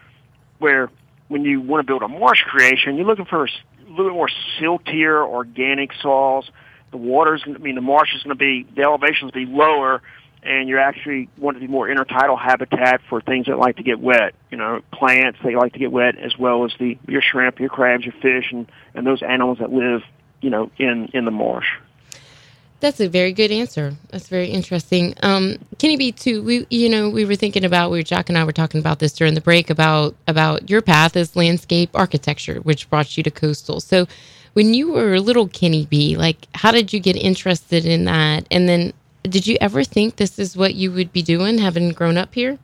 Where 0.59 0.91
when 1.29 1.45
you 1.45 1.61
want 1.61 1.87
to 1.87 1.91
build 1.91 2.03
a 2.03 2.09
marsh 2.09 2.43
creation, 2.43 2.97
you're 2.97 3.07
looking 3.07 3.25
for 3.25 3.45
a 3.45 3.49
little 3.89 4.07
bit 4.07 4.15
more 4.15 4.31
siltier, 4.61 5.27
organic 5.27 5.93
soils. 6.03 6.51
The 6.91 6.97
water's, 6.97 7.43
I 7.47 7.51
mean, 7.59 7.75
the 7.75 7.83
marsh 7.83 8.15
is 8.15 8.23
going 8.23 8.37
to 8.37 8.39
be 8.39 8.67
the 8.75 8.83
elevation's 8.83 9.31
be 9.33 9.47
lower, 9.47 10.03
and 10.43 10.69
you're 10.69 10.79
actually 10.79 11.29
want 11.37 11.57
to 11.57 11.61
be 11.61 11.67
more 11.67 11.89
intertidal 11.89 12.39
habitat 12.39 13.01
for 13.09 13.21
things 13.21 13.47
that 13.47 13.59
like 13.59 13.77
to 13.77 13.83
get 13.83 14.01
wet. 14.01 14.35
You 14.51 14.59
know, 14.59 14.83
plants 14.93 15.39
they 15.43 15.57
like 15.57 15.73
to 15.73 15.79
get 15.79 15.93
wet, 15.93 16.17
as 16.19 16.39
well 16.39 16.65
as 16.65 16.73
the 16.79 16.99
your 17.07 17.23
shrimp, 17.23 17.61
your 17.61 17.69
crabs, 17.69 18.05
your 18.05 18.15
fish, 18.21 18.53
and 18.53 18.71
and 18.95 19.07
those 19.07 19.23
animals 19.23 19.59
that 19.59 19.73
live, 19.73 20.03
you 20.41 20.51
know, 20.51 20.71
in 20.79 21.11
in 21.15 21.25
the 21.25 21.31
marsh. 21.31 21.69
That's 22.81 23.01
a 23.01 23.09
very 23.09 23.33
good 23.33 23.51
answer. 23.51 23.97
That's 24.11 24.29
very 24.29 24.49
interesting. 24.49 25.15
Um, 25.23 25.57
Kenny 25.79 25.97
B 25.97 26.13
too. 26.13 26.43
We, 26.43 26.67
you 26.71 26.89
know, 26.89 27.11
we 27.11 27.25
were 27.25 27.35
thinking 27.35 27.65
about. 27.65 27.91
We 27.91 28.05
Jacques 28.05 28.29
and 28.29 28.39
I 28.39 28.45
were 28.45 28.53
talking 28.53 28.79
about 28.79 29.01
this 29.01 29.13
during 29.13 29.35
the 29.35 29.41
break 29.41 29.69
about 29.69 30.15
about 30.29 30.71
your 30.71 30.81
path 30.81 31.17
as 31.17 31.35
landscape 31.35 31.91
architecture, 31.95 32.61
which 32.61 32.89
brought 32.89 33.17
you 33.17 33.25
to 33.25 33.33
coastal. 33.33 33.81
So, 33.81 34.07
when 34.53 34.75
you 34.75 34.93
were 34.93 35.15
a 35.15 35.21
little 35.21 35.49
Kenny 35.49 35.87
B, 35.87 36.17
like, 36.17 36.47
how 36.55 36.71
did 36.71 36.93
you 36.93 37.01
get 37.01 37.17
interested 37.17 37.85
in 37.85 38.05
that? 38.05 38.47
And 38.51 38.69
then, 38.69 38.93
did 39.31 39.47
you 39.47 39.57
ever 39.61 39.85
think 39.85 40.17
this 40.17 40.39
is 40.39 40.57
what 40.57 40.75
you 40.75 40.91
would 40.93 41.13
be 41.13 41.23
doing, 41.23 41.59
having 41.59 41.91
grown 41.91 42.17
up 42.17 42.35
here? 42.35 42.59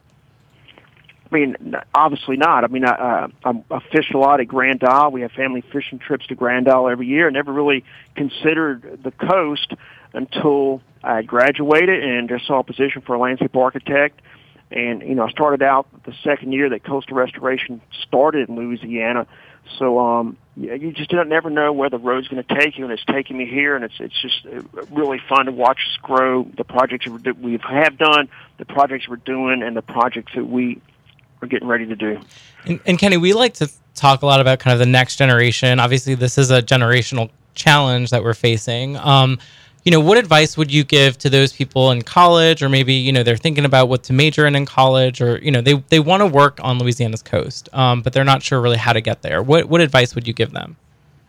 I 1.31 1.35
mean, 1.35 1.75
obviously 1.95 2.37
not. 2.37 2.65
I 2.65 2.69
mean, 2.69 2.85
I, 2.85 2.93
uh, 2.93 3.29
I'm- 3.45 3.65
I 3.71 3.81
fish 3.91 4.11
a 4.13 4.19
lot 4.19 4.41
at 4.41 4.47
Grand 4.47 4.85
Isle. 4.85 5.11
We 5.11 5.23
have 5.23 5.33
family 5.33 5.63
fishing 5.63 5.99
trips 5.99 6.27
to 6.29 6.35
Grand 6.35 6.69
Isle 6.69 6.89
every 6.89 7.07
year. 7.07 7.27
I 7.27 7.31
never 7.31 7.53
really 7.53 7.85
considered 8.15 9.01
the 9.03 9.11
coast 9.11 9.75
until 10.13 10.81
I 11.03 11.23
graduated 11.23 12.05
and 12.05 12.29
just 12.29 12.47
saw 12.47 12.61
a 12.61 12.63
position 12.63 13.03
for 13.03 13.15
a 13.15 13.19
landscape 13.19 13.57
architect. 13.57 14.21
And 14.71 15.03
you 15.03 15.15
know, 15.15 15.25
I 15.27 15.31
started 15.31 15.63
out 15.63 15.87
the 16.05 16.15
second 16.23 16.53
year 16.53 16.69
that 16.71 16.85
coastal 16.85 17.17
restoration 17.17 17.81
started 18.03 18.49
in 18.49 18.57
Louisiana. 18.57 19.27
So 19.79 19.99
um, 19.99 20.37
yeah, 20.57 20.75
you 20.75 20.93
just 20.93 21.11
don't 21.11 21.29
never 21.29 21.51
know 21.51 21.73
where 21.73 21.91
the 21.91 21.99
road's 21.99 22.29
going 22.29 22.43
to 22.43 22.55
take 22.55 22.79
you, 22.79 22.85
and 22.85 22.93
it's 22.93 23.05
taking 23.05 23.37
me 23.37 23.47
here, 23.47 23.75
and 23.75 23.85
it's 23.85 23.95
it's 23.99 24.21
just 24.23 24.47
uh, 24.47 24.83
really 24.93 25.21
fun 25.29 25.47
to 25.47 25.53
watch 25.53 25.79
us 25.79 25.99
grow. 26.01 26.45
The 26.57 26.65
projects 26.65 27.07
that 27.25 27.41
we 27.41 27.59
have 27.59 27.99
done, 27.99 28.29
the 28.59 28.65
projects 28.65 29.09
we're 29.09 29.17
doing, 29.17 29.63
and 29.63 29.77
the 29.77 29.83
projects 29.83 30.33
that 30.37 30.47
we 30.47 30.81
are 31.43 31.49
getting 31.49 31.67
ready 31.67 31.87
to 31.87 31.97
do. 31.97 32.21
And, 32.67 32.81
and 32.87 32.99
Kenny, 32.99 33.17
we 33.17 33.33
like 33.33 33.55
to 33.55 33.71
talk 33.95 34.23
a 34.23 34.27
lot 34.27 34.41
about 34.41 34.61
kind 34.61 34.73
of 34.73 34.79
the 34.79 34.87
next 34.87 35.17
generation. 35.17 35.81
Obviously, 35.81 36.15
this 36.15 36.39
is 36.39 36.53
a 36.53 36.63
generational 36.63 37.31
challenge 37.55 38.11
that 38.11 38.23
we're 38.23 38.35
facing. 38.35 38.97
Um, 38.97 39.39
you 39.85 39.91
know, 39.91 40.01
what 40.01 40.17
advice 40.17 40.57
would 40.57 40.73
you 40.73 40.83
give 40.83 41.19
to 41.19 41.31
those 41.31 41.53
people 41.53 41.91
in 41.91 42.03
college, 42.03 42.63
or 42.63 42.69
maybe 42.69 42.95
you 42.95 43.13
know 43.13 43.23
they're 43.23 43.37
thinking 43.37 43.65
about 43.65 43.89
what 43.89 44.03
to 44.05 44.13
major 44.13 44.47
in 44.47 44.57
in 44.57 44.65
college, 44.65 45.21
or 45.21 45.39
you 45.39 45.51
know 45.51 45.61
they 45.61 45.75
they 45.91 46.01
want 46.01 46.23
to 46.23 46.27
work 46.27 46.59
on 46.63 46.79
Louisiana's 46.79 47.23
coast, 47.23 47.69
um, 47.75 48.01
but 48.01 48.13
they're 48.13 48.25
not 48.25 48.43
sure 48.43 48.61
really 48.61 48.79
how 48.79 48.93
to 48.93 49.01
get 49.01 49.23
there. 49.23 49.43
What 49.43 49.69
what 49.69 49.81
advice 49.81 50.15
would 50.15 50.27
you 50.27 50.33
give 50.33 50.53
them? 50.53 50.77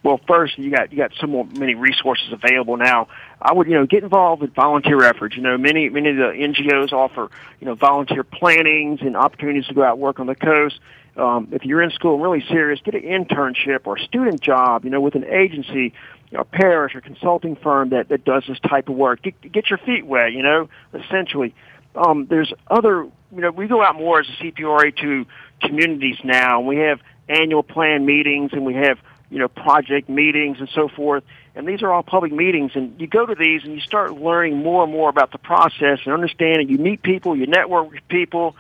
Well, 0.04 0.22
first 0.28 0.58
you 0.60 0.70
got 0.70 0.92
you 0.92 1.00
got 1.00 1.12
so 1.20 1.26
many 1.26 1.76
resources 1.76 2.32
available 2.32 2.78
now. 2.78 3.08
I 3.42 3.52
would 3.52 3.68
you 3.68 3.74
know 3.74 3.86
get 3.86 4.04
involved 4.04 4.42
with 4.42 4.54
volunteer 4.54 5.04
efforts. 5.04 5.36
You 5.36 5.42
know, 5.42 5.58
many 5.58 5.90
many 5.90 6.12
of 6.12 6.18
the 6.18 6.32
NGOs 6.32 6.94
offer 6.94 7.30
you 7.60 7.66
know 7.66 7.76
volunteer 7.76 8.24
plannings 8.24 9.02
and 9.02 9.18
opportunities 9.18 9.66
to 9.66 9.74
go 9.74 9.84
out 9.84 9.94
and 9.94 10.02
work 10.02 10.20
on 10.20 10.28
the 10.28 10.36
coast. 10.36 10.80
Um, 11.18 11.48
if 11.52 11.66
you're 11.66 11.82
in 11.82 11.92
school 11.92 12.14
and 12.14 12.24
really 12.24 12.46
serious, 12.48 12.80
get 12.82 12.94
an 12.94 13.02
internship 13.02 13.80
or 13.86 13.98
a 13.98 14.02
student 14.02 14.42
job. 14.42 14.86
You 14.86 14.92
know, 14.92 15.02
with 15.02 15.16
an 15.16 15.26
agency, 15.26 15.94
you 16.32 16.38
know, 16.38 16.42
a 16.42 16.46
parish 16.46 16.96
or 16.96 17.02
consulting 17.02 17.56
firm 17.56 17.90
that 17.90 18.10
that 18.10 18.26
does 18.26 18.44
this 18.48 18.60
type 18.60 18.90
of 18.90 18.96
work. 18.96 19.22
Get 19.22 19.52
get 19.52 19.70
your 19.70 19.80
feet 19.80 20.06
wet. 20.06 20.32
You 20.34 20.44
know, 20.44 20.70
essentially. 20.94 21.54
Um, 21.96 22.26
there's 22.26 22.52
other, 22.68 23.04
you 23.04 23.42
know, 23.42 23.52
we 23.52 23.68
go 23.68 23.82
out 23.82 23.96
more 23.96 24.20
as 24.20 24.28
a 24.28 24.44
CPRA 24.44 24.94
to 24.98 25.26
communities 25.62 26.18
now. 26.26 26.60
and 26.60 26.68
We 26.68 26.76
have 26.80 27.00
annual 27.30 27.64
plan 27.64 28.06
meetings 28.06 28.52
and 28.52 28.66
we 28.66 28.74
have 28.74 29.00
you 29.30 29.40
know, 29.40 29.48
project 29.48 30.10
meetings 30.10 30.58
and 30.60 30.70
so 30.74 30.88
forth. 30.88 31.24
And 31.56 31.68
these 31.68 31.82
are 31.82 31.92
all 31.92 32.04
public 32.04 32.32
meetings. 32.32 32.72
And 32.76 33.00
you 33.00 33.08
go 33.08 33.26
to 33.26 33.36
these 33.36 33.64
and 33.64 33.74
you 33.74 33.80
start 33.80 34.14
learning 34.14 34.58
more 34.58 34.84
and 34.84 34.92
more 34.92 35.10
about 35.10 35.32
the 35.32 35.38
process 35.38 36.00
and 36.06 36.14
understanding. 36.14 36.70
You 36.70 36.78
meet 36.78 37.02
people, 37.02 37.36
you 37.36 37.48
network 37.48 37.92
with 37.92 38.08
people. 38.08 38.56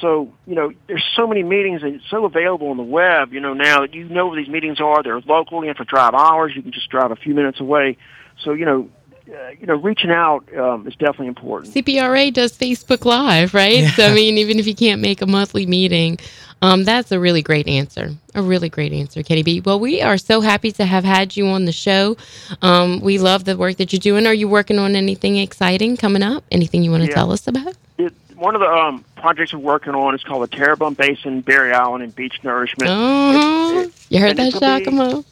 So, 0.00 0.32
you 0.46 0.54
know, 0.54 0.72
there's 0.86 1.04
so 1.16 1.26
many 1.26 1.42
meetings 1.42 1.82
and 1.82 1.96
it's 1.96 2.08
so 2.10 2.24
available 2.24 2.68
on 2.68 2.76
the 2.76 2.82
web, 2.82 3.32
you 3.32 3.40
know, 3.40 3.54
now 3.54 3.80
that 3.80 3.92
you 3.94 4.08
know 4.08 4.28
where 4.28 4.36
these 4.40 4.48
meetings 4.48 4.80
are. 4.80 5.02
They're 5.02 5.20
local. 5.20 5.62
You 5.62 5.68
have 5.68 5.78
to 5.78 5.84
drive 5.84 6.14
hours. 6.14 6.52
You 6.54 6.62
can 6.62 6.72
just 6.72 6.88
drive 6.88 7.10
a 7.10 7.16
few 7.16 7.34
minutes 7.34 7.60
away. 7.60 7.96
So, 8.44 8.52
you 8.52 8.64
know, 8.64 8.88
uh, 9.28 9.50
you 9.60 9.66
know, 9.66 9.76
reaching 9.76 10.10
out 10.10 10.44
um, 10.56 10.86
is 10.88 10.94
definitely 10.94 11.28
important. 11.28 11.74
CPRA 11.74 12.32
does 12.32 12.56
Facebook 12.56 13.04
Live, 13.04 13.54
right? 13.54 13.84
So, 13.94 14.06
I 14.06 14.14
mean, 14.14 14.38
even 14.38 14.58
if 14.58 14.66
you 14.66 14.74
can't 14.74 15.00
make 15.00 15.22
a 15.22 15.26
monthly 15.26 15.66
meeting, 15.66 16.18
um, 16.62 16.84
that's 16.84 17.12
a 17.12 17.20
really 17.20 17.42
great 17.42 17.68
answer. 17.68 18.10
A 18.34 18.42
really 18.42 18.68
great 18.68 18.92
answer, 18.92 19.22
Kenny 19.22 19.42
B. 19.42 19.60
Well, 19.60 19.78
we 19.78 20.02
are 20.02 20.18
so 20.18 20.40
happy 20.40 20.72
to 20.72 20.84
have 20.84 21.04
had 21.04 21.36
you 21.36 21.46
on 21.46 21.64
the 21.64 21.72
show. 21.72 22.16
Um, 22.60 23.00
we 23.00 23.18
love 23.18 23.44
the 23.44 23.56
work 23.56 23.76
that 23.76 23.92
you're 23.92 24.00
doing. 24.00 24.26
Are 24.26 24.34
you 24.34 24.48
working 24.48 24.78
on 24.78 24.96
anything 24.96 25.36
exciting 25.36 25.96
coming 25.96 26.22
up? 26.22 26.44
Anything 26.50 26.82
you 26.82 26.90
want 26.90 27.04
to 27.04 27.08
Yeah. 27.08 27.14
tell 27.14 27.32
us 27.32 27.46
about? 27.46 27.74
It, 28.40 28.44
one 28.44 28.54
of 28.54 28.60
the 28.60 28.68
um, 28.68 29.04
projects 29.16 29.52
we're 29.52 29.60
working 29.60 29.94
on 29.94 30.14
is 30.14 30.22
called 30.24 30.42
the 30.50 30.56
Terrebonne 30.56 30.94
Basin 30.94 31.40
Barrier 31.40 31.74
Island 31.74 32.02
and 32.02 32.14
Beach 32.14 32.40
Nourishment. 32.42 32.90
Uh-huh. 32.90 33.88
You 34.08 34.20
heard 34.20 34.36
that, 34.36 34.46
it's 34.48 34.58
gonna 34.58 34.78
be- 34.78 34.84
Giacomo? 34.84 35.24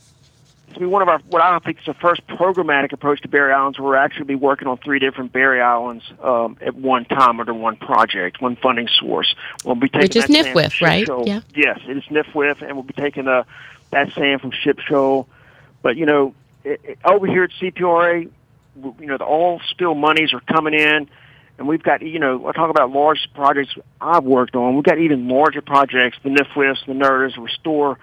It's 0.68 0.76
be 0.76 0.84
one 0.84 1.00
of 1.00 1.08
our 1.08 1.18
what 1.30 1.40
I 1.40 1.58
think 1.60 1.78
is 1.78 1.86
the 1.86 1.94
first 1.94 2.26
programmatic 2.26 2.92
approach 2.92 3.22
to 3.22 3.28
barrier 3.28 3.54
islands. 3.54 3.78
Where 3.78 3.88
we're 3.88 3.96
actually 3.96 4.26
be 4.26 4.34
working 4.34 4.68
on 4.68 4.76
three 4.76 4.98
different 4.98 5.32
barrier 5.32 5.62
islands 5.62 6.04
um, 6.22 6.58
at 6.60 6.74
one 6.74 7.06
time 7.06 7.40
under 7.40 7.54
one 7.54 7.76
project, 7.76 8.42
one 8.42 8.54
funding 8.54 8.86
source. 8.86 9.34
We'll 9.64 9.76
be 9.76 9.88
taking 9.88 10.02
Which 10.02 10.16
is 10.16 10.24
NIFWIF, 10.26 10.82
right? 10.82 11.08
Yeah. 11.26 11.40
Yes, 11.54 11.80
it 11.88 11.96
is 11.96 12.04
NIFWIF, 12.04 12.60
and 12.60 12.74
we'll 12.74 12.82
be 12.82 12.92
taking 12.92 13.24
the 13.24 13.46
that 13.90 14.12
sand 14.12 14.42
from 14.42 14.50
Ship 14.50 14.78
Shoal. 14.80 15.26
But 15.80 15.96
you 15.96 16.04
know, 16.04 16.34
it, 16.64 16.80
it, 16.84 16.98
over 17.02 17.26
here 17.26 17.44
at 17.44 17.50
CPRA, 17.52 18.30
you 19.00 19.06
know, 19.06 19.16
the 19.16 19.24
oil 19.24 19.62
spill 19.70 19.94
monies 19.94 20.34
are 20.34 20.40
coming 20.40 20.74
in. 20.74 21.08
And 21.58 21.66
we've 21.66 21.82
got, 21.82 22.02
you 22.02 22.18
know, 22.20 22.46
I 22.46 22.52
talk 22.52 22.70
about 22.70 22.90
large 22.90 23.28
projects 23.34 23.74
I've 24.00 24.24
worked 24.24 24.54
on. 24.54 24.76
We've 24.76 24.84
got 24.84 24.98
even 24.98 25.28
larger 25.28 25.60
projects, 25.60 26.16
the 26.22 26.30
NIFWIFs, 26.30 26.86
the 26.86 26.92
NERDs, 26.92 27.36
Restore 27.36 27.98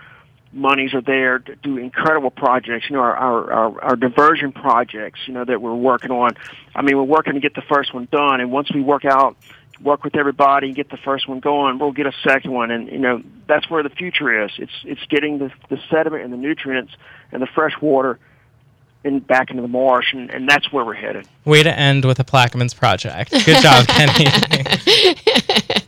monies 0.56 0.93
are 0.93 1.01
there 1.01 1.39
to 1.39 1.56
do 1.58 1.78
incredible 1.78 2.32
projects. 2.32 2.89
You 2.89 2.95
know, 2.95 3.01
our, 3.01 3.16
our, 3.16 3.51
our, 3.51 3.82
our 3.82 3.95
diversion 3.95 4.53
projects, 4.53 5.20
you 5.28 5.34
know, 5.34 5.43
that 5.43 5.62
we're 5.62 5.76
working 5.76 6.12
on. 6.12 6.36
I 6.74 6.82
mean, 6.82 6.97
we're 6.97 7.03
working 7.03 7.34
to 7.34 7.39
get 7.39 7.53
the 7.53 7.62
first 7.62 7.93
one 7.93 8.08
done. 8.12 8.39
And 8.39 8.51
once 8.51 8.72
we 8.74 8.82
work 8.82 9.06
out, 9.06 9.36
work 9.82 10.06
with 10.06 10.16
everybody 10.16 10.68
and 10.68 10.76
get 10.76 10.89
the 10.89 10.97
first 10.97 11.28
one 11.28 11.41
going, 11.41 11.78
we'll 11.78 11.91
get 11.91 12.06
a 12.06 12.14
second 12.24 12.51
one. 12.51 12.72
And, 12.72 12.89
you 12.89 12.99
know, 12.99 13.22
that's 13.47 13.70
where 13.70 13.84
the 13.84 13.89
future 13.89 14.45
is. 14.45 14.51
It's 14.58 14.72
it's 14.86 15.06
getting 15.10 15.38
the 15.39 15.51
the 15.70 15.78
sediment 15.91 16.24
and 16.24 16.32
the 16.32 16.38
nutrients 16.38 16.93
and 17.32 17.41
the 17.41 17.47
fresh 17.47 17.74
water 17.82 18.18
in 19.06 19.20
back 19.20 19.49
into 19.49 19.62
the 19.62 19.68
marsh, 19.68 20.14
and, 20.14 20.30
and 20.32 20.49
that's 20.49 20.72
where 20.72 20.84
we're 20.84 20.93
headed. 20.93 21.28
Way 21.45 21.64
to 21.64 21.78
end 21.78 22.06
with 22.06 22.20
a 22.20 22.24
Plaquemines 22.24 22.76
project. 22.76 23.32
Good 23.32 23.62
job, 23.62 23.88
Kenny. 23.88 24.30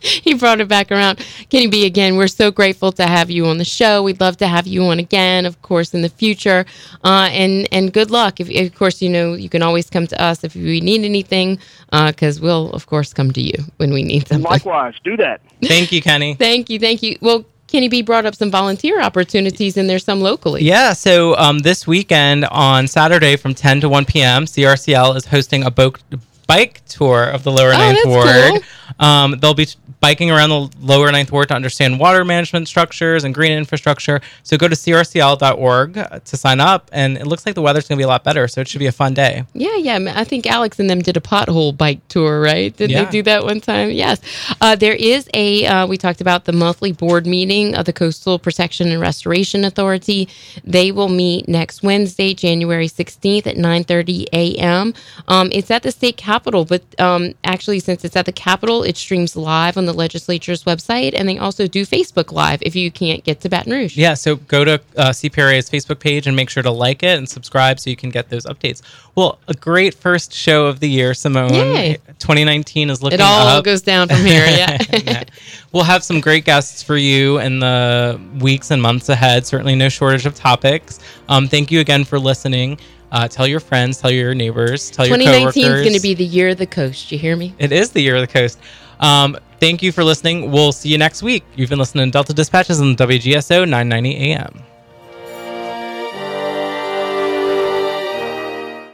he 0.00 0.34
brought 0.34 0.60
it 0.60 0.68
back 0.68 0.90
around. 0.90 1.18
Kenny 1.50 1.66
B, 1.66 1.84
again, 1.84 2.16
we're 2.16 2.28
so 2.28 2.50
grateful 2.50 2.92
to 2.92 3.06
have 3.06 3.30
you 3.30 3.46
on 3.46 3.58
the 3.58 3.64
show. 3.64 4.02
We'd 4.02 4.20
love 4.20 4.36
to 4.38 4.46
have 4.46 4.66
you 4.66 4.84
on 4.84 4.98
again, 4.98 5.46
of 5.46 5.60
course, 5.62 5.94
in 5.94 6.02
the 6.02 6.08
future. 6.08 6.64
Uh, 7.04 7.28
and 7.32 7.68
and 7.72 7.92
good 7.92 8.10
luck. 8.10 8.40
If, 8.40 8.48
of 8.48 8.78
course, 8.78 9.02
you 9.02 9.08
know 9.08 9.34
you 9.34 9.48
can 9.48 9.62
always 9.62 9.90
come 9.90 10.06
to 10.06 10.22
us 10.22 10.44
if 10.44 10.54
we 10.54 10.80
need 10.80 11.04
anything, 11.04 11.58
because 11.90 12.38
uh, 12.38 12.42
we'll 12.42 12.70
of 12.70 12.86
course 12.86 13.12
come 13.12 13.32
to 13.32 13.40
you 13.40 13.64
when 13.78 13.92
we 13.92 14.02
need 14.02 14.28
something. 14.28 14.48
Likewise, 14.48 14.94
do 15.02 15.16
that. 15.16 15.40
Thank 15.62 15.92
you, 15.92 16.00
Kenny. 16.00 16.34
thank 16.34 16.70
you, 16.70 16.78
thank 16.78 17.02
you. 17.02 17.18
Well. 17.20 17.44
Kenny 17.68 17.88
B 17.88 18.02
brought 18.02 18.26
up 18.26 18.34
some 18.34 18.50
volunteer 18.50 19.00
opportunities, 19.00 19.76
and 19.76 19.88
there's 19.88 20.02
some 20.04 20.20
locally. 20.20 20.64
Yeah, 20.64 20.92
so 20.94 21.36
um, 21.36 21.60
this 21.60 21.86
weekend 21.86 22.46
on 22.46 22.88
Saturday 22.88 23.36
from 23.36 23.54
10 23.54 23.82
to 23.82 23.88
1 23.88 24.04
p.m., 24.06 24.46
CRCL 24.46 25.16
is 25.16 25.26
hosting 25.26 25.64
a 25.64 25.70
boat 25.70 26.00
bike 26.46 26.80
tour 26.88 27.24
of 27.24 27.44
the 27.44 27.52
lower 27.52 27.72
Oh, 27.74 27.78
ninth 27.78 28.06
ward. 28.06 28.26
cool. 28.26 28.60
Um, 28.98 29.38
they'll 29.40 29.54
be 29.54 29.66
biking 30.00 30.30
around 30.30 30.50
the 30.50 30.70
lower 30.80 31.10
ninth 31.10 31.32
ward 31.32 31.48
to 31.48 31.54
understand 31.54 31.98
water 31.98 32.24
management 32.24 32.68
structures 32.68 33.24
and 33.24 33.34
green 33.34 33.52
infrastructure. 33.52 34.20
So 34.44 34.56
go 34.56 34.68
to 34.68 34.76
crcl.org 34.76 35.94
to 36.24 36.36
sign 36.36 36.60
up, 36.60 36.88
and 36.92 37.16
it 37.16 37.26
looks 37.26 37.44
like 37.46 37.54
the 37.54 37.62
weather's 37.62 37.88
going 37.88 37.96
to 37.96 38.00
be 38.00 38.04
a 38.04 38.08
lot 38.08 38.24
better, 38.24 38.46
so 38.48 38.60
it 38.60 38.68
should 38.68 38.78
be 38.78 38.86
a 38.86 38.92
fun 38.92 39.14
day. 39.14 39.44
Yeah, 39.54 39.76
yeah. 39.76 40.12
I 40.16 40.24
think 40.24 40.46
Alex 40.46 40.78
and 40.78 40.88
them 40.88 41.00
did 41.02 41.16
a 41.16 41.20
pothole 41.20 41.76
bike 41.76 42.06
tour, 42.08 42.40
right? 42.40 42.74
Did 42.76 42.90
Yeah. 42.90 43.04
they 43.04 43.10
do 43.10 43.22
that 43.24 43.44
one 43.44 43.60
time? 43.60 43.90
Yes. 43.90 44.20
Uh, 44.60 44.76
there 44.76 44.94
is 44.94 45.28
a, 45.34 45.66
uh, 45.66 45.86
we 45.86 45.96
talked 45.96 46.20
about 46.20 46.44
the 46.44 46.52
monthly 46.52 46.92
board 46.92 47.26
meeting 47.26 47.74
of 47.74 47.84
the 47.84 47.92
Coastal 47.92 48.38
Protection 48.38 48.88
and 48.88 49.00
Restoration 49.00 49.64
Authority. 49.64 50.28
They 50.64 50.92
will 50.92 51.08
meet 51.08 51.48
next 51.48 51.82
Wednesday, 51.82 52.34
January 52.34 52.88
16th 52.88 53.46
at 53.46 53.56
9.30 53.56 54.26
a.m. 54.32 54.94
Um, 55.26 55.48
it's 55.52 55.70
at 55.70 55.82
the 55.82 55.90
state 55.90 56.16
capitol, 56.16 56.64
but 56.64 56.82
um, 57.00 57.34
actually, 57.44 57.80
since 57.80 58.04
it's 58.04 58.16
at 58.16 58.26
the 58.26 58.32
capitol, 58.32 58.77
it 58.82 58.96
streams 58.96 59.36
live 59.36 59.76
on 59.76 59.86
the 59.86 59.92
legislature's 59.92 60.64
website, 60.64 61.12
and 61.14 61.28
they 61.28 61.38
also 61.38 61.66
do 61.66 61.84
Facebook 61.86 62.32
Live 62.32 62.60
if 62.62 62.74
you 62.76 62.90
can't 62.90 63.22
get 63.24 63.40
to 63.40 63.48
Baton 63.48 63.72
Rouge. 63.72 63.96
Yeah, 63.96 64.14
so 64.14 64.36
go 64.36 64.64
to 64.64 64.74
uh, 64.96 65.10
CPRA's 65.10 65.68
Facebook 65.70 65.98
page 66.00 66.26
and 66.26 66.34
make 66.36 66.50
sure 66.50 66.62
to 66.62 66.70
like 66.70 67.02
it 67.02 67.18
and 67.18 67.28
subscribe 67.28 67.80
so 67.80 67.90
you 67.90 67.96
can 67.96 68.10
get 68.10 68.28
those 68.28 68.44
updates. 68.46 68.82
Well, 69.14 69.38
a 69.48 69.54
great 69.54 69.94
first 69.94 70.32
show 70.32 70.66
of 70.66 70.80
the 70.80 70.88
year, 70.88 71.14
Simone. 71.14 71.52
Yay. 71.52 71.94
2019 72.18 72.90
is 72.90 73.02
looking 73.02 73.18
It 73.18 73.22
all 73.22 73.46
up. 73.48 73.64
goes 73.64 73.82
down 73.82 74.08
from 74.08 74.24
here, 74.24 74.44
yeah. 74.46 74.78
Yeah. 75.04 75.24
We'll 75.72 75.84
have 75.84 76.02
some 76.04 76.20
great 76.20 76.44
guests 76.44 76.82
for 76.82 76.96
you 76.96 77.38
in 77.38 77.60
the 77.60 78.20
weeks 78.40 78.70
and 78.70 78.80
months 78.80 79.08
ahead. 79.08 79.46
Certainly, 79.46 79.76
no 79.76 79.88
shortage 79.88 80.26
of 80.26 80.34
topics. 80.34 80.98
Um, 81.28 81.48
thank 81.48 81.70
you 81.70 81.80
again 81.80 82.04
for 82.04 82.18
listening. 82.18 82.78
Uh, 83.10 83.26
tell 83.26 83.46
your 83.46 83.60
friends, 83.60 83.98
tell 83.98 84.10
your 84.10 84.34
neighbors, 84.34 84.90
tell 84.90 85.06
your 85.06 85.16
coworkers. 85.16 85.54
2019 85.54 85.72
is 85.72 85.82
going 85.82 85.94
to 85.94 86.00
be 86.00 86.14
the 86.14 86.24
year 86.24 86.50
of 86.50 86.58
the 86.58 86.66
coast. 86.66 87.10
You 87.10 87.18
hear 87.18 87.36
me? 87.36 87.54
It 87.58 87.72
is 87.72 87.90
the 87.90 88.00
year 88.00 88.16
of 88.16 88.20
the 88.20 88.26
coast. 88.26 88.58
Um, 89.00 89.36
thank 89.60 89.82
you 89.82 89.92
for 89.92 90.04
listening. 90.04 90.50
We'll 90.50 90.72
see 90.72 90.88
you 90.90 90.98
next 90.98 91.22
week. 91.22 91.44
You've 91.56 91.70
been 91.70 91.78
listening 91.78 92.06
to 92.06 92.10
Delta 92.10 92.34
Dispatches 92.34 92.80
on 92.80 92.96
WGSO 92.96 93.68
990 93.68 94.32
AM. 94.32 94.62